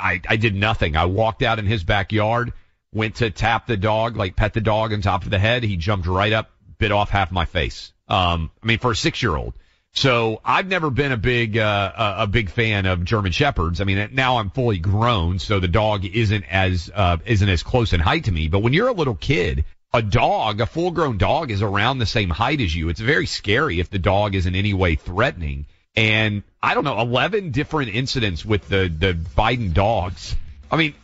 I, 0.00 0.20
I 0.28 0.36
did 0.36 0.54
nothing. 0.54 0.96
I 0.96 1.06
walked 1.06 1.42
out 1.42 1.58
in 1.58 1.66
his 1.66 1.84
backyard, 1.84 2.52
went 2.92 3.16
to 3.16 3.30
tap 3.30 3.66
the 3.66 3.76
dog, 3.76 4.16
like 4.16 4.36
pet 4.36 4.54
the 4.54 4.60
dog 4.60 4.92
on 4.92 5.02
top 5.02 5.24
of 5.24 5.30
the 5.30 5.38
head. 5.38 5.62
He 5.62 5.76
jumped 5.76 6.06
right 6.06 6.32
up, 6.32 6.50
bit 6.78 6.92
off 6.92 7.10
half 7.10 7.30
my 7.30 7.44
face. 7.44 7.92
Um, 8.08 8.50
I 8.62 8.66
mean, 8.66 8.78
for 8.78 8.92
a 8.92 8.96
six 8.96 9.22
year 9.22 9.36
old. 9.36 9.54
So 9.96 10.40
I've 10.44 10.66
never 10.66 10.90
been 10.90 11.12
a 11.12 11.16
big, 11.16 11.56
uh, 11.56 12.16
a 12.18 12.26
big 12.26 12.50
fan 12.50 12.84
of 12.86 13.04
German 13.04 13.30
Shepherds. 13.30 13.80
I 13.80 13.84
mean, 13.84 14.10
now 14.12 14.38
I'm 14.38 14.50
fully 14.50 14.78
grown, 14.78 15.38
so 15.38 15.60
the 15.60 15.68
dog 15.68 16.04
isn't 16.04 16.44
as, 16.50 16.90
uh, 16.92 17.18
isn't 17.24 17.48
as 17.48 17.62
close 17.62 17.92
in 17.92 18.00
height 18.00 18.24
to 18.24 18.32
me. 18.32 18.48
But 18.48 18.58
when 18.58 18.72
you're 18.72 18.88
a 18.88 18.92
little 18.92 19.14
kid, 19.14 19.64
a 19.92 20.02
dog, 20.02 20.60
a 20.60 20.66
full 20.66 20.90
grown 20.90 21.16
dog 21.16 21.52
is 21.52 21.62
around 21.62 21.98
the 21.98 22.06
same 22.06 22.28
height 22.28 22.60
as 22.60 22.74
you. 22.74 22.88
It's 22.88 22.98
very 22.98 23.26
scary 23.26 23.78
if 23.78 23.90
the 23.90 24.00
dog 24.00 24.34
is 24.34 24.46
in 24.46 24.56
any 24.56 24.74
way 24.74 24.96
threatening. 24.96 25.66
And 25.96 26.42
I 26.62 26.74
don't 26.74 26.84
know, 26.84 27.00
11 27.00 27.50
different 27.50 27.94
incidents 27.94 28.44
with 28.44 28.68
the, 28.68 28.88
the 28.88 29.14
Biden 29.14 29.72
dogs. 29.72 30.34
I 30.70 30.76
mean, 30.76 30.94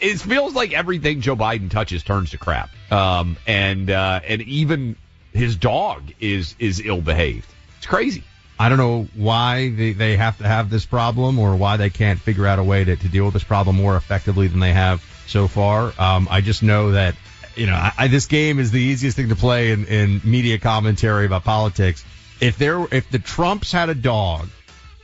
it 0.00 0.18
feels 0.18 0.54
like 0.54 0.72
everything 0.72 1.20
Joe 1.20 1.36
Biden 1.36 1.70
touches 1.70 2.02
turns 2.02 2.30
to 2.30 2.38
crap. 2.38 2.70
Um, 2.90 3.36
and, 3.46 3.90
uh, 3.90 4.20
and 4.26 4.42
even 4.42 4.96
his 5.32 5.56
dog 5.56 6.02
is 6.20 6.54
is 6.58 6.80
ill 6.84 7.00
behaved. 7.00 7.48
It's 7.78 7.86
crazy. 7.86 8.24
I 8.58 8.68
don't 8.68 8.78
know 8.78 9.06
why 9.14 9.70
they, 9.70 9.92
they 9.92 10.16
have 10.16 10.38
to 10.38 10.48
have 10.48 10.68
this 10.68 10.84
problem 10.84 11.38
or 11.38 11.54
why 11.54 11.76
they 11.76 11.90
can't 11.90 12.18
figure 12.18 12.46
out 12.46 12.58
a 12.58 12.64
way 12.64 12.84
to, 12.84 12.96
to 12.96 13.08
deal 13.08 13.24
with 13.24 13.34
this 13.34 13.44
problem 13.44 13.76
more 13.76 13.96
effectively 13.96 14.48
than 14.48 14.58
they 14.58 14.72
have 14.72 15.00
so 15.28 15.46
far. 15.46 15.92
Um, 15.98 16.26
I 16.28 16.40
just 16.40 16.64
know 16.64 16.92
that, 16.92 17.14
you 17.54 17.66
know, 17.66 17.74
I, 17.74 17.92
I, 17.96 18.08
this 18.08 18.26
game 18.26 18.58
is 18.58 18.72
the 18.72 18.80
easiest 18.80 19.16
thing 19.16 19.28
to 19.28 19.36
play 19.36 19.70
in, 19.70 19.84
in 19.84 20.20
media 20.24 20.58
commentary 20.58 21.26
about 21.26 21.44
politics. 21.44 22.04
If 22.40 22.58
there, 22.58 22.86
if 22.92 23.10
the 23.10 23.18
Trumps 23.18 23.72
had 23.72 23.88
a 23.88 23.94
dog 23.94 24.48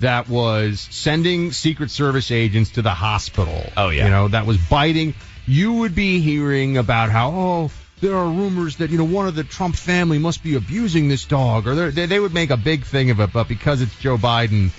that 0.00 0.28
was 0.28 0.80
sending 0.90 1.52
Secret 1.52 1.90
Service 1.90 2.30
agents 2.30 2.70
to 2.70 2.82
the 2.82 2.90
hospital. 2.90 3.64
Oh, 3.76 3.88
yeah. 3.88 4.04
You 4.04 4.10
know, 4.10 4.28
that 4.28 4.46
was 4.46 4.58
biting. 4.58 5.14
You 5.46 5.72
would 5.74 5.94
be 5.94 6.20
hearing 6.20 6.76
about 6.76 7.10
how, 7.10 7.30
oh, 7.30 7.70
there 8.00 8.16
are 8.16 8.26
rumors 8.26 8.76
that, 8.76 8.90
you 8.90 8.98
know, 8.98 9.04
one 9.04 9.28
of 9.28 9.34
the 9.34 9.44
Trump 9.44 9.76
family 9.76 10.18
must 10.18 10.42
be 10.42 10.56
abusing 10.56 11.08
this 11.08 11.24
dog, 11.24 11.66
or 11.66 11.90
they, 11.90 12.06
they 12.06 12.20
would 12.20 12.34
make 12.34 12.50
a 12.50 12.56
big 12.56 12.84
thing 12.84 13.10
of 13.10 13.20
it, 13.20 13.32
but 13.32 13.48
because 13.48 13.80
it's 13.80 13.98
Joe 13.98 14.16
Biden, 14.16 14.70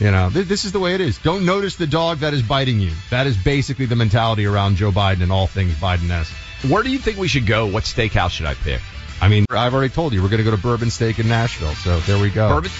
you 0.00 0.10
know, 0.10 0.30
th- 0.30 0.46
this 0.46 0.64
is 0.64 0.72
the 0.72 0.80
way 0.80 0.94
it 0.94 1.00
is. 1.00 1.18
Don't 1.18 1.46
notice 1.46 1.76
the 1.76 1.86
dog 1.86 2.18
that 2.18 2.34
is 2.34 2.42
biting 2.42 2.80
you. 2.80 2.92
That 3.10 3.26
is 3.26 3.36
basically 3.36 3.86
the 3.86 3.96
mentality 3.96 4.46
around 4.46 4.76
Joe 4.76 4.90
Biden 4.90 5.22
and 5.22 5.32
all 5.32 5.46
things 5.46 5.72
Biden-esque. 5.74 6.32
Where 6.68 6.82
do 6.82 6.90
you 6.90 6.98
think 6.98 7.18
we 7.18 7.28
should 7.28 7.46
go? 7.46 7.66
What 7.66 7.84
steakhouse 7.84 8.30
should 8.30 8.46
I 8.46 8.54
pick? 8.54 8.80
I 9.20 9.28
mean, 9.28 9.44
I've 9.50 9.74
already 9.74 9.92
told 9.92 10.12
you 10.12 10.22
we're 10.22 10.28
going 10.28 10.38
to 10.38 10.44
go 10.44 10.50
to 10.50 10.62
Bourbon 10.62 10.90
Steak 10.90 11.18
in 11.18 11.28
Nashville, 11.28 11.74
so 11.74 11.98
there 12.00 12.20
we 12.20 12.30
go. 12.30 12.48
Bourbon. 12.48 12.70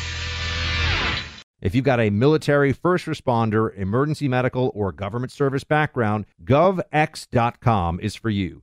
If 1.62 1.74
you've 1.74 1.84
got 1.84 1.98
a 1.98 2.10
military, 2.10 2.72
first 2.72 3.06
responder, 3.06 3.74
emergency 3.76 4.28
medical, 4.28 4.70
or 4.74 4.92
government 4.92 5.32
service 5.32 5.64
background, 5.64 6.26
GovX.com 6.44 8.00
is 8.00 8.14
for 8.14 8.30
you. 8.30 8.62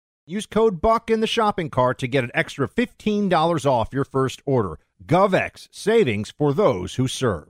Use 0.27 0.45
code 0.45 0.81
BUCK 0.81 1.09
in 1.09 1.19
the 1.19 1.25
shopping 1.25 1.71
cart 1.71 1.97
to 1.97 2.07
get 2.07 2.23
an 2.23 2.29
extra 2.35 2.67
$15 2.67 3.65
off 3.65 3.89
your 3.91 4.05
first 4.05 4.39
order. 4.45 4.77
GovX, 5.03 5.67
savings 5.71 6.29
for 6.29 6.53
those 6.53 6.93
who 6.95 7.07
serve. 7.07 7.49